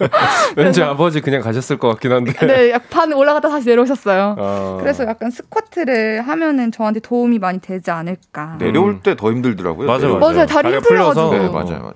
왠지 0.56 0.82
아버지 0.82 1.20
그냥 1.20 1.42
가셨을 1.42 1.78
것 1.78 1.90
같긴 1.90 2.12
한데. 2.14 2.34
네, 2.48 2.72
약반 2.72 3.12
올라갔다 3.12 3.50
다시 3.50 3.68
내려오셨어요. 3.68 4.36
아. 4.40 4.78
그래서 4.80 5.06
약간 5.06 5.30
스쿼트를 5.30 6.22
하면은 6.22 6.72
저한테 6.72 7.02
도움이 7.02 7.40
많이 7.40 7.60
되지 7.60 7.92
않을까. 7.92 8.56
내려올 8.58 9.02
때 9.02 9.16
더 9.16 9.32
힘들더라고요. 9.32 9.86
맞아요, 9.88 10.18
맞아요. 10.18 10.34
맞아요. 10.34 10.46
다리. 10.46 10.80
풀려서. 10.80 11.30
네, 11.32 11.40
맞아요, 11.50 11.80
맞아요. 11.80 11.94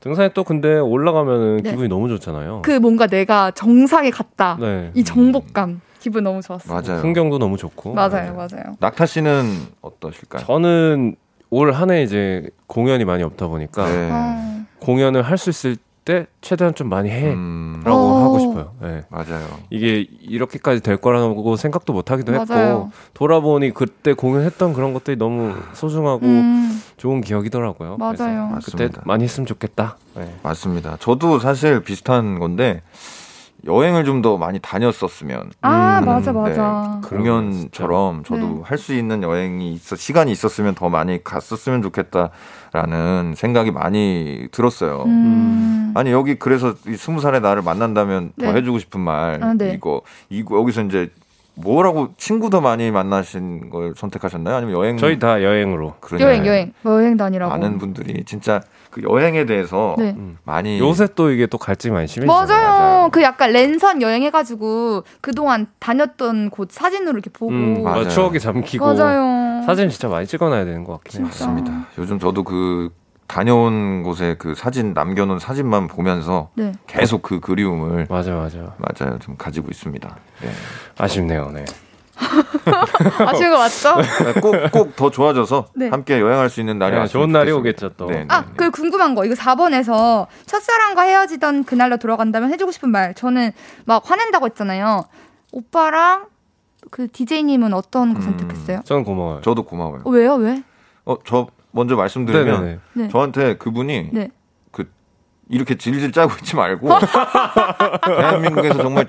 등산에 0.00 0.30
또 0.34 0.42
근데 0.44 0.78
올라가면은 0.78 1.58
네. 1.62 1.70
기분이 1.70 1.88
너무 1.88 2.08
좋잖아요. 2.08 2.62
그 2.62 2.72
뭔가 2.72 3.06
내가 3.06 3.50
정상에 3.52 4.10
갔다. 4.10 4.56
네. 4.60 4.90
이 4.94 5.04
정복감. 5.04 5.80
기분 6.00 6.24
너무 6.24 6.40
좋았어요. 6.40 6.80
맞아요. 6.80 7.02
풍경도 7.02 7.38
너무 7.38 7.56
좋고. 7.58 7.92
맞아요, 7.94 8.32
맞아요. 8.34 8.74
낙타 8.80 9.04
씨는 9.06 9.44
어떠실까요? 9.82 10.42
저는 10.46 11.14
올 11.50 11.72
한 11.72 11.90
해 11.90 12.02
이제 12.02 12.48
공연이 12.66 13.04
많이 13.04 13.22
없다 13.22 13.48
보니까 13.48 13.86
네. 13.88 14.08
어. 14.12 14.64
공연을 14.80 15.22
할 15.22 15.36
수 15.38 15.50
있을 15.50 15.76
때 16.04 16.26
최대한 16.40 16.74
좀 16.74 16.88
많이 16.88 17.10
해라고 17.10 17.34
음, 17.36 17.82
어. 17.86 18.22
하고 18.24 18.38
싶어요. 18.38 18.72
네. 18.80 19.02
맞아요. 19.10 19.46
이게 19.68 20.06
이렇게까지 20.22 20.80
될 20.80 20.96
거라고 20.96 21.56
생각도 21.56 21.92
못 21.92 22.10
하기도 22.10 22.32
했고 22.32 22.46
맞아요. 22.54 22.90
돌아보니 23.12 23.74
그때 23.74 24.14
공연했던 24.14 24.72
그런 24.72 24.94
것들이 24.94 25.16
너무 25.16 25.54
소중하고 25.74 26.24
음, 26.24 26.80
좋은 26.96 27.20
기억이더라고요. 27.20 27.98
그래서 27.98 28.24
맞아요. 28.24 28.44
그때 28.64 28.84
맞습니다. 28.84 29.02
많이 29.04 29.24
했으면 29.24 29.46
좋겠다. 29.46 29.98
네. 30.16 30.34
맞습니다. 30.42 30.96
저도 31.00 31.38
사실 31.38 31.82
비슷한 31.82 32.38
건데 32.38 32.80
여행을 33.66 34.04
좀 34.04 34.20
더 34.22 34.36
많이 34.36 34.58
다녔었으면 34.58 35.50
아, 35.62 35.98
음, 36.00 36.04
맞아, 36.04 36.32
네. 36.32 36.38
맞아. 36.38 37.00
공연처럼 37.06 38.22
저도 38.24 38.40
네. 38.40 38.60
할수 38.64 38.94
있는 38.94 39.22
여행이 39.22 39.72
있어 39.72 39.96
시간이 39.96 40.30
있었으면 40.32 40.74
더 40.74 40.88
많이 40.90 41.22
갔었으면 41.24 41.80
좋겠다라는 41.82 43.34
생각이 43.36 43.70
많이 43.70 44.48
들었어요. 44.52 45.04
음. 45.06 45.92
아니 45.94 46.10
여기 46.12 46.34
그래서 46.38 46.74
이 46.86 46.96
스무 46.96 47.20
살의 47.20 47.40
나를 47.40 47.62
만난다면 47.62 48.32
더 48.38 48.46
네. 48.46 48.58
해주고 48.58 48.78
싶은 48.78 49.00
말 49.00 49.42
아, 49.42 49.54
네. 49.54 49.72
이거 49.74 50.02
이거 50.28 50.58
여기서 50.58 50.82
이제 50.82 51.10
뭐라고 51.54 52.14
친구 52.16 52.48
더 52.50 52.60
많이 52.60 52.90
만나신 52.90 53.70
걸 53.70 53.92
선택하셨나요? 53.96 54.56
아니면 54.56 54.74
여행 54.76 54.96
저희 54.96 55.18
다 55.18 55.42
여행으로. 55.42 55.94
그러냐? 56.00 56.24
여행, 56.24 56.46
여행. 56.46 56.72
뭐 56.82 56.94
여행 56.94 57.16
다니라고. 57.16 57.50
많은 57.50 57.78
분들이 57.78 58.24
진짜 58.24 58.60
그 58.90 59.02
여행에 59.02 59.46
대해서 59.46 59.94
네. 59.98 60.16
많이 60.44 60.78
요새 60.78 61.06
또 61.14 61.30
이게 61.30 61.46
또 61.46 61.58
갈증이 61.58 61.92
많이 61.92 62.06
심해지잖아요. 62.08 62.46
맞아요. 62.46 62.78
맞아요. 62.78 63.08
그 63.10 63.22
약간 63.22 63.52
랜선 63.52 64.02
여행 64.02 64.22
해가지고 64.22 65.04
그동안 65.20 65.68
다녔던 65.78 66.50
곳 66.50 66.72
사진으로 66.72 67.12
이렇게 67.12 67.30
보고. 67.30 67.52
음, 67.52 67.82
맞아. 67.82 67.96
맞아요. 67.96 68.08
추억이 68.08 68.40
잠기고 68.40 68.94
맞아요. 68.94 69.62
사진 69.64 69.88
진짜 69.88 70.08
많이 70.08 70.26
찍어놔야 70.26 70.64
되는 70.64 70.84
것 70.84 70.94
같긴 70.94 71.20
해요. 71.20 71.26
맞습니다. 71.26 71.86
요즘 71.98 72.18
저도 72.18 72.42
그 72.42 72.90
다녀온 73.26 74.02
곳에 74.02 74.34
그 74.38 74.56
사진 74.56 74.92
남겨놓은 74.92 75.38
사진만 75.38 75.86
보면서 75.86 76.50
네. 76.54 76.72
계속 76.88 77.22
그 77.22 77.38
그리움을 77.38 78.08
맞아, 78.10 78.34
맞아. 78.34 78.74
맞아요 78.78 79.18
좀 79.20 79.36
가지고 79.38 79.68
있습니다. 79.70 80.16
네. 80.42 80.48
아쉽네요. 80.98 81.50
네. 81.54 81.64
아쉬운 83.26 83.50
거 83.50 83.58
맞죠? 83.58 83.94
꼭 84.40 84.70
꼭 84.72 84.96
더 84.96 85.10
좋아져서 85.10 85.66
네. 85.74 85.88
함께 85.88 86.20
여행할 86.20 86.50
수 86.50 86.60
있는 86.60 86.78
날이 86.78 86.96
네, 86.96 87.06
좋은 87.06 87.30
날이. 87.32 87.50
오겠죠, 87.52 87.90
또. 87.96 88.06
네, 88.06 88.20
네, 88.20 88.24
아, 88.28 88.42
네. 88.42 88.46
그 88.56 88.70
궁금한 88.70 89.14
거. 89.14 89.24
이거 89.24 89.34
4번에서 89.34 90.26
첫사랑과 90.46 91.02
헤어지던 91.02 91.64
그날로 91.64 91.96
돌아간다면 91.96 92.52
해주고 92.52 92.72
싶은 92.72 92.90
말. 92.90 93.14
저는 93.14 93.52
막 93.84 94.08
화낸다고 94.08 94.46
했잖아요. 94.46 95.04
오빠랑 95.52 96.26
그 96.90 97.08
DJ님은 97.10 97.72
어떤 97.74 98.14
거 98.14 98.20
음. 98.20 98.22
선택했어요? 98.22 98.80
저는 98.84 99.04
고마워요. 99.04 99.40
저도 99.42 99.62
고마워요. 99.64 100.02
어, 100.04 100.10
왜요? 100.10 100.34
왜? 100.34 100.62
어, 101.04 101.16
저 101.24 101.46
먼저 101.72 101.96
말씀드리면 101.96 102.60
네네네. 102.62 102.78
네. 102.94 103.08
저한테 103.08 103.56
그분이 103.56 104.10
네. 104.12 104.30
그 105.50 105.54
이렇게 105.54 105.74
질질 105.76 106.12
짜고 106.12 106.32
있지 106.40 106.56
말고 106.56 106.88
대한민국에서 108.06 108.78
정말 108.82 109.06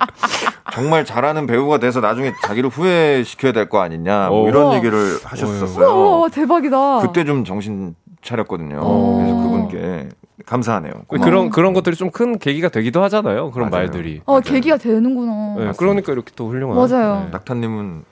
정말 0.73 1.05
잘하는 1.05 1.45
배우가 1.47 1.77
돼서 1.77 1.99
나중에 2.01 2.33
자기를 2.43 2.69
후회시켜야 2.69 3.51
될 3.51 3.69
거 3.69 3.79
아니냐 3.81 4.27
뭐 4.29 4.43
오. 4.43 4.47
이런 4.49 4.73
얘기를 4.73 4.97
하셨었어요. 5.23 5.87
우와, 5.87 6.29
대박이다. 6.29 6.99
그때 7.01 7.23
좀 7.23 7.45
정신 7.45 7.95
차렸거든요. 8.23 8.79
어. 8.81 9.17
그래서 9.17 9.35
그분께 9.35 10.09
감사하네요. 10.45 10.93
고마워요. 11.07 11.25
그런 11.29 11.49
그런 11.51 11.73
것들이 11.73 11.95
좀 11.95 12.11
큰 12.11 12.37
계기가 12.39 12.67
되기도 12.69 13.01
하잖아요. 13.03 13.51
그런 13.51 13.69
맞아요. 13.69 13.85
말들이. 13.85 14.21
어, 14.25 14.39
계기가 14.41 14.77
되는구나. 14.77 15.55
네, 15.65 15.71
그러니까 15.77 16.11
이렇게 16.11 16.31
또 16.35 16.49
훌륭한. 16.49 16.75
맞아요. 16.75 17.23
네. 17.25 17.31
낙타님은 17.31 18.03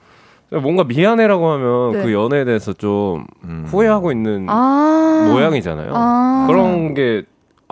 뭔가 0.62 0.84
미안해라고 0.84 1.50
하면 1.50 1.92
네. 1.92 2.02
그 2.04 2.12
연애에 2.12 2.44
대해서 2.44 2.72
좀 2.72 3.26
음, 3.44 3.66
후회하고 3.68 4.10
있는 4.12 4.46
아. 4.48 5.28
모양이잖아요. 5.30 5.90
아. 5.94 6.44
그런 6.48 6.94
게 6.94 7.24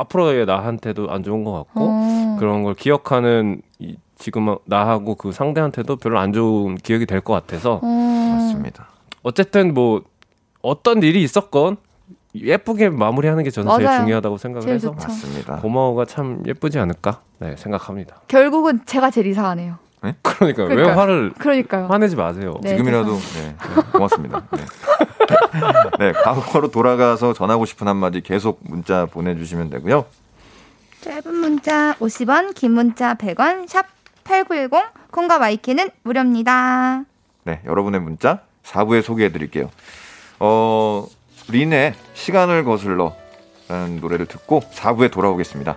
앞으로의 0.02 0.46
나한테도 0.46 1.10
안 1.10 1.22
좋은 1.22 1.44
것 1.44 1.52
같고 1.52 1.80
어. 1.90 2.36
그런 2.38 2.62
걸 2.62 2.74
기억하는 2.74 3.62
이, 3.78 3.96
지금 4.16 4.54
나하고 4.64 5.14
그 5.16 5.32
상대한테도 5.32 5.96
별로 5.96 6.18
안 6.18 6.32
좋은 6.32 6.76
기억이 6.76 7.06
될 7.06 7.20
것 7.20 7.32
같아서 7.34 7.80
어. 7.82 7.86
맞습니다. 7.86 8.88
어쨌든 9.22 9.74
뭐 9.74 10.02
어떤 10.62 11.02
일이 11.02 11.22
있었건 11.22 11.76
예쁘게 12.34 12.90
마무리하는 12.90 13.42
게 13.42 13.50
저는 13.50 13.72
제일 13.76 13.84
맞아요. 13.86 14.00
중요하다고 14.02 14.36
생각을 14.36 14.62
제일 14.62 14.74
해서 14.76 14.90
좋죠. 14.92 15.08
맞습니다. 15.08 15.56
고마워가 15.56 16.04
참 16.04 16.42
예쁘지 16.46 16.78
않을까 16.78 17.20
네, 17.40 17.56
생각합니다. 17.56 18.20
결국은 18.28 18.80
제가 18.86 19.10
제일 19.10 19.26
이상하네요. 19.28 19.76
그러니까 20.22 20.62
왜 20.64 20.68
그러니까요. 20.68 20.98
화를 20.98 21.32
그러니까요. 21.38 21.86
화내지 21.86 22.16
마세요. 22.16 22.54
네, 22.62 22.70
지금이라도 22.76 23.12
네, 23.12 23.42
네, 23.42 23.82
고맙습니다. 23.92 24.42
네. 24.52 24.64
네, 25.98 26.12
과거로 26.12 26.70
돌아가서 26.70 27.32
전하고 27.32 27.64
싶은 27.66 27.88
한마디 27.88 28.20
계속 28.20 28.60
문자 28.62 29.06
보내주시면 29.06 29.70
되고요. 29.70 30.04
짧은 31.00 31.34
문자 31.34 31.94
50원, 31.94 32.54
긴 32.54 32.72
문자 32.72 33.14
100원, 33.14 33.68
샵 33.68 33.86
8910, 34.24 35.10
콩과 35.10 35.38
마이케이는 35.38 35.90
무료입니다. 36.02 37.04
네, 37.44 37.60
여러분의 37.64 38.00
문자 38.00 38.40
4부에 38.64 39.02
소개해 39.02 39.32
드릴게요. 39.32 39.70
어, 40.40 41.06
린의 41.48 41.94
시간을 42.14 42.64
거슬러 42.64 43.14
라는 43.68 44.00
노래를 44.00 44.26
듣고 44.26 44.60
4부에 44.60 45.10
돌아오겠습니다. 45.10 45.76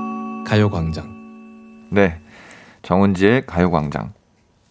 가요광장. 0.51 1.87
네, 1.91 2.19
정은지의 2.81 3.45
가요광장 3.45 4.11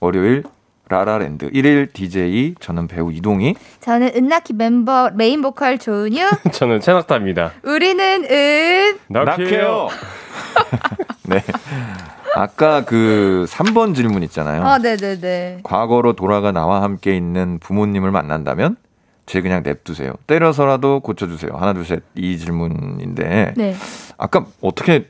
월요일 0.01 0.43
라라랜드 0.91 1.51
1일 1.51 1.91
DJ 1.95 2.57
저는 2.61 2.87
배우 2.87 3.11
이동휘 3.11 3.55
저는 3.81 4.11
은나키 4.15 4.53
멤버 4.53 5.09
메인 5.15 5.41
보컬 5.41 5.79
조은유, 5.79 6.29
저는 6.53 6.81
최낙타입니다. 6.81 7.53
우리는 7.65 8.25
은 8.31 8.99
낙해요. 9.09 9.89
네, 11.25 11.43
아까 12.35 12.85
그 12.85 13.47
3번 13.49 13.95
질문 13.95 14.23
있잖아요. 14.25 14.63
아, 14.63 14.77
네네네. 14.77 15.61
과거로 15.63 16.13
돌아가 16.13 16.53
나와 16.53 16.83
함께 16.83 17.17
있는 17.17 17.59
부모님을 17.59 18.11
만난다면 18.11 18.77
제 19.25 19.41
그냥 19.41 19.63
냅두세요. 19.63 20.13
때려서라도 20.27 21.01
고쳐주세요. 21.01 21.53
하나, 21.55 21.73
둘, 21.73 21.87
셋. 21.87 22.03
이 22.17 22.37
질문인데. 22.37 23.55
네. 23.57 23.77
아까 24.19 24.45
어떻게 24.61 25.07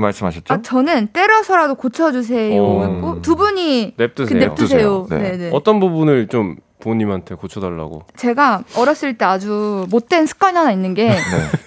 말씀하셨죠? 0.00 0.52
아, 0.54 0.62
저는 0.62 1.08
때려서라도 1.12 1.74
고쳐주세요. 1.74 2.62
어. 2.62 3.18
두 3.22 3.36
분이 3.36 3.94
냅두세요. 3.96 4.38
그 4.38 4.44
냅두세요. 4.44 5.06
냅두세요. 5.06 5.06
네. 5.10 5.30
네. 5.30 5.36
네. 5.36 5.50
어떤 5.52 5.80
부분을 5.80 6.28
좀 6.28 6.56
부모님한테 6.90 7.34
고쳐달라고. 7.34 8.02
제가 8.16 8.62
어렸을 8.76 9.18
때 9.18 9.24
아주 9.24 9.86
못된 9.90 10.26
습관이 10.26 10.56
하나 10.56 10.70
있는 10.70 10.94
게 10.94 11.08
네. 11.10 11.16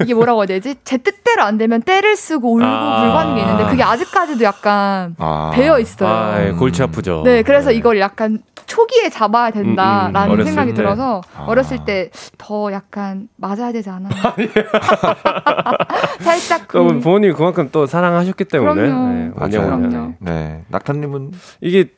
이게 0.03 0.13
뭐라고 0.13 0.39
해야 0.41 0.47
되지? 0.47 0.75
제 0.85 0.97
뜻대로 0.97 1.43
안 1.43 1.57
되면 1.57 1.81
때를 1.81 2.15
쓰고 2.15 2.53
울고 2.55 2.65
아. 2.65 3.01
불고 3.01 3.17
하는 3.17 3.35
게 3.35 3.41
있는데 3.41 3.65
그게 3.65 3.83
아직까지도 3.83 4.43
약간 4.45 5.15
아. 5.19 5.51
배어 5.53 5.79
있어요. 5.79 6.09
아, 6.09 6.51
골치 6.57 6.81
아프죠. 6.81 7.21
네, 7.25 7.43
그래서 7.43 7.71
이걸 7.71 7.99
약간 7.99 8.39
초기에 8.65 9.09
잡아야 9.09 9.49
된다라는 9.51 10.21
음, 10.21 10.25
음, 10.25 10.31
어렸을 10.31 10.51
생각이 10.51 10.71
때. 10.71 10.75
들어서 10.75 11.21
아. 11.35 11.45
어렸을 11.47 11.83
때 11.85 12.09
더 12.37 12.71
약간 12.71 13.27
맞아야 13.35 13.71
되지 13.71 13.89
않아? 13.89 14.09
살짝 16.21 16.67
그 16.67 16.83
그럼 16.83 16.99
부모님이 16.99 17.33
그만큼 17.33 17.69
또 17.71 17.85
사랑하셨기 17.85 18.45
때문에. 18.45 18.73
그럼요. 18.73 19.13
네, 19.13 19.31
맞아요. 19.35 19.65
그럼요. 19.65 19.89
네. 20.19 20.21
네. 20.31 20.63
낙타님은 20.69 21.31
이게 21.61 21.91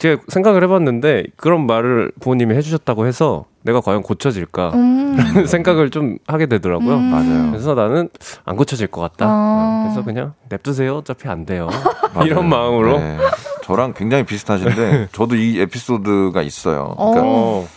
제가 0.00 0.22
생각을 0.28 0.64
해봤는데 0.64 1.26
그런 1.36 1.66
말을 1.66 2.10
부모님이 2.20 2.54
해주셨다고 2.56 3.06
해서 3.06 3.44
내가 3.62 3.80
과연 3.80 4.02
고쳐질까 4.02 4.70
음. 4.74 5.46
생각을 5.46 5.90
좀 5.90 6.18
하게 6.26 6.46
되더라고요. 6.46 6.96
음. 6.96 7.02
맞아요. 7.10 7.50
그래서 7.50 7.74
나는 7.74 8.08
안 8.44 8.56
고쳐질 8.56 8.88
것 8.88 9.00
같다. 9.02 9.26
어. 9.28 9.82
그래서 9.84 10.04
그냥 10.04 10.34
냅두세요. 10.48 10.96
어차피 10.96 11.28
안 11.28 11.44
돼요. 11.46 11.68
이런 12.26 12.48
마음으로. 12.48 12.98
네. 12.98 13.18
저랑 13.62 13.94
굉장히 13.94 14.24
비슷하신데 14.24 15.08
저도 15.12 15.36
이 15.36 15.60
에피소드가 15.60 16.42
있어요. 16.42 16.94
그러니까 16.96 17.22
어. 17.24 17.68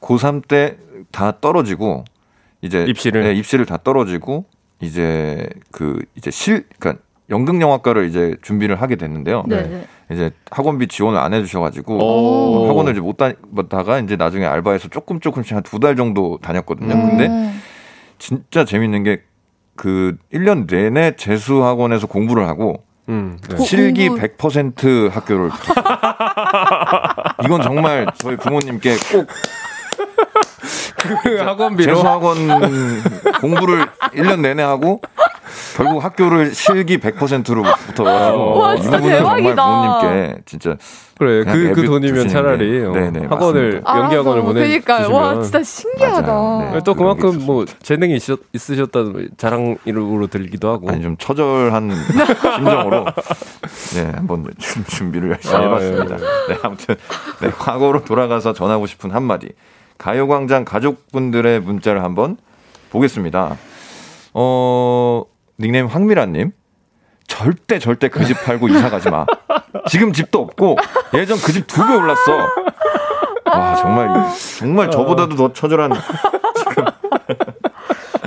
고3 0.00 0.46
때 0.46 0.76
다 1.12 1.40
떨어지고 1.40 2.04
이제 2.62 2.84
입시를? 2.86 3.22
네, 3.24 3.34
입시를 3.34 3.66
다 3.66 3.78
떨어지고 3.82 4.44
이제 4.80 5.48
그 5.70 5.98
이제 6.14 6.30
실 6.30 6.66
그러니까 6.78 7.02
연극 7.30 7.60
영화과를 7.60 8.08
이제 8.08 8.34
준비를 8.42 8.80
하게 8.82 8.96
됐는데요. 8.96 9.44
네, 9.46 9.62
네. 9.62 9.86
이제 10.12 10.30
학원비 10.50 10.88
지원을 10.88 11.18
안 11.18 11.32
해주셔가지고 11.34 11.94
오. 12.64 12.68
학원을 12.68 12.92
이제 12.92 13.00
못 13.00 13.16
다니다가 13.16 13.98
이제 14.00 14.16
나중에 14.16 14.44
알바해서 14.46 14.88
조금 14.88 15.20
조금씩 15.20 15.54
한 15.56 15.62
두 15.62 15.78
달 15.78 15.94
정도 15.96 16.38
다녔거든요. 16.42 16.94
음. 16.94 17.10
근데 17.18 17.52
진짜 18.18 18.64
재밌는 18.64 19.02
게 19.04 19.22
그 19.76 20.16
1년 20.34 20.68
내내 20.70 21.16
재수 21.16 21.64
학원에서 21.64 22.06
공부를 22.06 22.46
하고 22.48 22.82
음, 23.08 23.38
네. 23.48 23.56
고- 23.56 23.62
실기 23.64 24.08
공부- 24.08 24.26
100% 24.26 25.08
학교를 25.10 25.48
이건 27.44 27.62
정말 27.62 28.06
저희 28.18 28.36
부모님께 28.36 28.94
꼭 29.10 29.26
그 31.22 31.36
학원비로 31.38 31.94
재수 31.94 32.06
학원 32.06 32.36
공부를 33.40 33.86
1년 34.14 34.40
내내 34.40 34.62
하고 34.62 35.00
결국 35.76 36.02
학교를 36.04 36.54
실기 36.54 36.98
100%로 36.98 37.62
붙어가지고 37.86 38.58
와, 38.58 38.74
이 38.74 38.82
진짜 38.82 39.00
대박이다. 39.00 40.00
부모님께 40.00 40.42
진짜 40.46 40.76
그래 41.18 41.44
그냥 41.44 41.72
그, 41.74 41.84
돈이면 41.84 42.28
차라리 42.28 42.80
게. 42.80 42.86
어, 42.86 42.92
네네, 42.92 43.26
학원을 43.26 43.82
맞습니다. 43.82 43.98
연기 43.98 44.16
학원을 44.16 44.40
알아서. 44.40 44.46
보내주시면 44.52 44.82
그러니까요. 44.82 45.14
와, 45.16 45.42
진짜 45.42 45.62
신기하다. 45.62 46.22
맞아요. 46.32 46.70
네. 46.72 46.80
또 46.84 46.94
그만큼 46.94 47.38
뭐 47.44 47.64
재능이 47.82 48.16
있으셨, 48.16 48.40
있으셨다는 48.54 49.30
자랑으로 49.36 50.26
들기도 50.28 50.70
하고 50.70 50.90
아니 50.90 51.02
좀 51.02 51.16
처절한 51.18 51.90
심정으로 52.56 53.04
네 53.94 54.10
한번 54.14 54.46
준- 54.58 54.84
준비를 54.86 55.30
열심히 55.32 55.56
아, 55.56 55.60
해봤습니다. 55.60 56.14
예. 56.16 56.54
네 56.54 56.58
아무튼 56.62 56.94
네, 57.40 57.50
과거로 57.50 58.04
돌아가서 58.04 58.52
전하고 58.54 58.86
싶은 58.86 59.10
한마디 59.10 59.48
가요광장 59.98 60.64
가족분들의 60.64 61.60
문자를 61.60 62.02
한번 62.02 62.38
보겠습니다. 62.90 63.56
어 64.32 65.24
닉네임 65.60 65.86
황미라님 65.86 66.52
절대 67.26 67.78
절대 67.78 68.08
그 68.08 68.24
집 68.24 68.42
팔고 68.44 68.68
이사 68.68 68.90
가지 68.90 69.08
마. 69.10 69.24
지금 69.88 70.12
집도 70.12 70.40
없고 70.40 70.76
예전 71.14 71.36
그 71.38 71.52
집 71.52 71.66
두 71.66 71.86
배 71.86 71.94
올랐어. 71.94 72.48
와 73.46 73.74
정말 73.76 74.26
정말 74.58 74.90
저보다도 74.90 75.36
더 75.36 75.52
처절한 75.52 75.92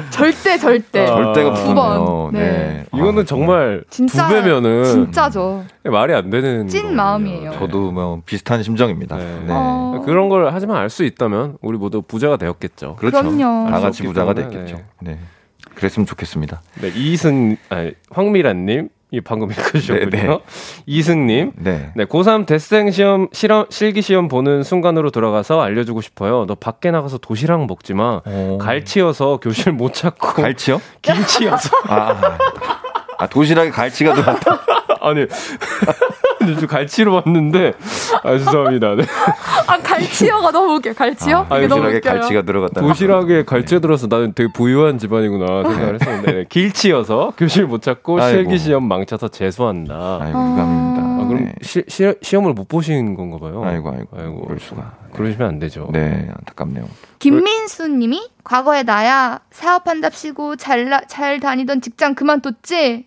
절대 0.10 0.58
절대. 0.58 1.06
절대가 1.08 1.54
두. 1.54 1.74
번. 1.74 2.32
네. 2.34 2.40
네. 2.40 2.86
이거는 2.94 3.26
정말 3.26 3.84
진짜 3.90 4.28
두 4.28 4.34
배면은 4.34 4.84
진짜죠. 4.86 5.66
말이 5.84 6.14
안 6.14 6.30
되는 6.30 6.68
찐. 6.68 6.96
마음이에요. 6.96 7.52
네. 7.52 7.60
저도 7.60 7.92
뭐 7.92 8.22
비슷한 8.26 8.62
심정입니다. 8.64 9.18
네. 9.18 9.24
네. 9.48 9.48
어. 9.50 10.02
그런 10.06 10.30
걸 10.30 10.50
하지만 10.54 10.78
알 10.78 10.90
수 10.90 11.04
있다면 11.04 11.58
우리 11.62 11.78
모두 11.78 12.02
부자가 12.02 12.38
되었겠죠. 12.38 12.96
그렇죠. 12.98 13.22
그럼요. 13.22 13.70
다 13.72 13.80
같이 13.80 14.04
부자가 14.04 14.34
때문에, 14.34 14.56
됐겠죠. 14.60 14.82
네. 15.02 15.18
그랬으면 15.76 16.06
좋겠습니다. 16.06 16.62
네, 16.82 16.92
이승 16.96 17.58
아니, 17.70 17.94
황미란님 18.10 18.90
이 19.12 19.22
방금 19.22 19.50
읽으셨군요. 19.52 20.10
네, 20.10 20.24
네. 20.28 20.40
이승님 20.88 21.52
네. 21.58 21.92
네, 21.96 22.06
고3 22.06 22.46
대생 22.48 22.90
시험 22.90 23.28
실험 23.32 23.66
실기 23.70 24.02
시험 24.02 24.28
보는 24.28 24.64
순간으로 24.64 25.12
돌아가서 25.12 25.62
알려주고 25.62 26.02
싶어요. 26.02 26.46
너 26.48 26.56
밖에 26.56 26.90
나가서 26.90 27.20
도시락 27.20 27.68
먹지 27.68 27.94
마. 27.94 28.22
갈치여서 28.60 29.38
교실 29.42 29.72
못 29.72 29.94
찾고 29.94 30.28
어. 30.30 30.34
갈치요? 30.34 30.82
김치여서 31.04 31.70
아, 31.88 32.38
아 33.20 33.28
도시락에 33.28 33.70
갈치가 33.70 34.14
들어갔다. 34.16 34.62
아니 35.04 35.28
저 36.60 36.68
갈치로 36.68 37.22
봤는데 37.24 37.74
아 38.24 38.38
죄송합니다. 38.38 38.96
네. 38.96 39.04
아 39.68 39.78
갈치어가 39.78 40.52
너무 40.52 40.76
웃겨. 40.76 40.94
갈치어? 40.94 41.46
아, 41.50 41.58
이게 41.58 41.68
너무. 41.68 41.84
갈치가 42.02 42.42
들어갔다. 42.42 42.82
도시락에 42.82 43.44
갈치 43.46 43.80
들어서 43.80 44.08
나는 44.08 44.34
되게 44.34 44.50
부유한 44.52 44.98
집안이구나 44.98 45.64
생각을 45.64 45.96
했었는데 45.96 46.32
네, 46.34 46.46
길치여서 46.50 47.34
교실 47.38 47.66
못 47.66 47.82
찾고 47.82 48.22
아이고. 48.22 48.30
실기 48.50 48.58
시험 48.58 48.88
망쳐서 48.88 49.30
재수한다. 49.30 50.20
아이고 50.22 50.38
유감입니다. 50.52 51.04
아, 51.04 51.26
그럼 51.28 51.46
네. 51.46 51.54
시, 51.62 51.84
시, 51.88 52.14
시험을 52.22 52.54
못 52.54 52.68
보신 52.68 53.16
건가 53.16 53.38
봐요. 53.40 53.62
아이고 53.66 53.90
아이고. 53.90 54.08
아이고. 54.18 54.42
그럴 54.46 54.60
수가. 54.60 54.94
그러시면 55.14 55.48
안 55.48 55.60
되죠. 55.60 55.88
네, 55.94 56.28
안타깝네요. 56.40 56.86
김민수 57.20 57.88
님이 57.88 58.22
과거에 58.44 58.84
나야 58.84 59.40
사업한답시고 59.52 60.58
잘, 60.58 60.90
나- 60.90 61.02
잘 61.08 61.40
다니던 61.40 61.80
직장 61.82 62.16
그만뒀지? 62.16 63.06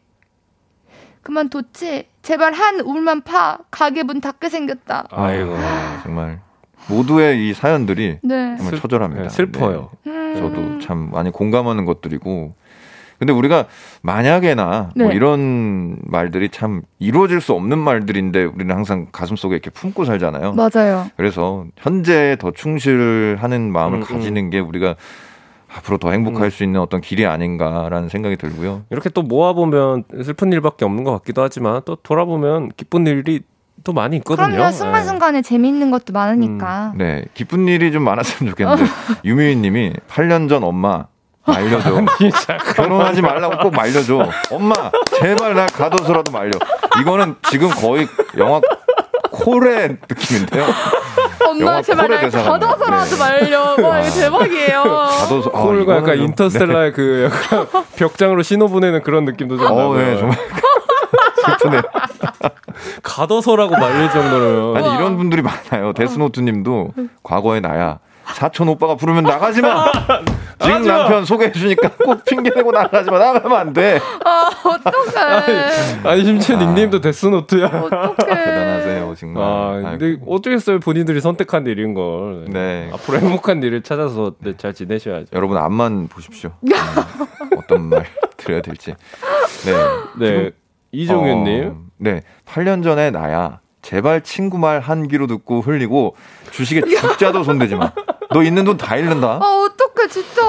그만 1.27 1.49
뒀지? 1.51 2.07
제발 2.23 2.53
한 2.53 2.79
울만 2.81 3.23
파. 3.23 3.59
가게 3.73 4.05
문 4.05 4.21
닫게 4.21 4.49
생겼다. 4.49 5.09
아이고. 5.11 5.57
아, 5.57 6.01
정말 6.05 6.39
모두의 6.89 7.49
이 7.49 7.53
사연들이 7.53 8.19
네. 8.23 8.55
정말 8.57 8.75
슬- 8.75 8.81
처절합니다. 8.81 9.23
네, 9.25 9.29
슬퍼요. 9.29 9.91
네. 10.05 10.13
음. 10.13 10.35
저도 10.37 10.79
참 10.87 11.11
많이 11.11 11.33
공감하는 11.33 11.85
것들이고. 11.85 12.55
근데 13.19 13.33
우리가 13.33 13.65
만약에나 14.03 14.91
네. 14.95 15.05
뭐 15.05 15.13
이런 15.13 15.99
말들이 16.05 16.49
참 16.51 16.83
이루어질 17.01 17.41
수 17.41 17.55
없는 17.55 17.77
말들인데 17.77 18.45
우리는 18.45 18.73
항상 18.73 19.09
가슴 19.11 19.35
속에 19.35 19.57
이렇게 19.57 19.71
품고 19.71 20.05
살잖아요. 20.05 20.53
맞아요. 20.53 21.07
그래서 21.17 21.65
현재에 21.77 22.37
더 22.37 22.53
충실하는 22.53 23.73
마음을 23.73 23.99
음, 23.99 24.05
가지는 24.05 24.51
게 24.51 24.61
우리가 24.61 24.95
앞으로 25.77 25.99
더 25.99 26.11
행복할 26.11 26.51
수 26.51 26.65
있는 26.65 26.81
어떤 26.81 27.01
길이 27.01 27.27
아닌가라는 27.27 28.09
생각이 28.09 28.37
들고요. 28.37 28.83
이렇게 28.91 29.11
또 29.11 29.23
모아보면 29.23 30.05
슬픈 30.25 30.53
일밖에 30.53 30.85
없는 30.85 31.05
것 31.05 31.13
같기도 31.13 31.43
하지만 31.43 31.83
또 31.85 31.97
돌아보면 31.97 32.71
기쁜 32.77 33.07
일이 33.07 33.41
또 33.85 33.93
많이 33.93 34.17
있거든요. 34.17 34.49
그럼요. 34.49 34.73
순간순간에 34.73 35.43
재미있는 35.43 35.91
것도 35.91 36.13
많으니까. 36.13 36.93
네, 36.97 37.25
기쁜 37.35 37.69
일이 37.69 37.93
좀 37.93 38.03
많았으면 38.05 38.51
좋겠는데 38.51 38.85
유미희 39.25 39.57
님이 39.57 39.93
8년 40.09 40.49
전 40.49 40.65
엄마 40.65 41.05
말려줘. 41.47 42.05
결혼하지 42.75 43.23
말라고 43.23 43.59
꼭 43.63 43.75
말려줘. 43.77 44.29
엄마, 44.51 44.75
제발 45.21 45.55
나 45.55 45.67
가둬서라도 45.67 46.33
말려. 46.33 46.51
이거는 47.01 47.37
지금 47.51 47.69
거의 47.71 48.09
영화 48.39 48.61
콜의 49.37 49.97
느낌인데요. 50.09 50.65
엄마 51.47 51.81
제발 51.83 52.09
날. 52.09 52.31
가둬서라도 52.31 53.05
네. 53.11 53.19
말려. 53.19 53.77
와 53.89 54.01
이거 54.01 54.11
대박이에요. 54.11 54.83
가둬서 54.83 55.51
아, 55.55 55.63
콜과 55.63 55.97
약간 55.97 56.17
좀- 56.17 56.25
인터스텔라의 56.27 56.93
그 56.93 57.31
약간 57.31 57.67
벽장으로 57.97 58.43
신호 58.43 58.69
보내는 58.69 59.03
그런 59.03 59.25
느낌도 59.25 59.57
좀 59.59 59.67
네. 59.67 59.73
어, 59.73 59.79
나고요. 59.79 59.99
네, 60.07 60.17
정말 60.19 60.39
슬프네. 61.47 61.83
가둬서라도 63.03 63.77
말릴 63.77 64.11
정도로요. 64.11 64.77
아니 64.77 64.95
이런 64.97 65.17
분들이 65.17 65.43
많아요. 65.43 65.93
데스노트 65.93 66.41
님도 66.41 66.91
과거의 67.23 67.61
나야. 67.61 67.99
사촌 68.27 68.69
오빠가 68.69 68.97
부르면 68.97 69.23
나가지 69.23 69.63
마. 69.63 69.85
지금 70.59 70.83
나가지 70.83 70.89
마. 70.89 70.97
남편 70.99 71.25
소개해 71.25 71.53
주니까 71.53 71.89
꼭 72.05 72.25
핑계 72.25 72.51
대고 72.51 72.73
나가지 72.73 73.09
마. 73.09 73.19
나가면 73.19 73.57
안 73.59 73.73
돼. 73.73 74.01
아 74.25 74.51
어떡해. 74.65 75.67
아니 76.03 76.25
심지어 76.25 76.57
닉네임도 76.57 77.01
데스노트야. 77.01 77.67
어떡해. 77.67 78.76
정말. 79.17 79.43
아, 79.43 79.97
근데 79.99 80.19
어쩌겠어요. 80.27 80.81
본인들이 80.81 81.21
선택한 81.21 81.67
일인 81.67 81.95
걸. 81.95 82.45
네. 82.49 82.89
앞으로 82.93 83.19
행복한 83.19 83.63
일을 83.63 83.83
찾아서 83.83 84.33
네, 84.41 84.55
잘 84.57 84.73
지내셔야죠. 84.75 85.29
여러분 85.33 85.57
앞만 85.57 86.09
보십시오. 86.09 86.51
음, 86.63 86.69
어떤 87.59 87.89
말 87.89 88.07
드려야 88.37 88.63
될지. 88.63 88.95
네. 89.65 89.73
네. 90.19 90.51
이종윤님. 90.93 91.69
어, 91.69 91.77
네. 91.99 92.23
8년 92.47 92.83
전에 92.83 93.11
나야. 93.11 93.61
제발 93.83 94.23
친구 94.23 94.59
말 94.59 94.81
한 94.81 95.07
귀로 95.09 95.27
듣고 95.27 95.61
흘리고 95.61 96.17
주식에 96.51 96.81
죽자도 96.83 97.45
손대지 97.45 97.75
마. 97.77 97.93
너 98.33 98.43
있는 98.43 98.65
돈 98.65 98.77
다 98.77 98.97
잃는다. 98.97 99.39
아, 99.41 99.67
어떡해, 99.67 100.09
진짜. 100.09 100.43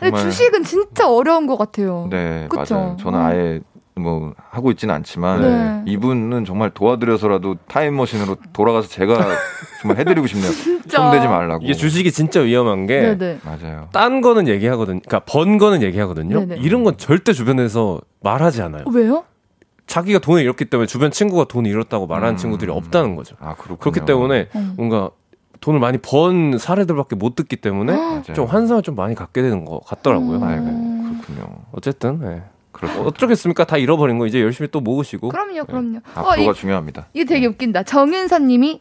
정말. 0.00 0.20
주식은 0.20 0.64
진짜 0.64 1.08
어려운 1.08 1.46
것 1.46 1.56
같아요. 1.56 2.08
네, 2.10 2.46
그쵸? 2.50 2.74
맞아요. 2.74 2.96
저는 3.00 3.18
어. 3.18 3.22
아예 3.22 3.60
뭐 3.94 4.32
하고 4.50 4.70
있지는 4.70 4.94
않지만 4.94 5.40
네. 5.84 5.92
이분은 5.92 6.44
정말 6.44 6.70
도와드려서라도 6.70 7.56
타임머신으로 7.68 8.36
돌아가서 8.52 8.88
제가 8.88 9.16
정말 9.82 9.98
해드리고 9.98 10.26
싶네요. 10.26 10.50
손대지 10.88 11.28
말라고. 11.28 11.64
이게 11.64 11.74
주식이 11.74 12.10
진짜 12.10 12.40
위험한 12.40 12.86
게 12.86 13.14
네네. 13.14 13.40
맞아요. 13.44 13.88
딴 13.92 14.20
거는 14.22 14.48
얘기하거든요. 14.48 15.00
그러니까 15.04 15.20
번 15.30 15.58
거는 15.58 15.82
얘기하거든요. 15.82 16.40
네네. 16.46 16.62
이런 16.62 16.84
건 16.84 16.96
절대 16.96 17.32
주변에서 17.32 18.00
말하지 18.20 18.62
않아요. 18.62 18.84
어, 18.86 18.90
왜요? 18.90 19.24
자기가 19.86 20.20
돈을 20.20 20.42
잃었기 20.42 20.66
때문에 20.66 20.86
주변 20.86 21.10
친구가 21.10 21.44
돈을 21.44 21.70
잃었다고 21.70 22.06
말하는 22.06 22.34
음. 22.34 22.36
친구들이 22.38 22.70
없다는 22.70 23.14
거죠. 23.14 23.36
아 23.40 23.54
그렇군요. 23.56 23.76
그렇기 23.78 24.00
때문에 24.06 24.48
음. 24.54 24.72
뭔가 24.76 25.10
돈을 25.60 25.80
많이 25.80 25.98
번 25.98 26.56
사례들밖에 26.58 27.14
못 27.16 27.34
듣기 27.36 27.56
때문에. 27.56 28.22
좀 28.34 28.46
환상을 28.46 28.82
좀 28.82 28.96
많이 28.96 29.14
갖게 29.14 29.42
되는 29.42 29.64
것 29.66 29.80
같더라고요. 29.84 30.38
음. 30.38 30.42
아이고 30.42 31.24
그렇군요. 31.26 31.58
어쨌든 31.72 32.20
네. 32.20 32.42
그렇군요. 32.72 33.06
어쩌겠습니까? 33.06 33.64
다 33.64 33.76
잃어버린 33.76 34.18
거 34.18 34.26
이제 34.26 34.40
열심히 34.40 34.68
또 34.70 34.80
모으시고. 34.80 35.28
그럼요, 35.28 35.64
그럼요. 35.64 35.98
어, 36.14 36.30
앞으로가 36.30 36.52
이, 36.52 36.54
중요합니다. 36.54 37.06
이게 37.12 37.24
되게 37.24 37.46
웃긴다. 37.46 37.84
정윤선 37.84 38.46
님이 38.46 38.80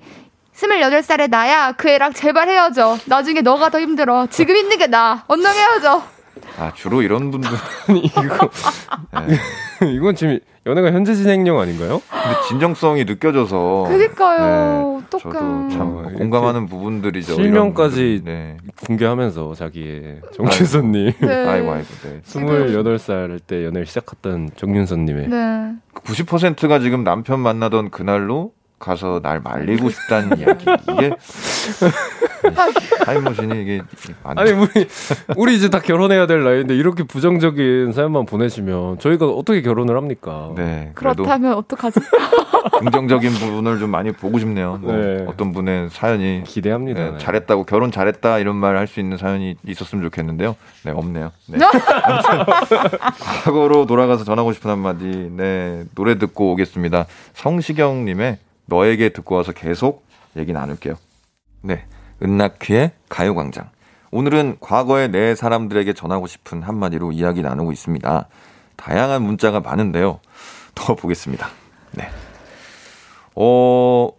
28살의 0.55 1.29
나야, 1.29 1.73
그 1.73 1.89
애랑 1.89 2.13
제발 2.13 2.49
헤어져. 2.49 2.97
나중에 3.05 3.41
너가 3.41 3.69
더 3.69 3.79
힘들어. 3.79 4.27
지금 4.29 4.55
있는 4.55 4.77
게 4.77 4.87
나. 4.87 5.23
얼른 5.27 5.45
헤어져. 5.45 6.03
아 6.59 6.71
주로 6.75 7.01
이런 7.01 7.31
분들 7.31 7.49
이거 7.95 8.49
네. 9.27 9.37
이건 9.93 10.15
지금 10.15 10.39
연애가 10.65 10.91
현재 10.91 11.15
진행형 11.15 11.59
아닌가요? 11.59 12.01
근데 12.09 12.41
진정성이 12.47 13.05
느껴져서 13.05 13.85
그니까요. 13.87 14.99
네, 15.01 15.07
저도 15.09 15.29
어떡해. 15.29 15.75
참 15.75 15.81
어, 15.97 16.11
공감하는 16.17 16.67
부분들이죠. 16.67 17.33
실명까지. 17.33 18.21
네. 18.23 18.57
공개하면서 18.85 19.55
자기의 19.55 20.21
정윤선님 20.35 21.13
네. 21.19 21.33
아이고 21.47 21.71
아이고. 21.71 21.87
네. 22.03 22.21
28살 22.23 23.39
때 23.47 23.65
연애를 23.65 23.87
시작했던 23.87 24.51
정윤선님의 24.55 25.27
네. 25.29 25.73
90%가 25.95 26.79
지금 26.79 27.03
남편 27.03 27.39
만나던 27.39 27.89
그날로 27.89 28.51
가서 28.77 29.19
날 29.23 29.39
말리고 29.41 29.89
싶다는 29.89 30.37
이야기. 30.39 30.65
이게 30.91 31.11
타임머신이 33.05 33.61
이게 33.61 33.81
안 34.23 34.37
아니 34.37 34.51
우리 34.51 34.87
우리 35.37 35.55
이제 35.55 35.69
다 35.69 35.79
결혼해야 35.79 36.27
될 36.27 36.43
나이인데 36.43 36.75
이렇게 36.75 37.03
부정적인 37.03 37.91
사연만 37.93 38.25
보내시면 38.25 38.99
저희가 38.99 39.27
어떻게 39.27 39.61
결혼을 39.61 39.95
합니까? 39.95 40.51
네. 40.55 40.91
그래도 40.95 41.23
그렇다면 41.23 41.53
어떡하지? 41.53 41.99
긍정적인 42.79 43.31
부분을 43.31 43.79
좀 43.79 43.89
많이 43.91 44.11
보고 44.11 44.39
싶네요. 44.39 44.77
뭐 44.81 44.93
네. 44.95 45.25
어떤 45.27 45.51
분의 45.51 45.89
사연이 45.91 46.43
기대합니다. 46.45 46.99
네, 46.99 47.11
네. 47.11 47.17
잘했다고 47.17 47.63
결혼 47.65 47.91
잘했다 47.91 48.39
이런 48.39 48.55
말 48.55 48.71
할 48.75 48.87
수 48.87 48.99
있는 48.99 49.17
사연이 49.17 49.55
있었으면 49.67 50.03
좋겠는데요. 50.05 50.55
네, 50.85 50.91
없네요. 50.91 51.31
네. 51.47 51.59
과거로 53.43 53.85
돌아가서 53.85 54.23
전하고 54.23 54.53
싶은 54.53 54.71
한마디. 54.71 55.05
네, 55.05 55.83
노래 55.95 56.17
듣고 56.17 56.51
오겠습니다. 56.53 57.05
성시경 57.33 58.05
님의 58.05 58.37
너에게 58.65 59.09
듣고 59.09 59.35
와서 59.35 59.51
계속 59.51 60.03
얘기 60.37 60.53
나눌게요. 60.53 60.95
네. 61.61 61.85
은낙휘의 62.23 62.91
가요광장. 63.09 63.69
오늘은 64.11 64.57
과거의 64.59 65.09
내 65.09 65.35
사람들에게 65.35 65.93
전하고 65.93 66.27
싶은 66.27 66.61
한마디로 66.63 67.11
이야기 67.11 67.41
나누고 67.41 67.71
있습니다. 67.71 68.27
다양한 68.75 69.21
문자가 69.21 69.59
많은데요. 69.59 70.19
더 70.75 70.95
보겠습니다. 70.95 71.47
네. 71.91 72.09
어, 73.35 74.09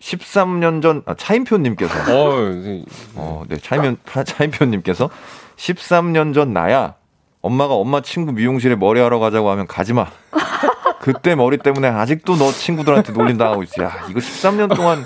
13년 0.00 0.80
전, 0.82 1.02
아, 1.04 1.14
차인표님께서. 1.14 1.94
어, 2.12 2.40
네. 2.50 2.84
어, 3.16 3.42
네, 3.48 3.58
차인표, 3.58 4.24
차인표님께서 4.24 5.10
13년 5.56 6.32
전 6.34 6.52
나야. 6.52 6.94
엄마가 7.42 7.74
엄마 7.74 8.00
친구 8.00 8.32
미용실에 8.32 8.76
머리하러 8.76 9.18
가자고 9.18 9.50
하면 9.50 9.66
가지 9.66 9.92
마. 9.92 10.06
그때 11.00 11.34
머리 11.34 11.58
때문에 11.58 11.88
아직도 11.88 12.36
너 12.36 12.50
친구들한테 12.50 13.12
놀림당하고 13.12 13.62
있어. 13.62 13.82
야, 13.82 14.06
이거 14.10 14.20
13년 14.20 14.74
동안 14.74 15.04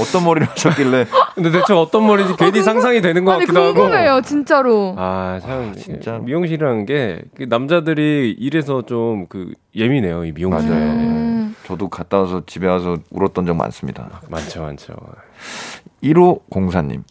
어떤 0.00 0.24
머리를 0.24 0.48
하셨길래. 0.50 1.06
근데 1.34 1.50
대체 1.50 1.72
어떤 1.72 2.06
머리인지 2.06 2.36
괜히 2.36 2.62
상상이 2.62 3.00
되는 3.00 3.24
것 3.24 3.32
아니, 3.32 3.40
같기도 3.46 3.62
하고. 3.62 3.74
궁금해요, 3.74 4.20
진짜로. 4.22 4.94
아, 4.98 5.38
참, 5.42 5.74
진짜. 5.76 6.18
미용실이라는 6.18 6.86
게, 6.86 7.22
그 7.36 7.44
남자들이 7.44 8.34
이래서 8.38 8.82
좀 8.82 9.26
그, 9.28 9.52
예민해요, 9.76 10.24
이 10.24 10.32
미용실. 10.32 10.68
맞아요. 10.70 10.84
음. 10.84 11.56
저도 11.64 11.88
갔다 11.88 12.20
와서 12.20 12.42
집에 12.46 12.66
와서 12.66 12.96
울었던 13.10 13.46
적 13.46 13.56
많습니다. 13.56 14.20
많죠, 14.28 14.62
많죠. 14.62 14.94
1504님. 16.02 17.02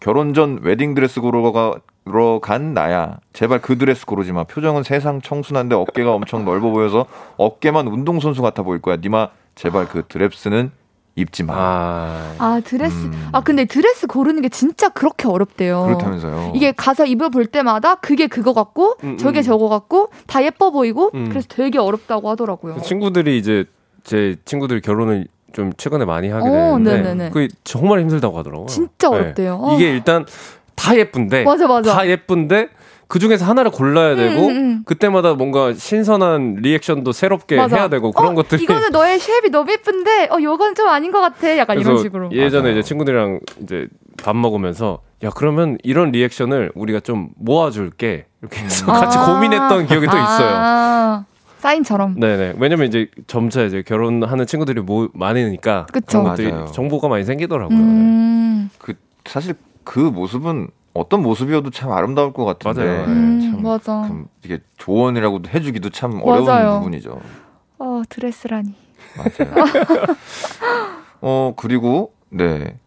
결혼 0.00 0.34
전 0.34 0.58
웨딩 0.62 0.94
드레스 0.94 1.20
고러 1.20 1.52
가, 1.52 1.74
고러 2.04 2.40
간 2.40 2.74
나야. 2.74 3.18
제발 3.32 3.60
그 3.62 3.78
드레스 3.78 4.04
고르지 4.04 4.32
마. 4.32 4.44
표정은 4.44 4.82
세상 4.82 5.20
청순한데 5.20 5.74
어깨가 5.76 6.12
엄청 6.12 6.44
넓어 6.44 6.70
보여서 6.70 7.06
어깨만 7.36 7.86
운동선수 7.86 8.42
같아 8.42 8.62
보일 8.62 8.82
거야. 8.82 8.96
니마, 8.96 9.28
제발 9.54 9.86
그 9.88 10.02
드레스는 10.08 10.72
입지 11.14 11.42
마. 11.42 11.54
아, 11.54 12.34
아, 12.38 12.60
드레스. 12.64 12.94
음. 13.06 13.28
아, 13.32 13.42
근데 13.42 13.64
드레스 13.66 14.06
고르는 14.06 14.40
게 14.42 14.48
진짜 14.48 14.88
그렇게 14.88 15.28
어렵대요. 15.28 15.84
그렇다면서요. 15.84 16.52
이게 16.54 16.72
가서 16.72 17.04
입어볼 17.04 17.46
때마다 17.46 17.96
그게 17.96 18.26
그거 18.26 18.52
같고, 18.54 18.96
음, 19.04 19.18
저게 19.18 19.40
음. 19.40 19.42
저거 19.42 19.68
같고, 19.68 20.08
다 20.26 20.42
예뻐 20.42 20.70
보이고, 20.70 21.10
음. 21.14 21.28
그래서 21.28 21.46
되게 21.50 21.78
어렵다고 21.78 22.30
하더라고요. 22.30 22.80
친구들이 22.82 23.36
이제, 23.38 23.64
제 24.04 24.36
친구들이 24.44 24.80
결혼을 24.80 25.26
좀 25.52 25.72
최근에 25.76 26.06
많이 26.06 26.30
하게 26.30 26.48
어, 26.48 26.78
되는데. 26.82 27.28
그게 27.30 27.48
정말 27.62 28.00
힘들다고 28.00 28.38
하더라고요. 28.38 28.66
진짜 28.68 29.10
네. 29.10 29.16
어렵대요. 29.16 29.58
어. 29.60 29.74
이게 29.76 29.90
일단 29.90 30.24
다 30.74 30.96
예쁜데, 30.96 31.44
맞아, 31.44 31.66
맞아. 31.66 31.92
다 31.92 32.08
예쁜데, 32.08 32.68
그 33.12 33.18
중에서 33.18 33.44
하나를 33.44 33.70
골라야 33.70 34.16
되고, 34.16 34.46
음, 34.46 34.56
음. 34.56 34.82
그때마다 34.86 35.34
뭔가 35.34 35.74
신선한 35.74 36.60
reaction도 36.62 37.12
새롭게 37.12 37.56
맞아. 37.56 37.76
해야 37.76 37.88
되고, 37.90 38.10
그런 38.10 38.32
어, 38.32 38.34
것들이. 38.36 38.62
이거는 38.62 38.88
너의 38.90 39.18
shape이 39.18 39.50
너무 39.50 39.70
예쁜데, 39.70 40.28
어, 40.30 40.38
요건 40.40 40.74
좀 40.74 40.88
아닌 40.88 41.12
것 41.12 41.20
같아. 41.20 41.58
약간 41.58 41.78
이런 41.78 41.98
식으로. 41.98 42.30
예전에 42.32 42.62
맞아요. 42.62 42.72
이제 42.78 42.82
친구들이랑 42.82 43.40
이제 43.64 43.86
밥 44.16 44.34
먹으면서 44.34 45.00
야 45.24 45.28
그러면 45.28 45.76
이런 45.82 46.10
reaction을 46.10 46.72
우리가 46.74 47.00
좀 47.00 47.28
모아줄게 47.36 48.24
이렇게 48.40 48.60
해서 48.62 48.86
같이 48.86 49.18
아. 49.18 49.26
고민했던 49.34 49.88
기억이 49.88 50.06
또 50.06 50.16
있어요. 50.16 50.54
아, 50.54 51.24
사인처럼. 51.58 52.18
네네. 52.18 52.54
왜냐면 52.58 52.86
이제 52.88 53.08
점차 53.26 53.62
이제 53.62 53.82
결혼하는 53.86 54.46
친구들이 54.46 54.80
모, 54.80 55.10
많으니까 55.12 55.84
그쵸. 55.92 56.06
그런 56.06 56.24
것들이 56.24 56.50
맞아요. 56.50 56.66
정보가 56.72 57.08
많이 57.08 57.24
생기더라고요. 57.24 57.76
음, 57.78 58.70
그, 58.78 58.94
사실 59.26 59.54
그 59.84 59.98
모습은 59.98 60.68
어떤 60.94 61.22
모습이어도 61.22 61.70
참 61.70 61.90
아름다울 61.92 62.32
것 62.32 62.44
같은데. 62.44 62.84
맞아요. 62.84 63.04
음, 63.06 63.40
참, 63.40 63.62
맞아. 63.62 64.02
참 64.06 64.26
이게 64.44 64.58
조언이라고도 64.76 65.48
해주기도 65.50 65.90
참 65.90 66.20
어려운 66.22 66.44
맞아요. 66.46 66.78
부분이죠. 66.78 67.20
어, 67.78 68.02
드레스라니. 68.08 68.74
맞아요. 69.16 69.54
어, 71.20 71.54
그리고, 71.56 72.12
네. 72.30 72.78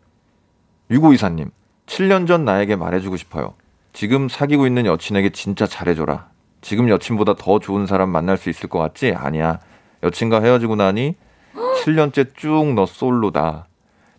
6524님. 0.92 1.50
7년 1.88 2.28
전 2.28 2.46
나에게 2.46 2.76
말해주고 2.76 3.18
싶어요. 3.18 3.54
지금 3.94 4.28
사귀고 4.30 4.68
있는 4.68 4.86
여친에게 4.86 5.30
진짜 5.32 5.66
잘해줘라. 5.66 6.28
지금 6.62 6.90
여친보다 6.90 7.36
더 7.36 7.60
좋은 7.60 7.86
사람 7.86 8.10
만날 8.10 8.38
수 8.38 8.50
있을 8.50 8.70
것 8.70 8.80
같지? 8.80 9.14
아니야. 9.16 9.60
여친과 10.04 10.42
헤어지고 10.42 10.76
나니 10.76 11.16
7년째 11.84 12.36
쭉 12.36 12.74
너 12.74 12.86
솔로다. 12.86 13.68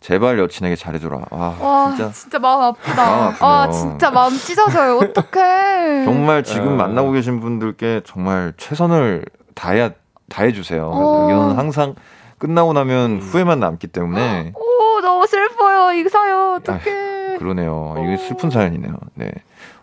제발 0.06 0.38
여친에게 0.38 0.76
잘해줘라. 0.76 1.18
와, 1.30 1.56
와, 1.58 1.88
진짜. 1.96 2.12
진짜, 2.12 2.38
마음 2.38 2.62
아프다. 2.62 3.34
아, 3.40 3.68
진짜 3.72 4.08
마음 4.12 4.30
찢어져요. 4.36 4.98
어떡해. 4.98 6.04
정말 6.04 6.44
지금 6.44 6.68
어. 6.68 6.76
만나고 6.76 7.10
계신 7.10 7.40
분들께 7.40 8.02
정말 8.04 8.52
최선을 8.56 9.24
다해야, 9.56 9.90
다해주세요. 10.28 10.88
어. 10.94 11.28
이건 11.28 11.58
항상 11.58 11.96
끝나고 12.38 12.72
나면 12.72 13.18
후회만 13.18 13.58
남기 13.58 13.88
때문에. 13.88 14.52
오, 14.54 15.00
너무 15.00 15.26
슬퍼요. 15.26 15.92
이 15.94 16.08
사연. 16.08 16.54
어떡해. 16.58 17.38
그러네요. 17.40 17.96
이게 17.98 18.16
슬픈 18.16 18.48
사연이네요. 18.50 18.92
네. 19.14 19.32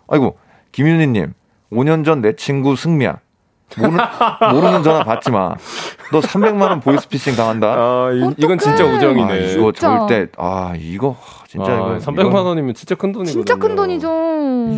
아이고, 0.08 0.38
김윤희님. 0.72 1.34
5년 1.70 2.02
전 2.02 2.22
내 2.22 2.34
친구 2.34 2.76
승미야. 2.76 3.18
모르, 3.78 3.96
모르 4.52 4.70
는 4.70 4.82
전화 4.82 5.04
받지 5.04 5.30
마. 5.30 5.54
너 6.12 6.20
300만 6.20 6.60
원 6.62 6.80
보이스피싱 6.80 7.34
당한다. 7.36 7.66
아 7.72 8.10
이, 8.12 8.34
이건 8.38 8.58
진짜. 8.58 8.84
우정이네. 8.84 9.32
아, 9.32 9.36
이거 9.36 9.72
진짜. 9.72 9.98
절대, 9.98 10.26
아, 10.36 10.74
이거, 10.78 11.16
진짜 11.48 11.72
아, 11.72 11.74
이거. 11.76 11.98
300만 11.98 12.28
이건 12.28 12.46
원이면 12.46 12.74
진짜 12.74 12.94
큰 12.94 13.12
돈이거든요. 13.12 13.44
진짜 13.44 13.56
큰 13.56 13.74
돈이죠. 13.76 14.08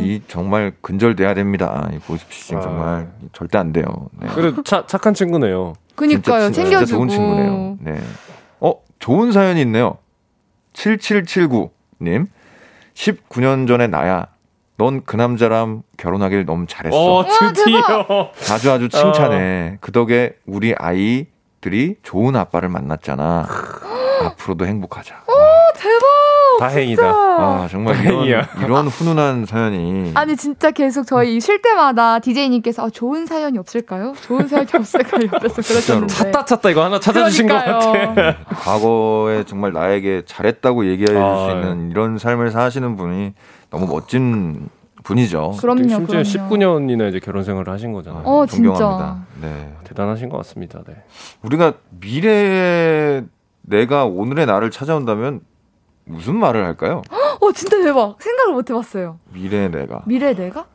이 0.03 0.23
정말 0.29 0.73
근절돼야 0.81 1.35
됩니다. 1.35 1.89
이 1.93 1.99
보이스피싱 1.99 2.59
아. 2.59 2.61
정말 2.61 3.09
절대 3.33 3.59
안 3.59 3.73
돼요. 3.73 3.85
네. 4.21 4.29
그래도 4.35 4.63
차, 4.63 4.87
착한 4.87 5.15
친구네요. 5.15 5.75
그니까요. 5.95 6.51
진짜, 6.53 6.63
챙겨주고. 6.63 6.87
진짜 6.87 6.97
좋은 6.97 7.09
친구네요. 7.09 7.79
네. 7.81 8.01
어, 8.61 8.75
좋은 8.99 9.33
사연이 9.33 9.61
있네요. 9.63 9.97
7779님. 10.75 12.27
19년 12.95 13.69
전에 13.69 13.87
나야. 13.87 14.27
넌 14.79 15.03
그 15.07 15.17
남자랑 15.17 15.83
결혼하길 15.97 16.45
너무 16.45 16.67
잘했어. 16.69 16.97
어, 16.97 17.25
드디어. 17.27 18.31
아주 18.53 18.71
아주 18.71 18.89
칭찬해. 18.89 19.79
그 19.81 19.91
덕에 19.93 20.35
우리 20.47 20.75
아이들이 20.77 21.97
좋은 22.03 22.37
아빠를 22.37 22.69
만났잖아. 22.69 23.47
앞으로도 24.25 24.67
행복하자. 24.67 25.15
대박. 25.79 26.07
다행이다. 26.59 27.03
아, 27.07 27.69
정말 27.71 28.01
이런, 28.01 28.15
다행이야. 28.15 28.49
이런 28.65 28.89
훈훈한 28.89 29.45
사연이. 29.45 30.11
아니 30.15 30.37
진짜 30.37 30.71
계속 30.71 31.07
저희 31.07 31.39
쉴 31.39 31.61
때마다 31.61 32.19
DJ님께서 32.19 32.87
아, 32.87 32.91
좋은 32.91 33.27
사연이 33.27 33.59
없을까요? 33.59 34.15
좋은 34.23 34.49
사연이 34.49 34.67
없을까요? 34.73 35.29
옆에서 35.35 35.55
그러셨는데 35.63 36.15
찾다 36.15 36.45
찾다 36.47 36.71
이거 36.71 36.83
하나 36.83 36.99
찾아주신 36.99 37.47
것 37.47 37.63
그러니까요. 37.63 38.15
같아. 38.15 38.39
과거에 38.55 39.45
정말 39.45 39.73
나에게 39.73 40.23
잘했다고 40.25 40.87
얘기해 40.87 41.07
줄수 41.09 41.21
아, 41.23 41.53
있는 41.53 41.91
이런 41.91 42.17
삶을 42.17 42.51
사시는 42.51 42.97
분이 42.97 43.35
너무 43.71 43.87
멋진 43.87 44.69
분이죠. 45.05 45.53
그럼요, 45.61 45.79
심지어 45.89 45.99
그럼요. 46.07 46.23
19년이나 46.25 47.09
이제 47.09 47.21
결혼 47.21 47.45
생활을 47.45 47.73
하신 47.73 47.93
거잖아요. 47.93 48.23
어, 48.25 48.47
존경합니다. 48.47 49.27
네. 49.41 49.73
대단하신 49.85 50.29
것 50.29 50.37
같습니다. 50.39 50.83
네. 50.87 50.97
우리가 51.43 51.75
미래에 52.01 53.23
내가 53.63 54.05
오늘의 54.05 54.47
나를 54.47 54.71
찾아온다면 54.71 55.41
무슨 56.05 56.37
말을 56.37 56.65
할까요? 56.65 57.03
어 57.41 57.53
진짜 57.53 57.83
대박. 57.83 58.17
생각을 58.21 58.55
못 58.55 58.69
해봤어요. 58.71 59.19
미래의 59.33 59.71
내가. 59.71 60.03
미래 60.07 60.35
내가? 60.35 60.67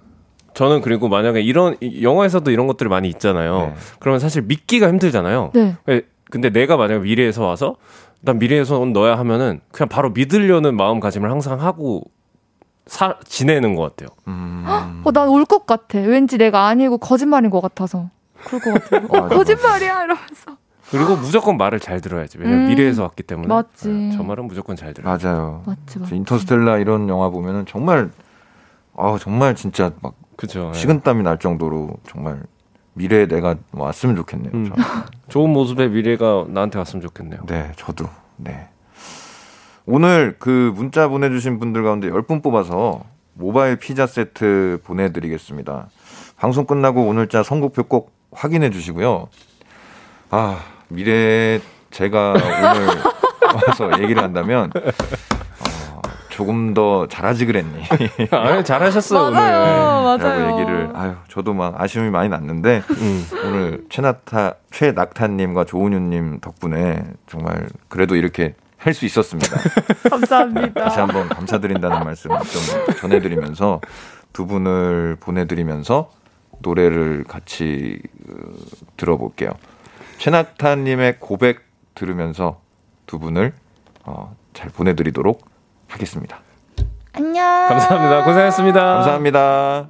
저는 0.54 0.82
그리고 0.82 1.08
만약에 1.08 1.42
이런 1.42 1.78
이- 1.82 2.04
영화에서도 2.04 2.50
이런 2.52 2.68
것들이 2.68 2.90
많이 2.90 3.08
있잖아요. 3.10 3.58
네. 3.60 3.74
그러면 4.00 4.20
사실 4.20 4.42
믿기가 4.44 4.88
힘들잖아요. 4.90 5.52
네. 5.54 5.76
예, 5.90 6.02
근데 6.30 6.50
내가 6.50 6.76
만약에 6.78 7.00
미래에서 7.02 7.46
와서 7.46 7.78
난 8.22 8.38
미래에서 8.40 8.78
온 8.80 8.92
너야 8.94 9.18
하면은 9.18 9.62
그냥 9.72 9.88
바로 9.90 10.10
믿으려는 10.12 10.76
마음가짐을 10.76 11.32
항상 11.32 11.62
하고 11.62 12.04
사, 12.92 13.16
지내는 13.26 13.76
것 13.76 13.84
같아요. 13.96 14.10
음, 14.28 14.66
어, 15.06 15.12
난 15.14 15.30
올 15.30 15.46
것 15.46 15.66
같아. 15.66 15.98
왠지 15.98 16.38
내가 16.38 16.68
아니고 16.68 16.98
거짓말인 16.98 17.50
것 17.50 17.62
같아서. 17.62 18.10
그럴 18.44 18.60
것 18.60 18.74
같아요. 18.74 19.08
어, 19.10 19.22
맞아, 19.22 19.36
거짓말이야 19.36 20.04
이러면서. 20.04 20.58
그리고 20.90 21.16
무조건 21.16 21.56
말을 21.56 21.80
잘 21.80 22.02
들어야지. 22.02 22.38
왜냐면 22.38 22.66
음, 22.66 22.68
미래에서 22.68 23.04
왔기 23.04 23.24
때문에. 23.24 23.48
맞지. 23.48 23.88
네, 23.88 24.12
저 24.12 24.24
말은 24.24 24.46
무조건 24.46 24.76
잘 24.76 24.94
들어요. 24.94 25.18
맞아요. 25.18 25.64
맞지 25.66 25.82
저 25.94 26.00
맞지. 26.02 26.16
인터스텔라 26.18 26.80
이런 26.80 27.08
영화 27.08 27.30
보면은 27.30 27.66
정말 27.66 28.12
아 28.98 29.18
정말 29.22 29.56
진짜 29.56 29.92
막 30.02 30.16
그죠. 30.36 30.72
예. 30.76 30.78
식은땀이 30.78 31.24
날 31.24 31.40
정도로 31.40 31.92
정말 32.10 32.44
미래에 32.94 33.28
내가 33.28 33.56
왔으면 33.72 34.18
좋겠네요. 34.18 34.52
음. 34.54 34.70
좋은 35.30 35.50
모습의 35.52 35.92
미래가 35.92 36.46
나한테 36.50 36.78
왔으면 36.78 37.02
좋겠네요. 37.02 37.40
네, 37.48 37.72
저도. 37.78 38.06
네. 38.36 38.68
오늘 39.86 40.36
그 40.38 40.72
문자 40.76 41.08
보내주신 41.08 41.60
분들 41.60 41.84
가운데 41.84 42.10
10분 42.10 42.44
뽑아서 42.44 43.02
모바일 43.34 43.78
피자 43.78 44.06
세트 44.06 44.82
보내드리겠습니다. 44.84 45.88
방송 46.38 46.66
끝나고 46.66 47.06
오늘자 47.08 47.44
선곡표 47.44 47.84
꼭 47.84 48.12
확인해 48.32 48.70
주시고요. 48.70 49.28
아, 50.30 50.60
미래에 50.90 51.60
제가 51.90 52.34
오늘 52.34 52.88
와서 53.68 54.02
얘기를 54.02 54.24
한다면, 54.24 54.72
어, 54.76 56.02
조금 56.30 56.74
더 56.74 57.08
잘하지 57.08 57.46
그랬니? 57.48 57.84
아, 58.32 58.64
잘하셨어요, 58.64 59.32
맞아요, 59.32 60.14
오늘. 60.14 60.26
맞아요. 60.26 60.46
라고 60.46 60.60
얘기를, 60.60 60.90
아유, 60.94 61.16
저도 61.28 61.54
막 61.54 61.80
아쉬움이 61.82 62.10
많이 62.12 62.30
났는데, 62.30 62.82
음. 62.90 63.28
오늘 63.44 63.84
최낙타, 63.90 64.56
최낙타님과 64.72 65.66
조은유님 65.66 66.40
덕분에 66.40 67.04
정말 67.28 67.68
그래도 67.90 68.16
이렇게 68.16 68.56
할 68.82 68.94
수 68.94 69.06
있었습니다. 69.06 69.58
다시 69.58 70.10
감사합니다. 70.10 71.02
한번 71.02 71.30
감사드린다는 71.30 72.04
말씀 72.04 72.30
좀 72.32 72.96
전해드리면서 72.98 73.80
두 74.34 74.48
분을 74.48 75.18
보내드리면서 75.20 76.12
노래를 76.60 77.24
같이 77.28 78.02
어, 78.28 78.34
들어볼게요. 78.98 79.52
최낙타님의 80.18 81.20
고백 81.20 81.64
들으면서 81.96 82.62
두 83.06 83.20
분을 83.20 83.54
어, 84.06 84.36
잘 84.54 84.70
보내드리도록 84.70 85.46
하겠습니다. 85.88 86.40
안녕. 87.14 87.68
감사합니다. 87.68 88.24
고생했습니다. 88.24 88.82
감사합니다. 88.82 89.90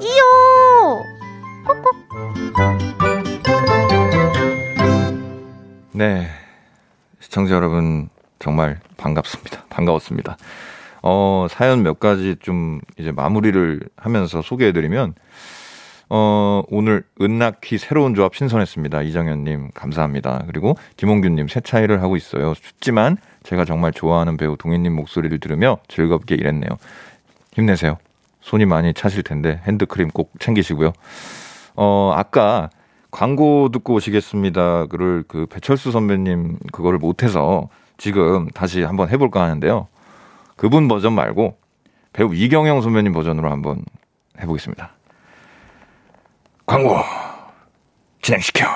이요. 0.00 1.02
네. 5.92 6.28
시청자 7.20 7.54
여러분, 7.54 8.08
정말 8.38 8.80
반갑습니다. 8.96 9.64
반가웠습니다. 9.68 10.36
어, 11.02 11.46
사연 11.50 11.82
몇 11.82 11.98
가지 12.00 12.36
좀 12.40 12.80
이제 12.98 13.12
마무리를 13.12 13.80
하면서 13.96 14.42
소개해드리면, 14.42 15.14
어, 16.10 16.62
오늘 16.68 17.04
은낙히 17.20 17.78
새로운 17.78 18.14
조합 18.14 18.34
신선했습니다. 18.34 19.02
이정현님, 19.02 19.70
감사합니다. 19.74 20.44
그리고 20.46 20.76
김홍균님, 20.96 21.48
새 21.48 21.60
차이를 21.60 22.02
하고 22.02 22.16
있어요. 22.16 22.54
춥지만 22.54 23.16
제가 23.44 23.64
정말 23.64 23.92
좋아하는 23.92 24.36
배우 24.36 24.56
동현님 24.56 24.94
목소리를 24.94 25.38
들으며 25.40 25.78
즐겁게 25.88 26.34
일했네요. 26.34 26.70
힘내세요. 27.54 27.98
손이 28.42 28.66
많이 28.66 28.92
차실 28.92 29.22
텐데 29.22 29.60
핸드크림 29.64 30.10
꼭 30.10 30.32
챙기시고요. 30.38 30.92
어, 31.74 32.12
아까 32.14 32.68
광고 33.10 33.70
듣고 33.70 33.94
오시겠습니다. 33.94 34.86
그를 34.86 35.24
그 35.26 35.46
배철수 35.46 35.90
선배님 35.90 36.58
그거를 36.72 36.98
못해서 36.98 37.68
지금 37.96 38.48
다시 38.48 38.82
한번 38.82 39.08
해볼까 39.08 39.42
하는데요. 39.42 39.86
그분 40.56 40.88
버전 40.88 41.12
말고 41.14 41.56
배우 42.12 42.34
이경영 42.34 42.82
선배님 42.82 43.12
버전으로 43.12 43.50
한번 43.50 43.84
해보겠습니다. 44.40 44.92
광고 46.66 46.96
진행시켜. 48.22 48.66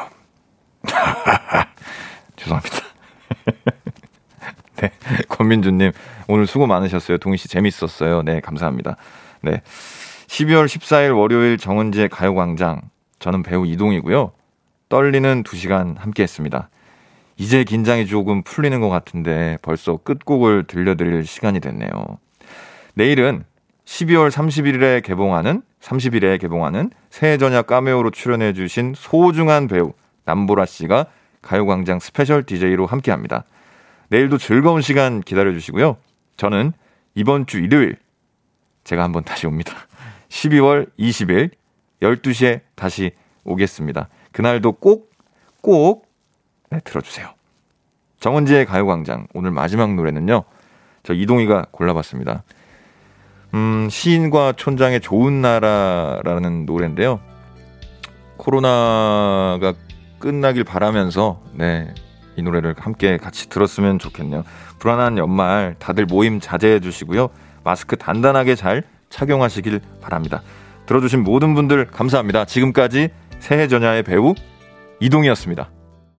죄송합니다. 2.37 2.77
네, 4.77 4.91
권민주님 5.29 5.93
오늘 6.29 6.47
수고 6.47 6.67
많으셨어요. 6.67 7.19
동희 7.19 7.37
씨 7.39 7.49
재밌었어요. 7.49 8.23
네, 8.23 8.41
감사합니다. 8.41 8.97
네, 9.47 9.63
12월 10.27 10.67
14일 10.67 11.17
월요일 11.17 11.57
정은지의 11.57 12.09
가요광장. 12.09 12.81
저는 13.21 13.45
배우 13.45 13.65
이동이고요. 13.65 14.33
떨리는 14.89 15.45
2시간 15.45 15.97
함께 15.97 16.25
했습니다. 16.25 16.69
이제 17.37 17.63
긴장이 17.63 18.07
조금 18.07 18.43
풀리는 18.43 18.81
것 18.81 18.89
같은데 18.89 19.57
벌써 19.63 19.99
끝곡을 19.99 20.65
들려드릴 20.65 21.25
시간이 21.25 21.61
됐네요. 21.61 21.91
내일은 22.95 23.45
12월 23.85 24.33
31일에 24.33 25.05
개봉하는 25.05 25.63
30일에 25.81 26.41
개봉하는 26.41 26.91
새해전야 27.09 27.69
까메오로 27.69 28.11
출연해 28.11 28.53
주신 28.53 28.95
소중한 28.97 29.69
배우 29.69 29.93
남보라 30.25 30.67
씨가 30.67 31.07
가요광장 31.41 32.01
special 32.01 32.43
DJ로 32.43 32.87
함께합니다. 32.87 33.45
내일도 34.09 34.39
즐거운 34.39 34.83
시간 34.83 35.21
기다려 35.21 35.53
주시고요. 35.53 35.99
저는 36.37 36.73
이번 37.15 37.47
주 37.47 37.61
일요일 37.61 37.97
제가 38.87 39.03
한번 39.03 39.25
다시 39.25 39.47
옵니다. 39.49 39.75
12월 40.29 40.89
20일 40.99 41.51
12시에 42.01 42.61
다시 42.77 43.11
오겠습니다. 43.45 44.09
그날도 44.31 44.73
꼭, 44.73 45.11
꼭, 45.61 46.07
네, 46.71 46.79
들어주세요. 46.85 47.29
정은지의 48.21 48.65
가요광장. 48.65 49.27
오늘 49.35 49.51
마지막 49.51 49.93
노래는요. 49.95 50.45
저 51.03 51.15
이동희가 51.15 51.67
골라봤습니다. 51.73 52.45
음, 53.55 53.89
시인과 53.91 54.55
촌장의 54.57 55.01
좋은 55.01 55.41
나라라는 55.41 56.65
노래인데요. 56.67 57.21
코로나가 58.37 59.75
끝나길 60.21 60.63
바라면서, 60.63 61.43
네, 61.55 61.93
이 62.37 62.43
노래를 62.43 62.77
함께 62.79 63.17
같이 63.17 63.49
들었으면 63.49 63.99
좋겠네요. 63.99 64.45
불안한 64.79 65.19
연말 65.19 65.75
다들 65.81 66.07
모임 66.07 66.39
자제해 66.39 66.79
주시고요. 66.79 67.31
마스크 67.67 67.97
단단하게 67.97 68.55
잘 68.55 68.85
착용하시길 69.11 69.81
바랍니다. 70.01 70.41
들어주신 70.87 71.25
모든 71.25 71.55
분들 71.57 71.87
감사합니다. 71.87 72.45
지금까지 72.45 73.09
새해 73.41 73.67
전야의 73.67 74.05
배우 74.05 74.35
이동이었습니다. 75.01 75.69